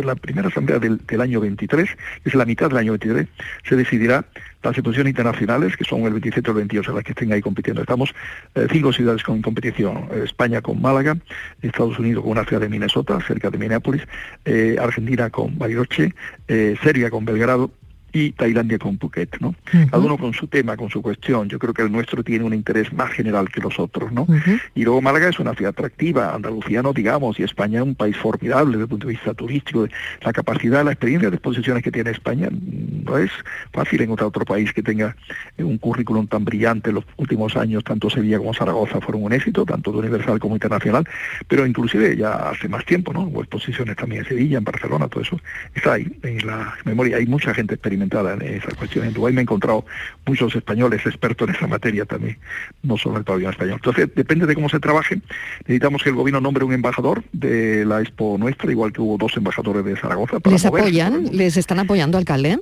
la 0.05 0.15
primera 0.15 0.49
asamblea 0.49 0.79
del, 0.79 1.01
del 1.07 1.21
año 1.21 1.41
23, 1.41 1.89
que 2.23 2.29
es 2.29 2.35
la 2.35 2.45
mitad 2.45 2.69
del 2.69 2.79
año 2.79 2.93
23, 2.93 3.27
se 3.65 3.77
decidirá 3.77 4.25
las 4.67 4.79
exposiciones 4.79 5.11
internacionales, 5.11 5.77
que 5.77 5.85
son 5.85 6.03
el 6.03 6.13
27 6.13 6.51
o 6.51 6.53
el 6.53 6.57
28, 6.59 6.93
las 6.93 7.05
que 7.05 7.13
estén 7.13 7.33
ahí 7.33 7.41
compitiendo. 7.41 7.83
Estamos 7.83 8.15
eh, 8.55 8.67
cinco 8.71 8.93
ciudades 8.93 9.23
con 9.23 9.43
competición, 9.43 10.09
España 10.25 10.61
con 10.61 10.81
Málaga, 10.81 11.17
Estados 11.63 11.99
Unidos 11.99 12.23
con 12.23 12.33
una 12.33 12.45
ciudad 12.45 12.63
de 12.63 12.69
Minnesota, 12.69 13.19
cerca 13.27 13.51
de 13.51 13.59
Minneapolis, 13.59 14.03
eh, 14.45 14.77
Argentina 14.81 15.31
con 15.31 15.57
Bariloche, 15.59 16.15
eh, 16.49 16.77
Serbia 16.83 17.11
con 17.11 17.25
Belgrado, 17.25 17.71
y 18.17 18.33
Tailandia 18.33 18.79
con 18.79 18.97
Phuket, 18.97 19.41
¿no? 19.41 19.55
Cada 19.71 19.99
uno 19.99 20.17
con 20.17 20.33
su 20.33 20.47
tema, 20.47 20.75
con 20.75 20.89
su 20.89 21.03
cuestión. 21.03 21.51
Yo 21.51 21.59
creo 21.59 21.75
que 21.75 21.83
el 21.83 21.93
nuestro 21.93 22.25
tiene 22.25 22.45
un 22.47 22.55
interés 22.55 22.91
más 22.95 23.11
general 23.11 23.51
que 23.51 23.61
los 23.61 23.79
otros, 23.79 24.11
¿no? 24.11 24.27
Y 24.75 24.85
luego 24.85 25.03
Málaga 25.03 25.29
es 25.29 25.39
una 25.39 25.55
ciudad 25.55 25.71
atractiva, 25.71 26.35
Andalucía 26.35 26.83
no 26.83 26.95
digamos, 26.95 27.39
y 27.39 27.43
España 27.43 27.81
es 27.81 27.85
un 27.85 27.95
país 27.95 28.17
formidable 28.17 28.73
desde 28.73 28.85
el 28.85 28.89
punto 28.89 29.07
de 29.07 29.13
vista 29.13 29.35
turístico. 29.35 29.87
La 30.23 30.33
capacidad, 30.33 30.83
la 30.83 30.93
experiencia 30.93 31.29
de 31.29 31.37
exposiciones 31.37 31.83
que 31.83 31.93
tiene 31.93 32.11
España 32.11 32.49
no 32.51 33.19
es 33.19 33.31
fácil 33.73 34.01
encontrar 34.01 34.29
otro 34.29 34.47
país 34.47 34.73
que 34.73 34.83
tenga 34.83 35.15
un 35.59 35.77
currículum 35.77 36.27
tan 36.27 36.43
brillante 36.45 36.89
en 36.89 36.97
los 36.97 37.05
últimos 37.19 37.55
años, 37.55 37.85
tanto 37.85 38.09
Sevilla 38.09 38.39
como 38.39 38.55
Zaragoza 38.55 38.99
fueron 39.03 39.25
un 39.25 39.35
éxito, 39.35 39.67
tanto 39.67 39.93
de 39.93 39.99
universal 39.99 40.39
como 40.39 40.57
internacional, 40.57 41.07
pero 41.49 41.67
inclusive 41.67 42.17
ya 42.17 42.49
hace 42.49 42.67
más 42.67 42.87
tiempo, 42.87 43.13
¿no? 43.13 43.25
Hubo 43.25 43.41
exposiciones 43.41 43.95
también 43.97 44.23
en 44.23 44.29
Sevilla, 44.29 44.57
en 44.57 44.65
Barcelona, 44.65 45.07
todo 45.07 45.23
eso 45.23 45.39
está 45.75 45.95
ahí 45.95 46.11
en 46.23 46.47
la 46.47 46.75
memoria. 46.87 47.19
Hay 47.19 47.27
mucha 47.27 47.53
gente 47.53 47.75
experimentada 47.75 48.06
en 48.13 48.43
esas 48.43 48.75
cuestiones. 48.75 49.09
En 49.09 49.15
Dubái 49.15 49.33
me 49.33 49.41
he 49.41 49.43
encontrado 49.43 49.85
muchos 50.25 50.55
españoles 50.55 51.05
expertos 51.07 51.49
en 51.49 51.55
esa 51.55 51.67
materia 51.67 52.05
también, 52.05 52.39
no 52.83 52.97
solo 52.97 53.19
el 53.19 53.25
pabellón 53.25 53.53
español. 53.53 53.75
Entonces, 53.77 54.09
depende 54.15 54.47
de 54.47 54.55
cómo 54.55 54.69
se 54.69 54.81
trabaje. 54.81 55.21
Necesitamos 55.61 56.03
que 56.03 56.11
el 56.11 56.17
gobierno 56.17 56.41
nombre 56.41 56.65
un 56.65 56.73
embajador 56.73 57.23
de 57.33 57.85
la 57.85 58.01
Expo 58.01 58.37
nuestra, 58.39 58.71
igual 58.71 58.93
que 58.93 59.01
hubo 59.01 59.17
dos 59.19 59.37
embajadores 59.37 59.85
de 59.85 59.97
Zaragoza. 59.97 60.39
¿Les 60.45 60.65
apoyan? 60.65 61.37
¿Les 61.37 61.57
están 61.57 61.79
apoyando, 61.79 62.19
alcalde? 62.19 62.59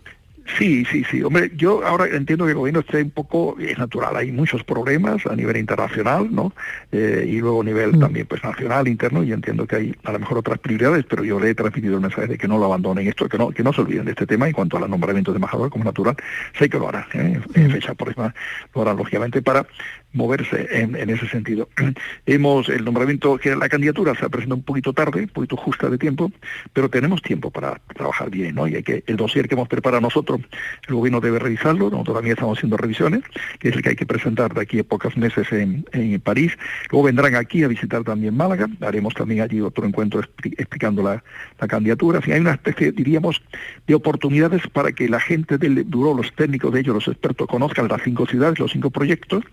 Sí, 0.58 0.84
sí, 0.84 1.04
sí. 1.10 1.22
Hombre, 1.22 1.50
yo 1.56 1.84
ahora 1.86 2.06
entiendo 2.06 2.44
que 2.44 2.50
el 2.50 2.58
gobierno 2.58 2.80
esté 2.80 3.02
un 3.02 3.10
poco, 3.10 3.56
es 3.58 3.78
natural, 3.78 4.14
hay 4.16 4.30
muchos 4.30 4.62
problemas 4.62 5.24
a 5.26 5.34
nivel 5.34 5.56
internacional, 5.56 6.28
¿no? 6.32 6.52
Eh, 6.92 7.24
y 7.26 7.38
luego 7.38 7.62
a 7.62 7.64
nivel 7.64 7.96
mm. 7.96 8.00
también 8.00 8.26
pues 8.26 8.44
nacional, 8.44 8.86
interno, 8.86 9.24
y 9.24 9.32
entiendo 9.32 9.66
que 9.66 9.76
hay 9.76 9.96
a 10.04 10.12
lo 10.12 10.18
mejor 10.18 10.38
otras 10.38 10.58
prioridades, 10.58 11.06
pero 11.08 11.24
yo 11.24 11.40
le 11.40 11.50
he 11.50 11.54
transmitido 11.54 11.94
el 11.94 12.02
mensaje 12.02 12.26
de 12.26 12.38
que 12.38 12.46
no 12.46 12.58
lo 12.58 12.66
abandonen 12.66 13.08
esto, 13.08 13.28
que 13.28 13.38
no, 13.38 13.50
que 13.50 13.62
no 13.62 13.72
se 13.72 13.80
olviden 13.80 14.04
de 14.04 14.10
este 14.10 14.26
tema 14.26 14.46
en 14.46 14.52
cuanto 14.52 14.76
a 14.76 14.80
los 14.80 14.88
nombramientos 14.88 15.32
de 15.32 15.38
embajador 15.38 15.70
como 15.70 15.84
natural, 15.84 16.14
sé 16.58 16.68
que 16.68 16.78
lo 16.78 16.88
harán, 16.88 17.06
¿eh? 17.14 17.40
en 17.54 17.68
mm. 17.68 17.70
fecha 17.70 17.94
próxima 17.94 18.34
lo 18.74 18.82
harán 18.82 18.96
lógicamente 18.98 19.40
para 19.40 19.66
moverse 20.14 20.66
en, 20.70 21.10
ese 21.10 21.28
sentido. 21.28 21.68
Hemos, 22.26 22.68
el 22.68 22.84
nombramiento, 22.84 23.36
que 23.36 23.54
la 23.54 23.68
candidatura 23.68 24.14
se 24.14 24.24
ha 24.24 24.28
presentado 24.28 24.56
un 24.56 24.64
poquito 24.64 24.92
tarde, 24.92 25.22
un 25.22 25.28
poquito 25.28 25.56
justa 25.56 25.90
de 25.90 25.98
tiempo, 25.98 26.32
pero 26.72 26.88
tenemos 26.88 27.20
tiempo 27.20 27.50
para 27.50 27.80
trabajar 27.94 28.30
bien, 28.30 28.54
¿no? 28.54 28.66
Y 28.66 28.76
hay 28.76 28.82
que, 28.82 29.04
el 29.06 29.16
dossier 29.16 29.48
que 29.48 29.54
hemos 29.54 29.68
preparado 29.68 30.00
nosotros, 30.00 30.40
el 30.88 30.94
gobierno 30.94 31.20
debe 31.20 31.38
revisarlo, 31.38 31.90
nosotros 31.90 32.16
también 32.16 32.34
estamos 32.34 32.58
haciendo 32.58 32.76
revisiones, 32.76 33.22
que 33.58 33.68
es 33.68 33.76
el 33.76 33.82
que 33.82 33.90
hay 33.90 33.96
que 33.96 34.06
presentar 34.06 34.54
de 34.54 34.62
aquí 34.62 34.78
a 34.78 34.84
pocos 34.84 35.16
meses 35.16 35.52
en, 35.52 35.84
en 35.92 36.20
París. 36.20 36.56
Luego 36.90 37.06
vendrán 37.06 37.34
aquí 37.34 37.62
a 37.64 37.68
visitar 37.68 38.04
también 38.04 38.36
Málaga, 38.36 38.68
haremos 38.80 39.14
también 39.14 39.40
allí 39.40 39.60
otro 39.60 39.84
encuentro 39.84 40.20
explicando 40.20 41.02
la, 41.02 41.22
candidatura. 41.66 42.20
En 42.26 42.32
hay 42.32 42.40
una 42.40 42.52
especie, 42.52 42.92
diríamos, 42.92 43.42
de 43.86 43.94
oportunidades 43.94 44.66
para 44.68 44.92
que 44.92 45.08
la 45.08 45.18
gente 45.18 45.56
del 45.56 45.82
Buró, 45.84 46.14
los 46.14 46.32
técnicos 46.34 46.72
de 46.72 46.80
ellos, 46.80 46.94
los 46.94 47.08
expertos, 47.08 47.46
conozcan 47.48 47.88
las 47.88 48.02
cinco 48.02 48.26
ciudades, 48.26 48.58
los 48.58 48.72
cinco 48.72 48.90
proyectos, 48.90 49.44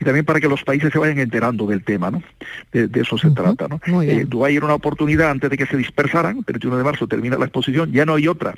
y 0.00 0.04
también 0.10 0.24
para 0.24 0.40
que 0.40 0.48
los 0.48 0.64
países 0.64 0.92
se 0.92 0.98
vayan 0.98 1.20
enterando 1.20 1.68
del 1.68 1.84
tema, 1.84 2.10
¿no? 2.10 2.20
De, 2.72 2.90
eso 3.00 3.16
se 3.16 3.30
trata, 3.30 3.68
¿no? 3.68 4.02
Eh, 4.02 4.24
Dubái 4.26 4.56
era 4.56 4.64
una 4.64 4.74
oportunidad 4.74 5.30
antes 5.30 5.48
de 5.48 5.56
que 5.56 5.66
se 5.66 5.76
dispersaran, 5.76 6.38
el 6.38 6.44
31 6.44 6.78
de 6.78 6.82
marzo 6.82 7.06
termina 7.06 7.38
la 7.38 7.44
exposición, 7.44 7.92
ya 7.92 8.04
no 8.04 8.14
hay 8.14 8.26
otra 8.26 8.56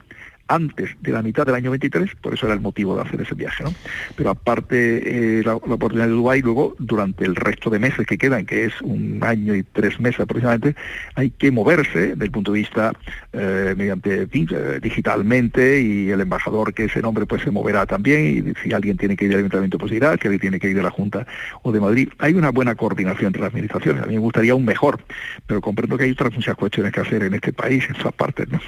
antes 0.52 0.90
de 1.00 1.12
la 1.12 1.22
mitad 1.22 1.46
del 1.46 1.54
año 1.54 1.70
23, 1.70 2.10
por 2.20 2.34
eso 2.34 2.46
era 2.46 2.54
el 2.54 2.60
motivo 2.60 2.94
de 2.94 3.02
hacer 3.02 3.22
ese 3.22 3.34
viaje. 3.34 3.64
¿no? 3.64 3.74
Pero 4.16 4.30
aparte 4.30 5.38
eh, 5.38 5.42
la, 5.42 5.56
oportunidad 5.56 6.06
de 6.06 6.12
Dubái, 6.12 6.42
luego 6.42 6.76
durante 6.78 7.24
el 7.24 7.34
resto 7.36 7.70
de 7.70 7.78
meses 7.78 8.06
que 8.06 8.18
quedan, 8.18 8.44
que 8.44 8.66
es 8.66 8.74
un 8.82 9.20
año 9.22 9.54
y 9.54 9.62
tres 9.62 9.98
meses 9.98 10.20
aproximadamente, 10.20 10.76
hay 11.14 11.30
que 11.30 11.50
moverse 11.50 12.08
desde 12.08 12.24
el 12.24 12.30
punto 12.30 12.52
de 12.52 12.58
vista 12.58 12.92
eh, 13.32 13.74
mediante 13.76 14.28
eh, 14.30 14.80
digitalmente 14.82 15.80
y 15.80 16.10
el 16.10 16.20
embajador 16.20 16.74
que 16.74 16.84
ese 16.84 17.00
nombre 17.00 17.24
pues 17.24 17.42
se 17.42 17.50
moverá 17.50 17.86
también 17.86 18.54
y 18.54 18.62
si 18.62 18.74
alguien 18.74 18.98
tiene 18.98 19.16
que 19.16 19.24
ir 19.24 19.32
al 19.32 19.38
ayuntamiento 19.38 19.78
pues 19.78 19.92
irá, 19.92 20.18
que 20.18 20.38
tiene 20.38 20.60
que 20.60 20.68
ir 20.68 20.76
de 20.76 20.82
la 20.82 20.90
Junta 20.90 21.26
o 21.62 21.72
de 21.72 21.80
Madrid. 21.80 22.10
Hay 22.18 22.34
una 22.34 22.50
buena 22.50 22.74
coordinación 22.74 23.28
entre 23.28 23.40
las 23.40 23.48
administraciones, 23.48 24.02
a 24.02 24.06
mí 24.06 24.14
me 24.14 24.20
gustaría 24.20 24.54
un 24.54 24.64
mejor, 24.64 25.00
pero 25.46 25.62
comprendo 25.62 25.96
que 25.96 26.04
hay 26.04 26.10
otras 26.10 26.34
muchas 26.34 26.56
cuestiones 26.56 26.92
que 26.92 27.00
hacer 27.00 27.22
en 27.22 27.34
este 27.34 27.52
país, 27.52 27.84
en 27.88 27.94
todas 27.94 28.14
partes, 28.14 28.48
¿no? 28.50 28.60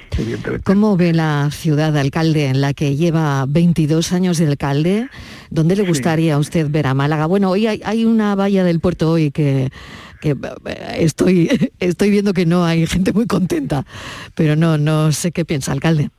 ¿Cómo 0.63 0.97
ve 0.97 1.13
la 1.13 1.49
ciudad 1.51 1.74
alcalde 1.83 2.47
en 2.47 2.61
la 2.61 2.73
que 2.73 2.95
lleva 2.95 3.45
22 3.47 4.11
años 4.13 4.37
de 4.37 4.47
alcalde, 4.47 5.09
¿dónde 5.49 5.75
le 5.75 5.83
gustaría 5.83 6.35
a 6.35 6.37
usted 6.37 6.69
ver 6.69 6.87
a 6.87 6.93
Málaga? 6.93 7.25
Bueno, 7.25 7.49
hoy 7.49 7.67
hay, 7.67 8.05
una 8.05 8.35
valla 8.35 8.63
del 8.63 8.79
puerto 8.79 9.11
hoy 9.11 9.31
que, 9.31 9.69
que 10.21 10.35
estoy, 10.97 11.71
estoy 11.79 12.09
viendo 12.09 12.33
que 12.33 12.45
no 12.45 12.65
hay 12.65 12.87
gente 12.87 13.13
muy 13.13 13.25
contenta, 13.27 13.85
pero 14.35 14.55
no, 14.55 14.77
no 14.77 15.11
sé 15.11 15.31
qué 15.31 15.45
piensa, 15.45 15.71
alcalde. 15.71 16.09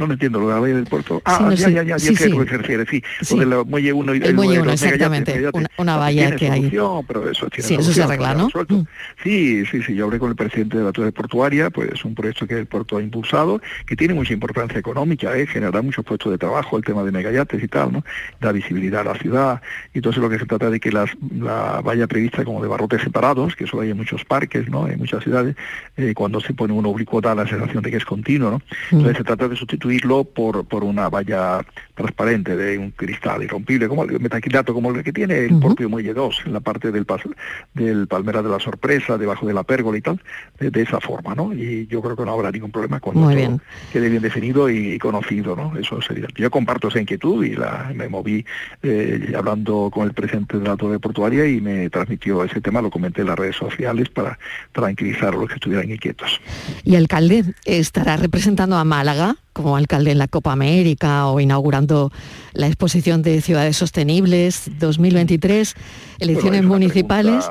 No 0.00 0.06
lo 0.06 0.14
entiendo, 0.14 0.40
lo 0.40 0.48
de 0.48 0.54
la 0.54 0.60
bahía 0.60 0.76
del 0.76 0.86
puerto. 0.86 1.20
Ah, 1.26 1.52
ya, 1.54 1.68
ya, 1.68 1.82
ya, 1.82 1.98
ya, 1.98 1.98
sé 1.98 2.24
a 2.24 2.28
lo 2.28 2.42
que 2.42 2.50
se 2.52 2.56
refiere, 2.56 2.86
sí. 2.86 3.02
Lo 3.36 3.36
del 3.36 3.66
muelle 3.66 3.92
1 3.92 4.14
y 4.14 4.22
el, 4.22 4.34
muelle 4.34 4.58
1, 4.62 4.72
exactamente. 4.72 5.50
Una, 5.52 5.68
una, 5.76 5.96
valla 5.98 6.34
que 6.36 6.48
hay. 6.48 6.70
Pero 6.70 7.30
eso 7.30 7.50
tiene 7.50 7.68
sí, 7.68 7.74
eso 7.74 7.92
se 7.92 8.02
arregla, 8.02 8.32
¿no? 8.32 8.46
Mm. 8.46 8.86
Sí, 9.22 9.66
sí, 9.66 9.82
sí. 9.82 9.94
Yo 9.94 10.06
hablé 10.06 10.18
con 10.18 10.30
el 10.30 10.36
presidente 10.36 10.78
de 10.78 10.84
la 10.84 10.92
Torre 10.92 11.12
Portuaria, 11.12 11.68
pues 11.68 11.90
es 11.92 12.02
un 12.06 12.14
proyecto 12.14 12.46
que 12.46 12.54
el 12.54 12.64
puerto 12.64 12.96
ha 12.96 13.02
impulsado, 13.02 13.60
que 13.86 13.94
tiene 13.94 14.14
mucha 14.14 14.32
importancia 14.32 14.78
económica, 14.78 15.36
¿eh? 15.36 15.46
generará 15.46 15.82
muchos 15.82 16.02
puestos 16.02 16.32
de 16.32 16.38
trabajo, 16.38 16.78
el 16.78 16.82
tema 16.82 17.02
de 17.02 17.12
megayates 17.12 17.62
y 17.62 17.68
tal, 17.68 17.92
¿no? 17.92 18.04
Da 18.40 18.52
visibilidad 18.52 19.02
a 19.02 19.12
la 19.12 19.18
ciudad. 19.18 19.60
Y 19.92 19.98
entonces 19.98 20.22
lo 20.22 20.30
que 20.30 20.38
se 20.38 20.46
trata 20.46 20.70
de 20.70 20.80
que 20.80 20.92
las, 20.92 21.10
la 21.38 21.82
valla 21.82 22.06
prevista 22.06 22.42
como 22.42 22.62
de 22.62 22.68
barrotes 22.68 23.02
separados, 23.02 23.54
que 23.54 23.64
eso 23.64 23.78
hay 23.82 23.90
en 23.90 23.98
muchos 23.98 24.24
parques, 24.24 24.66
¿no? 24.70 24.88
En 24.88 24.98
muchas 24.98 25.22
ciudades, 25.22 25.56
eh, 25.98 26.14
cuando 26.14 26.40
se 26.40 26.54
pone 26.54 26.72
un 26.72 26.86
oblicuo 26.86 27.20
da 27.20 27.34
la 27.34 27.46
sensación 27.46 27.82
de 27.82 27.90
que 27.90 27.98
es 27.98 28.06
continuo, 28.06 28.50
¿no? 28.50 28.56
Mm. 28.56 28.96
Entonces 28.96 29.18
se 29.18 29.24
trata 29.24 29.46
de 29.46 29.56
sustituir 29.56 29.89
sustituirlo 29.90 30.24
por, 30.24 30.64
por 30.64 30.84
una 30.84 31.08
valla 31.08 31.64
transparente 31.94 32.56
de 32.56 32.78
un 32.78 32.90
cristal 32.92 33.42
irrompible, 33.42 33.88
como 33.88 34.04
el 34.04 34.20
metacrilato, 34.20 34.72
como 34.72 34.90
el 34.90 35.02
que 35.02 35.12
tiene 35.12 35.46
el 35.46 35.58
propio 35.58 35.88
Muelle 35.88 36.14
2, 36.14 36.42
en 36.46 36.52
la 36.52 36.60
parte 36.60 36.90
del, 36.90 37.06
del 37.74 38.06
Palmera 38.06 38.42
de 38.42 38.48
la 38.48 38.58
Sorpresa, 38.58 39.18
debajo 39.18 39.46
de 39.46 39.52
la 39.52 39.64
pérgola 39.64 39.98
y 39.98 40.00
tal, 40.00 40.20
de, 40.58 40.82
esa 40.82 41.00
forma, 41.00 41.34
¿no? 41.34 41.52
Y 41.52 41.86
yo 41.88 42.00
creo 42.00 42.16
que 42.16 42.24
no 42.24 42.32
habrá 42.32 42.50
ningún 42.50 42.70
problema 42.70 43.00
cuando 43.00 43.28
todo 43.28 43.60
quede 43.92 44.08
bien 44.08 44.22
definido 44.22 44.70
y, 44.70 44.98
conocido, 44.98 45.54
¿no? 45.54 45.76
Eso 45.76 46.00
sería. 46.00 46.26
Yo 46.34 46.50
comparto 46.50 46.88
esa 46.88 47.00
inquietud 47.00 47.44
y 47.44 47.54
la, 47.54 47.92
me 47.94 48.08
moví 48.08 48.44
eh, 48.82 49.32
hablando 49.36 49.90
con 49.92 50.06
el 50.06 50.14
presidente 50.14 50.58
de 50.58 50.66
la 50.66 50.76
Torre 50.76 50.98
Portuaria 50.98 51.46
y 51.46 51.60
me 51.60 51.90
transmitió 51.90 52.44
ese 52.44 52.60
tema, 52.60 52.80
lo 52.80 52.90
comenté 52.90 53.20
en 53.20 53.28
las 53.28 53.38
redes 53.38 53.56
sociales 53.56 54.08
para 54.08 54.38
tranquilizar 54.72 55.34
a 55.34 55.36
los 55.36 55.48
que 55.48 55.54
estuvieran 55.54 55.90
inquietos. 55.90 56.40
¿Y 56.84 56.96
alcalde 56.96 57.44
estará 57.66 58.16
representando 58.16 58.76
a 58.76 58.84
Málaga? 58.84 59.36
como 59.52 59.69
alcalde 59.76 60.12
en 60.12 60.18
la 60.18 60.28
Copa 60.28 60.52
América 60.52 61.26
o 61.26 61.40
inaugurando 61.40 62.12
la 62.52 62.66
exposición 62.66 63.22
de 63.22 63.40
ciudades 63.40 63.76
sostenibles 63.76 64.70
2023, 64.78 65.74
elecciones 66.18 66.64
municipales 66.64 67.50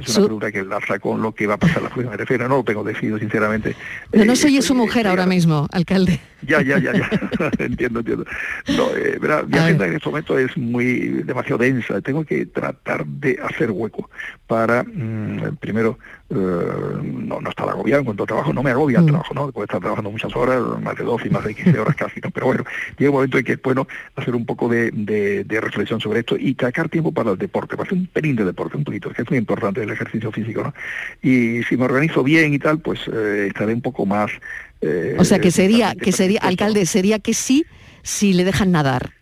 es 0.00 0.16
una 0.16 0.26
pregunta 0.26 0.52
que 0.52 0.58
enlaza 0.60 0.98
con 0.98 1.22
lo 1.22 1.32
que 1.32 1.46
va 1.46 1.54
a 1.54 1.58
pasar 1.58 1.82
la 1.82 1.88
próxima 1.88 2.16
refiero, 2.16 2.48
no 2.48 2.58
lo 2.58 2.64
tengo 2.64 2.84
decidido 2.84 3.18
sinceramente. 3.18 3.74
No, 4.12 4.24
no 4.24 4.32
eh, 4.32 4.36
soy 4.36 4.60
su 4.62 4.74
mujer 4.74 5.06
ahora 5.06 5.26
mismo, 5.26 5.66
alcalde. 5.72 6.20
Ya, 6.42 6.62
ya, 6.62 6.78
ya, 6.78 6.92
ya, 6.92 7.10
entiendo, 7.58 8.00
entiendo. 8.00 8.24
No, 8.76 8.90
eh, 8.96 9.18
mi 9.46 9.58
agenda 9.58 9.86
en 9.86 9.94
este 9.94 10.08
momento 10.08 10.38
es 10.38 10.56
muy 10.56 11.22
demasiado 11.24 11.58
densa, 11.58 12.00
tengo 12.00 12.24
que 12.24 12.46
tratar 12.46 13.06
de 13.06 13.38
hacer 13.42 13.70
hueco 13.70 14.08
para, 14.46 14.84
mm, 14.84 15.56
primero, 15.60 15.98
no, 16.30 17.40
no 17.40 17.50
estar 17.50 17.68
agobiado 17.68 18.00
en 18.00 18.04
cuanto 18.04 18.24
a 18.24 18.26
trabajo, 18.26 18.52
no 18.52 18.62
me 18.62 18.70
agobia 18.70 18.98
el 18.98 19.04
mm. 19.04 19.08
trabajo, 19.08 19.34
¿no? 19.34 19.50
Puedo 19.50 19.64
estar 19.64 19.80
trabajando 19.80 20.10
muchas 20.10 20.34
horas, 20.36 20.62
más 20.82 20.96
de 20.96 21.04
12 21.04 21.28
y 21.28 21.30
más 21.30 21.44
de 21.44 21.54
15 21.54 21.78
horas 21.78 21.96
casi, 21.96 22.20
¿no? 22.20 22.30
Pero 22.30 22.46
bueno, 22.46 22.64
llega 22.98 23.10
un 23.10 23.16
momento 23.16 23.38
en 23.38 23.44
que 23.44 23.52
es 23.52 23.62
bueno 23.62 23.88
hacer 24.16 24.34
un 24.34 24.44
poco 24.44 24.68
de, 24.68 24.90
de, 24.90 25.60
reflexión 25.60 26.00
sobre 26.00 26.20
esto 26.20 26.36
y 26.36 26.54
sacar 26.54 26.88
tiempo 26.88 27.12
para 27.12 27.30
el 27.30 27.38
deporte, 27.38 27.76
para 27.76 27.86
hacer 27.86 27.98
un 27.98 28.06
pelín 28.06 28.36
de 28.36 28.44
deporte, 28.44 28.76
un 28.76 28.84
poquito, 28.84 29.10
que 29.10 29.22
es 29.22 29.30
muy 29.30 29.38
importante 29.38 29.82
el 29.82 29.90
ejercicio 29.90 30.30
físico, 30.30 30.62
¿no? 30.62 30.74
Y 31.22 31.62
si 31.64 31.76
me 31.76 31.84
organizo 31.84 32.22
bien 32.22 32.52
y 32.52 32.58
tal, 32.58 32.80
pues 32.80 33.00
eh, 33.12 33.46
estaré 33.48 33.72
un 33.72 33.82
poco 33.82 34.04
más... 34.04 34.30
Eh, 34.80 35.16
o 35.18 35.24
sea, 35.24 35.38
que 35.38 35.50
sería, 35.50 35.94
que 35.94 36.12
sería, 36.12 36.40
alcalde, 36.40 36.86
sería 36.86 37.18
que 37.18 37.34
sí, 37.34 37.64
si 38.02 38.32
le 38.32 38.44
dejan 38.44 38.70
nadar 38.70 39.17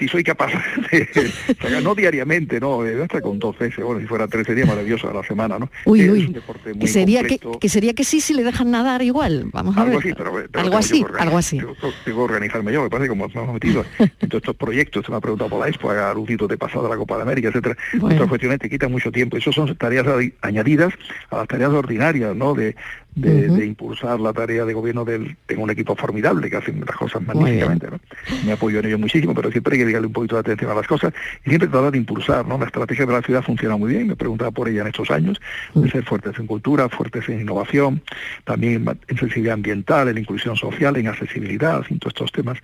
si 0.00 0.08
soy 0.08 0.24
capaz 0.24 0.50
de, 0.90 1.80
no 1.82 1.94
diariamente, 1.94 2.58
no, 2.58 2.86
eh, 2.86 3.02
hasta 3.02 3.20
con 3.20 3.38
dos 3.38 3.56
veces, 3.58 3.84
bueno, 3.84 4.00
si 4.00 4.06
fuera 4.06 4.26
tres 4.26 4.46
sería 4.46 4.64
maravilloso 4.64 5.10
a 5.10 5.12
la 5.12 5.22
semana, 5.22 5.58
¿no? 5.58 5.70
Uy, 5.84 6.08
uy, 6.08 6.34
que 6.80 6.88
sería 6.88 7.22
que, 7.22 7.38
que, 7.38 7.68
sería 7.68 7.92
que 7.92 8.04
sí 8.04 8.22
si 8.22 8.32
le 8.32 8.42
dejan 8.42 8.70
nadar 8.70 9.02
igual, 9.02 9.50
vamos 9.52 9.76
a 9.76 9.82
algo 9.82 9.98
ver. 9.98 10.06
Así, 10.06 10.14
pero, 10.16 10.32
algo 10.54 10.76
así, 10.78 11.04
algo 11.18 11.36
así. 11.36 11.58
Tengo, 11.58 11.76
que 12.04 12.12
organizarme 12.12 12.72
yo, 12.72 12.82
me 12.82 12.88
parece 12.88 13.10
como 13.10 13.26
hemos 13.26 13.52
metido 13.52 13.84
en 13.98 14.28
todos 14.28 14.42
estos 14.42 14.56
proyectos, 14.56 15.04
se 15.04 15.12
me 15.12 15.18
ha 15.18 15.20
preguntado 15.20 15.50
por 15.50 15.60
la 15.60 15.68
Expo, 15.68 15.90
a 15.90 16.14
Lucito 16.14 16.48
de 16.48 16.56
pasado 16.56 16.84
de 16.84 16.88
la 16.88 16.96
Copa 16.96 17.16
de 17.16 17.22
América, 17.22 17.48
etcétera. 17.48 17.76
Bueno. 17.94 18.14
Estas 18.14 18.28
cuestiones 18.28 18.58
te 18.58 18.70
quitan 18.70 18.90
mucho 18.90 19.12
tiempo, 19.12 19.36
eso 19.36 19.52
son 19.52 19.76
tareas 19.76 20.06
añadidas 20.40 20.94
a 21.28 21.36
las 21.36 21.48
tareas 21.48 21.70
ordinarias, 21.70 22.34
¿no? 22.34 22.54
De, 22.54 22.74
de, 23.14 23.66
impulsar 23.66 24.20
la 24.20 24.32
tarea 24.32 24.64
de 24.64 24.72
gobierno 24.72 25.04
del, 25.04 25.36
tengo 25.46 25.64
un 25.64 25.70
equipo 25.70 25.94
formidable 25.96 26.48
que 26.48 26.56
hacen 26.56 26.80
las 26.80 26.96
cosas 26.96 27.22
magníficamente, 27.22 27.88
¿no? 27.90 28.00
Me 28.44 28.52
apoyo 28.52 28.78
en 28.78 28.86
ello 28.86 28.98
muchísimo, 28.98 29.34
pero 29.34 29.50
siempre 29.50 29.76
hay 29.76 29.84
que 29.84 29.92
darle 29.92 30.06
un 30.06 30.12
poquito 30.12 30.36
de 30.36 30.40
atención 30.40 30.70
a 30.70 30.74
las 30.74 30.86
cosas 30.86 31.12
y 31.44 31.48
siempre 31.48 31.68
tratar 31.68 31.92
de 31.92 31.98
impulsar, 31.98 32.46
¿no? 32.46 32.58
La 32.58 32.66
estrategia 32.66 33.06
de 33.06 33.12
la 33.12 33.22
ciudad 33.22 33.42
funciona 33.42 33.76
muy 33.76 33.92
bien, 33.92 34.06
me 34.08 34.16
preguntaba 34.16 34.50
por 34.50 34.68
ella 34.68 34.82
en 34.82 34.88
estos 34.88 35.10
años, 35.10 35.40
de 35.74 35.90
ser 35.90 36.04
fuertes 36.04 36.38
en 36.38 36.46
cultura, 36.46 36.88
fuertes 36.88 37.28
en 37.28 37.40
innovación, 37.40 38.02
también 38.44 38.86
en 39.08 39.18
sensibilidad 39.18 39.54
ambiental, 39.54 40.08
en 40.08 40.18
inclusión 40.18 40.56
social, 40.56 40.96
en 40.96 41.08
accesibilidad, 41.08 41.84
en 41.90 41.98
todos 41.98 42.14
estos 42.14 42.32
temas. 42.32 42.58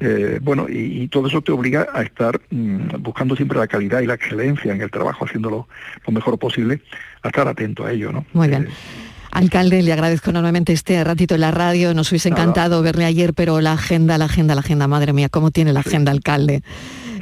Eh, 0.00 0.38
bueno, 0.42 0.66
y, 0.68 1.08
todo 1.08 1.26
eso 1.26 1.42
te 1.42 1.52
obliga 1.52 1.88
a 1.92 2.02
estar 2.02 2.40
mm, 2.50 3.00
buscando 3.00 3.36
siempre 3.36 3.58
la 3.58 3.66
calidad 3.66 4.00
y 4.00 4.06
la 4.06 4.14
excelencia 4.14 4.72
en 4.72 4.80
el 4.80 4.90
trabajo, 4.90 5.24
haciéndolo 5.24 5.68
lo 6.06 6.12
mejor 6.12 6.38
posible, 6.38 6.80
a 7.22 7.28
estar 7.28 7.46
atento 7.46 7.84
a 7.84 7.92
ello, 7.92 8.12
¿no? 8.12 8.24
Muy 8.32 8.48
bien. 8.48 8.64
Eh, 8.64 9.11
Alcalde, 9.32 9.82
le 9.82 9.92
agradezco 9.94 10.28
enormemente 10.28 10.74
este 10.74 11.02
ratito 11.02 11.34
en 11.34 11.40
la 11.40 11.50
radio. 11.50 11.94
Nos 11.94 12.10
hubiese 12.12 12.28
encantado 12.28 12.82
verle 12.82 13.06
ayer, 13.06 13.32
pero 13.32 13.62
la 13.62 13.72
agenda, 13.72 14.18
la 14.18 14.26
agenda, 14.26 14.54
la 14.54 14.60
agenda, 14.60 14.86
madre 14.86 15.14
mía, 15.14 15.30
¿cómo 15.30 15.50
tiene 15.50 15.72
la 15.72 15.80
agenda, 15.80 16.12
alcalde? 16.12 16.62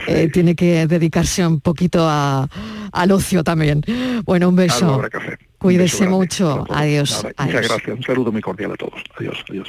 Eh, 0.09 0.29
tiene 0.33 0.57
que 0.57 0.89
dedicarse 0.89 1.47
un 1.47 1.61
poquito 1.61 2.09
al 2.09 3.13
ocio 3.13 3.45
también. 3.45 3.85
Bueno, 4.25 4.49
un 4.49 4.57
beso. 4.57 5.01
Cuídese 5.59 6.09
mucho. 6.09 6.67
Adiós. 6.69 7.25
Muchas 7.39 7.69
gracias. 7.69 7.97
Un 7.97 8.03
saludo 8.03 8.33
muy 8.33 8.41
cordial 8.41 8.73
a 8.73 8.77
todos. 8.77 9.01
Adiós. 9.17 9.45
Adiós. 9.49 9.69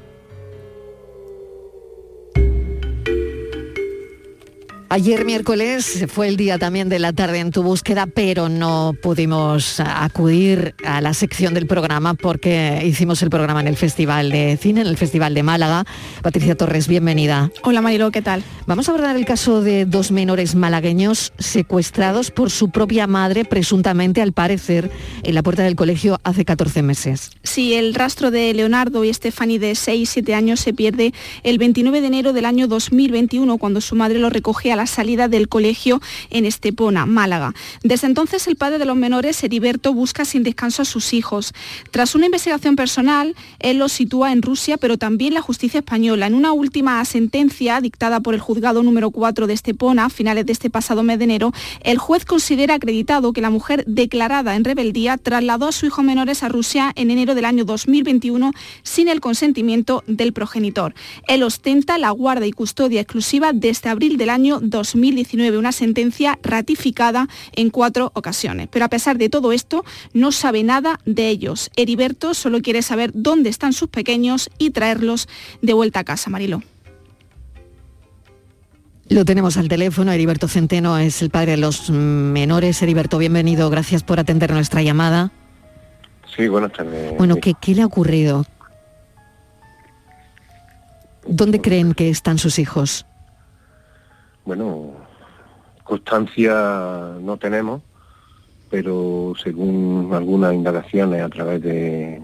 Ayer 4.93 5.23
miércoles 5.23 6.03
fue 6.09 6.27
el 6.27 6.35
día 6.35 6.59
también 6.59 6.89
de 6.89 6.99
la 6.99 7.13
tarde 7.13 7.39
en 7.39 7.51
tu 7.51 7.63
búsqueda, 7.63 8.07
pero 8.07 8.49
no 8.49 8.93
pudimos 9.01 9.79
acudir 9.79 10.75
a 10.83 10.99
la 10.99 11.13
sección 11.13 11.53
del 11.53 11.65
programa 11.65 12.13
porque 12.13 12.81
hicimos 12.83 13.21
el 13.21 13.29
programa 13.29 13.61
en 13.61 13.69
el 13.69 13.77
Festival 13.77 14.31
de 14.31 14.57
Cine, 14.57 14.81
en 14.81 14.87
el 14.87 14.97
Festival 14.97 15.33
de 15.33 15.43
Málaga. 15.43 15.85
Patricia 16.21 16.57
Torres, 16.57 16.89
bienvenida. 16.89 17.51
Hola 17.63 17.79
Marilo, 17.79 18.11
¿qué 18.11 18.21
tal? 18.21 18.43
Vamos 18.67 18.89
a 18.89 18.91
abordar 18.91 19.15
el 19.15 19.23
caso 19.23 19.61
de 19.61 19.85
dos 19.85 20.11
menores 20.11 20.55
malagueños 20.55 21.31
secuestrados 21.39 22.29
por 22.29 22.51
su 22.51 22.69
propia 22.69 23.07
madre, 23.07 23.45
presuntamente 23.45 24.21
al 24.21 24.33
parecer, 24.33 24.91
en 25.23 25.35
la 25.35 25.41
puerta 25.41 25.63
del 25.63 25.77
colegio 25.77 26.19
hace 26.25 26.43
14 26.43 26.81
meses. 26.81 27.31
Sí, 27.43 27.75
el 27.75 27.93
rastro 27.93 28.29
de 28.29 28.53
Leonardo 28.53 29.05
y 29.05 29.13
Stephanie 29.13 29.57
de 29.57 29.73
6 29.73 30.09
7 30.09 30.35
años 30.35 30.59
se 30.59 30.73
pierde 30.73 31.13
el 31.43 31.59
29 31.59 32.01
de 32.01 32.07
enero 32.07 32.33
del 32.33 32.43
año 32.43 32.67
2021, 32.67 33.57
cuando 33.57 33.79
su 33.79 33.95
madre 33.95 34.19
lo 34.19 34.29
recoge 34.29 34.73
a 34.73 34.80
la 34.81 34.87
salida 34.87 35.27
del 35.27 35.47
colegio 35.47 36.01
en 36.31 36.45
Estepona, 36.45 37.05
Málaga. 37.05 37.53
Desde 37.83 38.07
entonces 38.07 38.47
el 38.47 38.55
padre 38.55 38.79
de 38.79 38.85
los 38.85 38.95
menores, 38.95 39.43
Heriberto, 39.43 39.93
busca 39.93 40.25
sin 40.25 40.41
descanso 40.41 40.81
a 40.81 40.85
sus 40.85 41.13
hijos. 41.13 41.53
Tras 41.91 42.15
una 42.15 42.25
investigación 42.25 42.75
personal, 42.75 43.35
él 43.59 43.77
los 43.77 43.91
sitúa 43.91 44.31
en 44.31 44.41
Rusia, 44.41 44.77
pero 44.77 44.97
también 44.97 45.35
la 45.35 45.41
justicia 45.41 45.81
española. 45.81 46.25
En 46.25 46.33
una 46.33 46.51
última 46.51 47.05
sentencia 47.05 47.79
dictada 47.79 48.21
por 48.21 48.33
el 48.33 48.39
juzgado 48.39 48.81
número 48.81 49.11
4 49.11 49.45
de 49.45 49.53
Estepona, 49.53 50.05
a 50.05 50.09
finales 50.09 50.47
de 50.47 50.53
este 50.53 50.71
pasado 50.71 51.03
mes 51.03 51.19
de 51.19 51.25
enero, 51.25 51.53
el 51.83 51.99
juez 51.99 52.25
considera 52.25 52.73
acreditado 52.73 53.33
que 53.33 53.41
la 53.41 53.51
mujer 53.51 53.83
declarada 53.85 54.55
en 54.55 54.63
rebeldía 54.63 55.17
trasladó 55.17 55.67
a 55.67 55.71
su 55.71 55.85
hijo 55.85 56.01
menores 56.01 56.41
a 56.41 56.49
Rusia 56.49 56.91
en 56.95 57.11
enero 57.11 57.35
del 57.35 57.45
año 57.45 57.65
2021 57.65 58.51
sin 58.81 59.09
el 59.09 59.21
consentimiento 59.21 60.03
del 60.07 60.33
progenitor. 60.33 60.95
Él 61.27 61.43
ostenta 61.43 61.99
la 61.99 62.09
guarda 62.09 62.47
y 62.47 62.51
custodia 62.51 63.01
exclusiva 63.01 63.51
desde 63.53 63.91
abril 63.91 64.17
del 64.17 64.31
año 64.31 64.59
2019, 64.79 65.57
una 65.57 65.71
sentencia 65.71 66.39
ratificada 66.41 67.27
en 67.53 67.69
cuatro 67.69 68.11
ocasiones. 68.15 68.67
Pero 68.71 68.85
a 68.85 68.89
pesar 68.89 69.17
de 69.17 69.29
todo 69.29 69.51
esto, 69.51 69.85
no 70.13 70.31
sabe 70.31 70.63
nada 70.63 70.99
de 71.05 71.29
ellos. 71.29 71.69
Heriberto 71.75 72.33
solo 72.33 72.61
quiere 72.61 72.81
saber 72.81 73.11
dónde 73.13 73.49
están 73.49 73.73
sus 73.73 73.89
pequeños 73.89 74.49
y 74.57 74.71
traerlos 74.71 75.27
de 75.61 75.73
vuelta 75.73 75.99
a 75.99 76.03
casa, 76.03 76.29
Marilo. 76.29 76.63
Lo 79.09 79.25
tenemos 79.25 79.57
al 79.57 79.67
teléfono, 79.67 80.13
Heriberto 80.13 80.47
Centeno 80.47 80.97
es 80.97 81.21
el 81.21 81.29
padre 81.29 81.51
de 81.51 81.57
los 81.57 81.89
menores. 81.89 82.81
Heriberto, 82.81 83.17
bienvenido, 83.17 83.69
gracias 83.69 84.03
por 84.03 84.21
atender 84.21 84.51
nuestra 84.51 84.81
llamada. 84.81 85.31
Sí, 86.33 86.47
buenas 86.47 86.71
tardes. 86.71 87.17
Bueno, 87.17 87.35
¿qué, 87.35 87.53
qué 87.59 87.75
le 87.75 87.81
ha 87.81 87.85
ocurrido? 87.85 88.45
¿Dónde 91.27 91.59
creen 91.59 91.93
que 91.93 92.09
están 92.09 92.37
sus 92.37 92.57
hijos? 92.57 93.05
Bueno, 94.51 94.91
constancia 95.85 96.51
no 97.21 97.37
tenemos, 97.37 97.81
pero 98.69 99.33
según 99.41 100.09
algunas 100.11 100.53
indagaciones 100.53 101.21
a 101.21 101.29
través 101.29 101.61
de, 101.61 102.21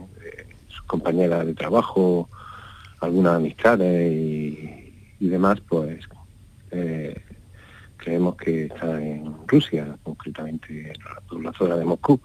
sus 0.68 0.82
compañeras 0.82 1.46
de 1.46 1.54
trabajo, 1.54 2.28
algunas 3.00 3.36
amistades 3.38 4.12
y, 4.12 5.26
demás, 5.30 5.62
pues 5.70 6.04
eh, 6.72 7.16
creemos 7.96 8.36
que 8.36 8.66
está 8.66 9.02
en 9.02 9.34
Rusia, 9.48 9.96
concretamente 10.04 10.92
en 11.32 11.44
la, 11.44 11.54
zona 11.54 11.78
de 11.78 11.86
Moscú, 11.86 12.20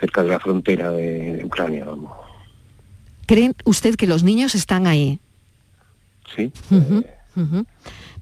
cerca 0.00 0.22
de 0.22 0.30
la 0.30 0.40
frontera 0.40 0.90
de, 0.90 1.42
Ucrania, 1.44 1.84
vamos. 1.84 2.12
¿Creen 3.26 3.54
usted 3.66 3.94
que 3.96 4.06
los 4.06 4.22
niños 4.22 4.54
están 4.54 4.86
ahí? 4.86 5.20
Sí. 6.34 6.50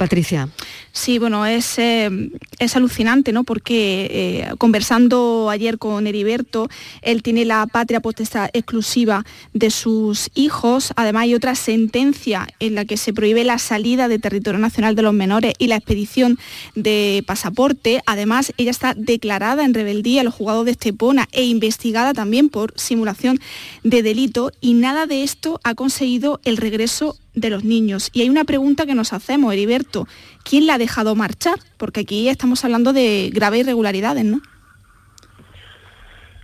Patricia. 0.02 0.48
Sí, 0.90 1.20
bueno, 1.20 1.46
es, 1.46 1.78
eh, 1.78 2.10
es 2.58 2.74
alucinante, 2.74 3.30
¿no? 3.30 3.44
Porque 3.44 4.08
eh, 4.10 4.54
conversando 4.58 5.48
ayer 5.48 5.78
con 5.78 6.08
Heriberto, 6.08 6.68
él 7.02 7.22
tiene 7.22 7.44
la 7.44 7.68
patria 7.68 8.00
potestad 8.00 8.50
exclusiva 8.52 9.24
de 9.52 9.70
sus 9.70 10.28
hijos. 10.34 10.92
Además, 10.96 11.22
hay 11.22 11.36
otra 11.36 11.54
sentencia 11.54 12.48
en 12.58 12.74
la 12.74 12.84
que 12.84 12.96
se 12.96 13.12
prohíbe 13.12 13.44
la 13.44 13.58
salida 13.58 14.08
de 14.08 14.18
territorio 14.18 14.58
nacional 14.58 14.96
de 14.96 15.02
los 15.02 15.14
menores 15.14 15.54
y 15.56 15.68
la 15.68 15.76
expedición 15.76 16.36
de 16.74 17.22
pasaporte. 17.24 18.02
Además, 18.04 18.52
ella 18.56 18.72
está 18.72 18.94
declarada 18.94 19.64
en 19.64 19.72
rebeldía 19.72 20.24
los 20.24 20.34
jugados 20.34 20.64
de 20.64 20.72
Estepona 20.72 21.28
e 21.30 21.44
investigada 21.44 22.12
también 22.12 22.48
por 22.48 22.74
simulación 22.74 23.38
de 23.84 24.02
delito 24.02 24.50
y 24.60 24.74
nada 24.74 25.06
de 25.06 25.22
esto 25.22 25.60
ha 25.62 25.76
conseguido 25.76 26.40
el 26.42 26.56
regreso 26.56 27.16
de 27.34 27.50
los 27.50 27.64
niños. 27.64 28.10
Y 28.12 28.22
hay 28.22 28.30
una 28.30 28.44
pregunta 28.44 28.86
que 28.86 28.94
nos 28.94 29.12
hacemos, 29.12 29.52
Heriberto, 29.52 30.06
¿quién 30.44 30.66
la 30.66 30.74
ha 30.74 30.78
dejado 30.78 31.14
marchar? 31.14 31.58
Porque 31.76 32.00
aquí 32.00 32.28
estamos 32.28 32.64
hablando 32.64 32.92
de 32.92 33.30
graves 33.32 33.60
irregularidades, 33.60 34.24
¿no? 34.24 34.40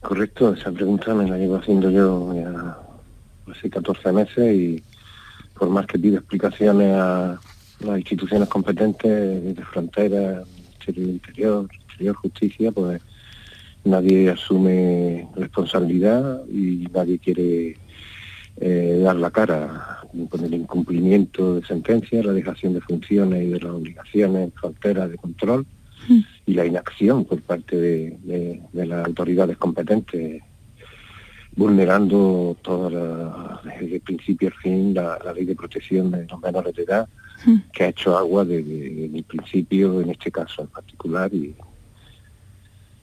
Correcto, 0.00 0.54
esa 0.54 0.72
pregunta 0.72 1.14
me 1.14 1.28
la 1.28 1.36
llevo 1.36 1.56
haciendo 1.56 1.90
yo 1.90 2.32
ya 2.34 2.78
hace 3.52 3.68
14 3.68 4.12
meses 4.12 4.54
y 4.54 4.82
por 5.58 5.68
más 5.70 5.86
que 5.86 5.98
pido 5.98 6.18
explicaciones 6.18 6.94
a 6.94 7.40
las 7.80 7.98
instituciones 7.98 8.48
competentes 8.48 9.56
de 9.56 9.64
frontera, 9.64 10.42
Ministerio 10.62 11.08
Interior, 11.08 11.68
Interior 11.90 12.14
Justicia, 12.16 12.72
pues 12.72 13.02
nadie 13.84 14.30
asume 14.30 15.28
responsabilidad 15.34 16.42
y 16.46 16.86
nadie 16.92 17.18
quiere 17.18 17.76
eh, 18.60 19.00
dar 19.02 19.16
la 19.16 19.30
cara 19.30 20.00
con 20.28 20.44
el 20.44 20.54
incumplimiento 20.54 21.56
de 21.56 21.66
sentencias, 21.66 22.24
la 22.24 22.32
dejación 22.32 22.74
de 22.74 22.80
funciones 22.80 23.44
y 23.44 23.50
de 23.50 23.60
las 23.60 23.72
obligaciones 23.72 24.52
fronteras 24.54 25.10
de 25.10 25.16
control 25.16 25.66
y 26.46 26.54
la 26.54 26.64
inacción 26.64 27.24
por 27.24 27.40
parte 27.42 27.76
de, 27.76 28.60
las 28.72 29.06
autoridades 29.06 29.56
competentes, 29.58 30.42
vulnerando 31.54 32.56
toda 32.62 33.60
desde 33.64 33.96
el 33.96 34.00
principio 34.00 34.48
al 34.48 34.54
fin 34.54 34.94
la, 34.94 35.18
ley 35.34 35.44
de 35.44 35.54
protección 35.54 36.10
de 36.10 36.26
los 36.26 36.40
menores 36.40 36.74
de 36.74 36.82
edad, 36.82 37.08
que 37.72 37.84
ha 37.84 37.88
hecho 37.88 38.16
agua 38.16 38.44
desde, 38.44 39.04
el 39.06 39.24
principio, 39.24 40.00
en 40.00 40.10
este 40.10 40.32
caso 40.32 40.62
en 40.62 40.68
particular, 40.68 41.32
y, 41.32 41.54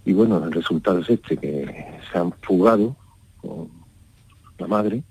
y 0.04 0.14
bueno, 0.14 0.44
el 0.44 0.52
resultado 0.52 1.00
es 1.00 1.10
este, 1.10 1.38
que 1.38 1.86
se 2.12 2.18
han 2.18 2.34
fugado 2.42 2.96
con 3.38 3.70
la 4.58 4.68
madre, 4.68 5.04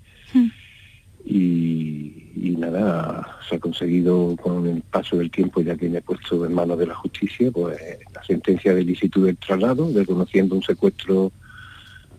y, 1.37 2.55
nada, 2.57 3.37
se 3.47 3.55
ha 3.55 3.59
conseguido 3.59 4.35
con 4.41 4.65
el 4.67 4.81
paso 4.81 5.17
del 5.17 5.29
tiempo, 5.29 5.61
ya 5.61 5.75
que 5.75 5.89
me 5.89 5.97
he 5.97 6.01
puesto 6.01 6.45
en 6.45 6.53
manos 6.53 6.79
de 6.79 6.87
la 6.87 6.95
justicia, 6.95 7.51
pues 7.51 7.77
la 8.13 8.23
sentencia 8.23 8.73
del 8.73 8.89
Instituto 8.89 9.25
del 9.25 9.37
Traslado, 9.37 9.91
reconociendo 9.93 10.55
un 10.55 10.63
secuestro 10.63 11.31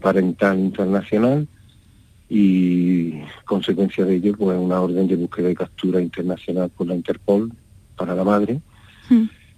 parental 0.00 0.58
internacional 0.58 1.48
y 2.28 3.22
consecuencia 3.46 4.04
de 4.04 4.16
ello, 4.16 4.36
pues 4.36 4.58
una 4.58 4.80
orden 4.80 5.08
de 5.08 5.16
búsqueda 5.16 5.50
y 5.50 5.54
captura 5.54 6.00
internacional 6.00 6.70
por 6.76 6.86
la 6.86 6.94
Interpol 6.94 7.50
para 7.96 8.14
la 8.14 8.24
madre. 8.24 8.60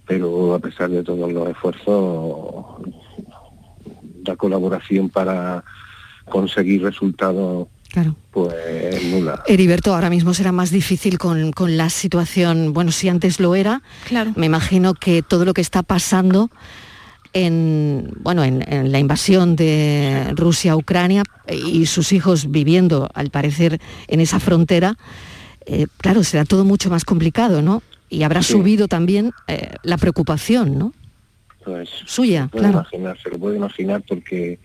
Pero 0.07 0.53
a 0.53 0.59
pesar 0.59 0.89
de 0.89 1.03
todos 1.03 1.31
los 1.31 1.49
esfuerzos, 1.49 2.81
la 4.25 4.35
colaboración 4.37 5.09
para 5.09 5.63
conseguir 6.29 6.83
resultados 6.83 7.67
Claro. 7.89 8.15
Pues 8.31 9.03
nula. 9.05 9.43
Heriberto, 9.47 9.95
ahora 9.95 10.09
mismo 10.09 10.33
será 10.33 10.51
más 10.51 10.69
difícil 10.69 11.17
con, 11.17 11.53
la 11.77 11.89
situación, 11.89 12.73
bueno, 12.73 12.91
si 12.91 13.09
antes 13.09 13.39
lo 13.39 13.55
era, 13.55 13.81
claro. 14.07 14.31
me 14.35 14.45
imagino 14.45 14.93
que 14.93 15.23
todo 15.23 15.43
lo 15.43 15.53
que 15.53 15.61
está 15.61 15.81
pasando 15.81 16.51
en, 17.33 18.11
bueno, 18.19 18.43
en, 18.43 18.91
la 18.91 18.99
invasión 18.99 19.55
de 19.55 20.33
Rusia 20.35 20.73
a 20.73 20.77
Ucrania 20.77 21.23
y 21.47 21.85
sus 21.87 22.11
hijos 22.11 22.51
viviendo, 22.51 23.09
al 23.13 23.29
parecer, 23.29 23.79
en 24.07 24.19
esa 24.19 24.39
frontera, 24.39 24.95
eh, 25.65 25.87
claro, 25.97 26.23
será 26.23 26.45
todo 26.45 26.65
mucho 26.65 26.89
más 26.89 27.05
complicado, 27.05 27.61
¿no? 27.61 27.83
Y 28.09 28.23
habrá 28.23 28.41
subido 28.41 28.87
también 28.87 29.31
eh, 29.47 29.73
la 29.83 29.97
preocupación, 29.97 30.79
¿no? 30.79 30.93
Pues, 31.63 31.89
Suya, 32.05 32.49
se 32.51 32.57
claro. 32.57 32.79
Imaginar, 32.79 33.17
se 33.21 33.29
lo 33.29 33.37
puede 33.37 33.57
imaginar 33.57 34.01
porque 34.07 34.57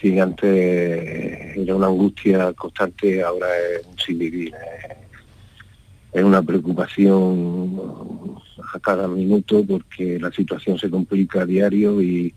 si 0.00 0.18
antes 0.18 1.56
era 1.56 1.74
una 1.74 1.86
angustia 1.86 2.52
constante, 2.52 3.22
ahora 3.22 3.46
es 3.58 3.86
un 3.86 3.98
sin 3.98 4.18
vivir. 4.18 4.54
Es 6.12 6.22
una 6.22 6.42
preocupación 6.42 8.38
a 8.74 8.78
cada 8.80 9.08
minuto 9.08 9.64
porque 9.66 10.18
la 10.18 10.30
situación 10.30 10.78
se 10.78 10.90
complica 10.90 11.42
a 11.42 11.46
diario 11.46 12.00
y, 12.00 12.34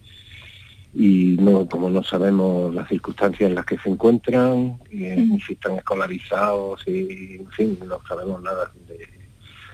y 0.93 1.37
no 1.39 1.67
como 1.67 1.89
no 1.89 2.03
sabemos 2.03 2.73
las 2.73 2.89
circunstancias 2.89 3.49
en 3.49 3.55
las 3.55 3.65
que 3.65 3.77
se 3.77 3.89
encuentran, 3.89 4.77
y, 4.89 5.39
si 5.45 5.53
están 5.53 5.77
escolarizados 5.77 6.83
y 6.87 7.35
en 7.39 7.51
fin, 7.51 7.79
no 7.85 7.99
sabemos 8.07 8.41
nada 8.41 8.71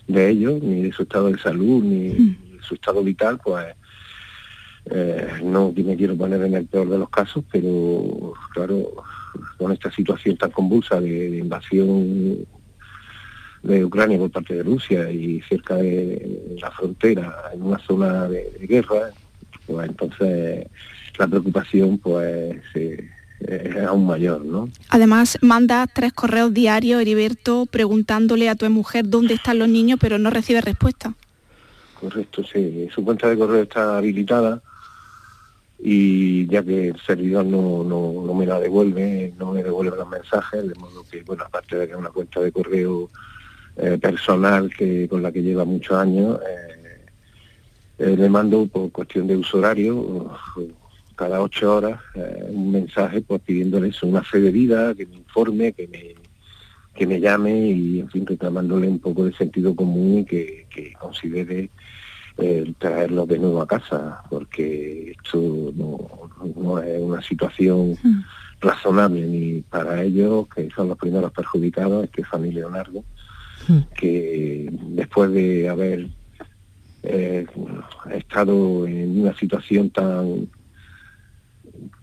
de, 0.08 0.30
ellos, 0.30 0.62
ni 0.62 0.84
de 0.84 0.92
su 0.92 1.04
estado 1.04 1.30
de 1.30 1.40
salud, 1.40 1.84
ni 1.84 2.10
de 2.10 2.62
su 2.62 2.76
estado 2.76 3.04
vital, 3.04 3.40
pues 3.44 3.66
eh, 4.90 5.28
no 5.44 5.74
me 5.76 5.96
quiero 5.96 6.16
poner 6.16 6.42
en 6.44 6.54
el 6.54 6.66
peor 6.66 6.90
de 6.90 6.98
los 6.98 7.10
casos, 7.10 7.44
pero 7.52 8.34
claro, 8.54 8.94
con 9.58 9.72
esta 9.72 9.92
situación 9.92 10.38
tan 10.38 10.52
convulsa 10.52 11.02
de, 11.02 11.38
invasión 11.38 12.46
de 13.64 13.84
Ucrania 13.84 14.18
por 14.18 14.32
parte 14.32 14.56
de 14.56 14.64
Rusia 14.64 15.12
y 15.12 15.42
cerca 15.42 15.76
de 15.76 16.58
la 16.62 16.72
frontera, 16.72 17.52
en 17.54 17.64
una 17.64 17.80
zona 17.80 18.28
de, 18.28 18.50
guerra, 18.62 19.12
pues 19.66 19.90
entonces 19.90 20.68
la 21.18 21.28
preocupación 21.28 21.98
pues 21.98 22.58
es 22.76 23.86
aún 23.88 24.08
mayor, 24.08 24.46
¿no? 24.46 24.70
Además, 24.90 25.38
manda 25.42 25.86
tres 25.88 26.14
correos 26.14 26.54
diarios, 26.54 27.02
Heriberto, 27.02 27.66
preguntándole 27.66 28.50
a 28.50 28.56
tu 28.56 28.70
mujer 28.70 29.10
dónde 29.10 29.34
están 29.36 29.60
los 29.60 29.70
niños, 29.70 30.00
pero 30.02 30.18
no 30.18 30.30
recibe 30.30 30.62
respuesta. 30.62 31.14
Correcto, 32.00 32.44
sí. 32.44 32.88
Su 32.94 33.04
cuenta 33.04 33.30
de 33.30 33.38
correo 33.38 33.64
está 33.64 33.98
habilitada 33.98 34.62
y 35.80 36.48
ya 36.48 36.64
que 36.64 36.90
el 36.90 37.00
servidor 37.02 37.46
no, 37.46 37.84
no, 37.84 38.34
me 38.34 38.46
la 38.46 38.60
devuelve, 38.60 39.34
no 39.38 39.52
me 39.52 39.64
devuelve 39.64 39.96
los 39.96 40.10
mensajes, 40.10 40.68
de 40.68 40.76
modo 40.76 41.04
que, 41.10 41.22
bueno, 41.22 41.44
aparte 41.46 41.78
de 41.78 41.86
que 41.86 41.94
es 41.94 41.98
una 41.98 42.10
cuenta 42.10 42.42
de 42.42 42.52
correo 42.52 43.10
eh, 43.76 43.98
personal 44.02 44.72
que 44.76 45.08
con 45.08 45.22
la 45.22 45.32
que 45.32 45.44
lleva 45.44 45.66
muchos 45.66 45.98
años, 45.98 46.40
eh, 46.42 47.06
eh, 48.00 48.18
le 48.18 48.30
mando 48.30 48.66
por 48.68 48.92
cuestión 48.92 49.28
de 49.28 49.38
uso 49.38 49.60
horario, 49.60 50.32
cada 51.16 51.42
ocho 51.42 51.76
horas, 51.76 52.00
un 52.50 52.72
mensaje 52.72 53.22
pues 53.22 53.42
pidiéndole 53.42 53.92
una 54.04 54.24
fe 54.24 54.40
de 54.40 54.52
vida, 54.52 54.94
que 54.96 55.06
me 55.06 55.16
informe, 55.16 55.74
que 55.74 55.88
me, 55.88 56.16
que 56.96 57.08
me 57.08 57.20
llame 57.20 57.56
y, 57.56 58.00
en 58.00 58.10
fin, 58.10 58.26
reclamándole 58.26 58.88
un 58.88 59.00
poco 59.00 59.26
de 59.26 59.34
sentido 59.34 59.76
común 59.76 60.20
y 60.20 60.26
que, 60.26 60.68
que 60.70 60.94
considere 60.94 61.70
el 62.38 62.76
traerlos 62.76 63.28
de 63.28 63.40
nuevo 63.40 63.62
a 63.62 63.68
casa, 63.68 64.22
porque 64.30 65.12
esto 65.12 65.74
no, 65.76 66.80
es 66.80 67.02
una 67.02 67.22
situación 67.22 67.98
mm. 68.02 68.22
razonable 68.62 69.26
ni 69.26 69.62
para 69.62 70.04
ellos, 70.04 70.48
que 70.54 70.70
son 70.72 70.90
los 70.90 70.98
primeros 70.98 71.32
perjudicados, 71.32 72.04
Estefan 72.04 72.46
y 72.46 72.52
Leonardo, 72.52 73.04
mm. 73.68 73.80
que 73.96 74.70
después 74.90 75.32
de 75.32 75.70
haber 75.70 76.08
eh, 77.04 77.46
estado 78.12 78.88
en 78.88 79.22
una 79.22 79.36
situación 79.36 79.90
tan 79.90 80.50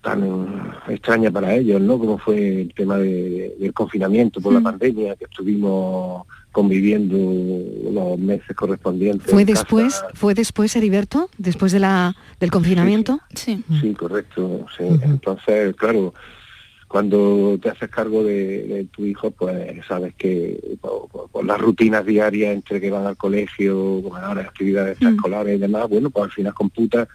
tan 0.02 0.72
extraña 0.88 1.30
para 1.30 1.54
ellos, 1.54 1.80
¿no? 1.80 1.98
Como 1.98 2.18
fue 2.18 2.62
el 2.62 2.74
tema 2.74 2.98
del 2.98 3.72
confinamiento 3.72 4.40
por 4.40 4.52
la 4.52 4.60
mm. 4.60 4.64
pandemia, 4.64 5.16
que 5.16 5.24
estuvimos 5.24 6.26
conviviendo 6.54 7.18
los 7.90 8.16
meses 8.16 8.56
correspondientes. 8.56 9.28
¿Fue 9.28 9.44
después, 9.44 10.04
fue 10.14 10.34
después, 10.34 10.74
Heriberto, 10.76 11.28
después 11.36 11.72
de 11.72 11.80
la, 11.80 12.14
del 12.38 12.52
confinamiento? 12.52 13.18
Sí, 13.34 13.64
sí. 13.80 13.92
correcto. 13.94 14.64
Entonces, 14.78 15.74
claro, 15.74 16.14
cuando 16.86 17.58
te 17.60 17.70
haces 17.70 17.90
cargo 17.90 18.22
de, 18.22 18.86
tu 18.92 19.04
hijo, 19.04 19.32
pues 19.32 19.84
sabes 19.88 20.14
que 20.14 20.60
por, 20.80 21.44
las 21.44 21.60
rutinas 21.60 22.06
diarias 22.06 22.54
entre 22.54 22.80
que 22.80 22.88
van 22.88 23.08
al 23.08 23.16
colegio, 23.16 24.00
las 24.12 24.46
actividades 24.46 25.00
mm. 25.00 25.08
escolares 25.08 25.56
y 25.56 25.60
demás, 25.60 25.88
bueno, 25.88 26.10
pues 26.10 26.26
al 26.26 26.30
final 26.30 26.54
computa 26.54 27.08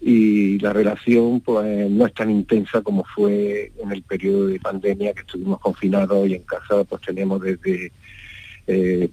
y 0.00 0.58
la 0.60 0.72
relación 0.72 1.40
pues 1.40 1.90
no 1.90 2.06
es 2.06 2.14
tan 2.14 2.30
intensa 2.30 2.80
como 2.82 3.04
fue 3.04 3.72
en 3.82 3.92
el 3.92 4.02
periodo 4.02 4.46
de 4.46 4.60
pandemia 4.60 5.12
que 5.12 5.20
estuvimos 5.20 5.58
confinados 5.58 6.26
y 6.28 6.34
en 6.36 6.42
casa 6.44 6.84
pues 6.84 7.02
teníamos 7.02 7.42
desde 7.42 7.92
eh, 8.70 9.10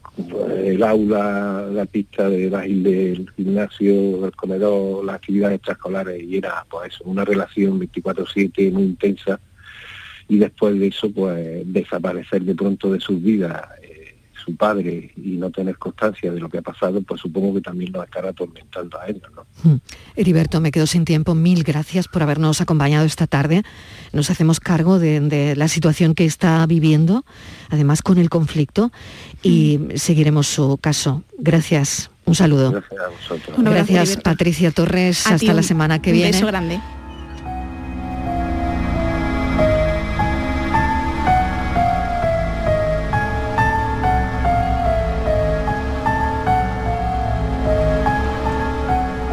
el 0.66 0.84
aula, 0.84 1.68
la 1.72 1.86
pista 1.86 2.30
de 2.30 2.50
del 2.50 3.30
gimnasio, 3.36 4.26
el 4.26 4.36
comedor, 4.36 5.04
las 5.04 5.16
actividades 5.16 5.56
extraescolares 5.56 6.22
y 6.22 6.38
era 6.38 6.66
pues 6.70 7.00
una 7.02 7.26
relación 7.26 7.80
24/7 7.80 8.72
muy 8.72 8.84
intensa. 8.84 9.40
Y 10.30 10.38
después 10.38 10.80
de 10.80 10.88
eso 10.88 11.12
pues 11.12 11.62
desaparecer 11.66 12.44
de 12.44 12.56
pronto 12.56 12.92
de 12.92 13.00
sus 13.00 13.22
vidas 13.22 13.64
eh, 13.82 13.97
su 14.48 14.56
padre 14.56 15.12
y 15.18 15.32
no 15.32 15.52
tener 15.52 15.78
constancia 15.78 16.32
de 16.32 16.40
lo 16.40 16.48
que 16.50 16.60
ha 16.60 16.62
pasado, 16.62 17.02
pues 17.02 17.20
supongo 17.20 17.56
que 17.56 17.62
también 17.62 17.92
lo 17.92 18.02
estará 18.02 18.30
atormentando 18.30 18.98
a 19.00 19.08
ellos. 19.08 19.24
¿no? 19.36 19.46
Mm. 19.64 19.78
Heriberto, 20.16 20.62
me 20.62 20.72
quedo 20.72 20.88
sin 20.88 21.04
tiempo. 21.04 21.36
Mil 21.36 21.64
gracias 21.64 22.08
por 22.08 22.24
habernos 22.24 22.62
acompañado 22.62 23.06
esta 23.06 23.28
tarde. 23.28 23.64
Nos 24.14 24.30
hacemos 24.30 24.62
cargo 24.62 25.00
de, 25.00 25.20
de 25.20 25.56
la 25.58 25.68
situación 25.68 26.16
que 26.16 26.24
está 26.26 26.66
viviendo, 26.66 27.26
además 27.70 28.02
con 28.02 28.18
el 28.18 28.30
conflicto, 28.30 28.92
y 29.44 29.80
seguiremos 29.96 30.48
su 30.48 30.78
caso. 30.78 31.24
Gracias. 31.38 32.10
Un 32.26 32.36
saludo. 32.36 32.72
Gracias 32.72 33.00
a 33.00 33.08
vosotros. 33.10 33.58
Gracias. 33.60 34.18
Patricia 34.18 34.72
Torres. 34.72 35.28
A 35.28 35.38
ti 35.38 35.46
Hasta 35.48 35.54
la 35.54 35.64
semana 35.64 36.02
que 36.02 36.12
un 36.12 36.16
viene. 36.18 36.32
beso 36.32 36.48
grande. 36.48 36.80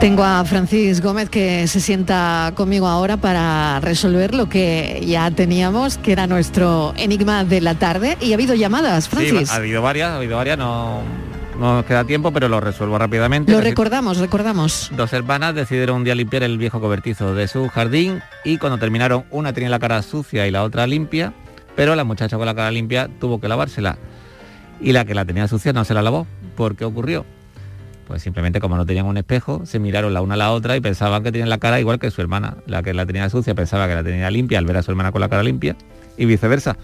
Tengo 0.05 0.23
a 0.23 0.45
Francis 0.45 1.01
Gómez 1.01 1.31
que 1.31 1.67
se 1.67 1.81
sienta 1.81 2.53
conmigo 2.55 2.89
ahora 2.89 3.17
para 3.17 3.81
resolver 3.81 4.35
lo 4.35 4.51
que 4.51 5.03
ya 5.07 5.31
teníamos, 5.31 5.97
que 5.97 6.13
era 6.13 6.27
nuestro 6.27 6.93
enigma 6.99 7.43
de 7.45 7.63
la 7.63 7.77
tarde. 7.77 8.19
Y 8.21 8.33
ha 8.33 8.35
habido 8.35 8.55
llamadas, 8.55 9.09
Francis. 9.09 9.49
Sí, 9.49 9.55
ha 9.55 9.57
habido 9.57 9.81
varias, 9.81 10.11
ha 10.11 10.17
habido 10.17 10.37
varias, 10.37 10.59
no, 10.59 11.01
no 11.59 11.77
nos 11.77 11.87
queda 11.87 12.05
tiempo, 12.05 12.33
pero 12.33 12.51
lo 12.51 12.61
resuelvo 12.61 12.99
rápidamente. 12.99 13.51
lo 13.51 13.63
recordamos, 13.63 14.19
recordamos. 14.19 14.91
Dos 14.95 15.15
hermanas 15.15 15.55
decidieron 15.55 15.97
un 15.97 16.05
día 16.05 16.15
limpiar 16.15 16.43
el 16.43 16.59
viejo 16.59 16.83
cobertizo 16.83 17.35
de 17.35 17.49
su 17.49 17.67
jardín 17.71 18.21
y 18.45 18.59
cuando 18.59 18.77
terminaron 18.77 19.25
una 19.31 19.55
tenía 19.55 19.71
la 19.71 19.79
cara 19.79 20.03
sucia 20.03 20.47
y 20.47 20.51
la 20.51 20.65
otra 20.65 20.87
limpia, 20.87 21.33
pero 21.77 21.95
la 21.95 22.05
muchacha 22.05 22.37
con 22.37 22.45
la 22.45 22.55
cara 22.55 22.71
limpia 22.71 23.09
tuvo 23.21 23.41
que 23.41 23.49
lavársela 23.49 23.97
y 24.83 24.93
la 24.93 25.07
que 25.07 25.15
la 25.15 25.25
tenía 25.25 25.49
sucia 25.49 25.73
no 25.73 25.83
se 25.87 25.95
la 25.95 26.03
lavó. 26.03 26.27
¿Por 26.57 26.77
qué 26.77 26.85
ocurrió? 26.85 27.25
Pues 28.07 28.23
simplemente 28.23 28.61
como 28.61 28.77
no 28.77 28.85
tenían 28.85 29.07
un 29.07 29.17
espejo, 29.17 29.65
se 29.65 29.79
miraron 29.79 30.13
la 30.13 30.21
una 30.21 30.35
a 30.35 30.37
la 30.37 30.53
otra 30.53 30.77
y 30.77 30.81
pensaban 30.81 31.23
que 31.23 31.33
tenían 31.33 31.49
la 31.49 31.59
cara 31.59 31.81
igual 31.81 31.99
que 31.99 32.11
su 32.11 32.21
hermana. 32.21 32.57
La 32.67 32.83
que 32.83 32.93
la 32.93 33.07
tenía 33.07 33.31
sucia 33.31 33.55
pensaba 33.55 33.89
que 33.89 33.95
la 33.95 34.05
tenía 34.05 34.31
limpia 34.31 34.59
al 34.59 34.67
ver 34.67 34.77
a 34.77 34.83
su 34.83 34.91
hermana 34.91 35.11
con 35.13 35.21
la 35.23 35.29
cara 35.29 35.43
limpia 35.43 35.75
y 36.19 36.27
viceversa. 36.27 36.77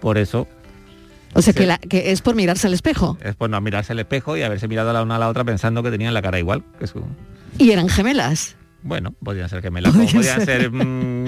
Por 0.00 0.18
eso 0.18 0.46
O 1.32 1.40
sea, 1.42 1.54
que, 1.54 1.64
la- 1.66 1.78
que 1.78 2.12
es 2.12 2.20
por 2.20 2.34
mirarse 2.34 2.66
al 2.66 2.74
espejo. 2.74 3.16
es 3.22 3.34
por 3.34 3.48
no 3.48 3.58
mirarse 3.60 3.92
al 3.92 3.98
espejo 4.00 4.36
y 4.36 4.42
haberse 4.42 4.68
mirado 4.68 4.92
la 4.92 5.02
una 5.02 5.16
a 5.16 5.18
la 5.18 5.28
otra 5.28 5.44
pensando 5.44 5.82
que 5.82 5.90
tenían 5.90 6.12
la 6.14 6.20
cara 6.22 6.38
igual 6.38 6.62
que 6.78 6.86
su... 6.86 7.02
Y 7.58 7.70
eran 7.70 7.88
gemelas. 7.88 8.54
Bueno, 8.82 9.12
podían 9.24 9.48
ser 9.48 9.62
gemelas, 9.62 9.92
podían 9.96 10.22
ser. 10.24 10.44
ser... 10.44 10.70
mm, 10.70 11.26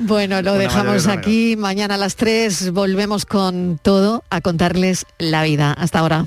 Bueno, 0.06 0.42
lo 0.42 0.54
dejamos 0.58 1.06
aquí. 1.08 1.56
Mañana 1.56 1.94
a 1.94 1.98
las 1.98 2.16
3 2.16 2.70
volvemos 2.72 3.24
con 3.24 3.80
todo 3.82 4.22
a 4.30 4.40
contarles 4.42 5.06
la 5.18 5.42
vida. 5.42 5.72
Hasta 5.72 6.00
ahora. 6.00 6.26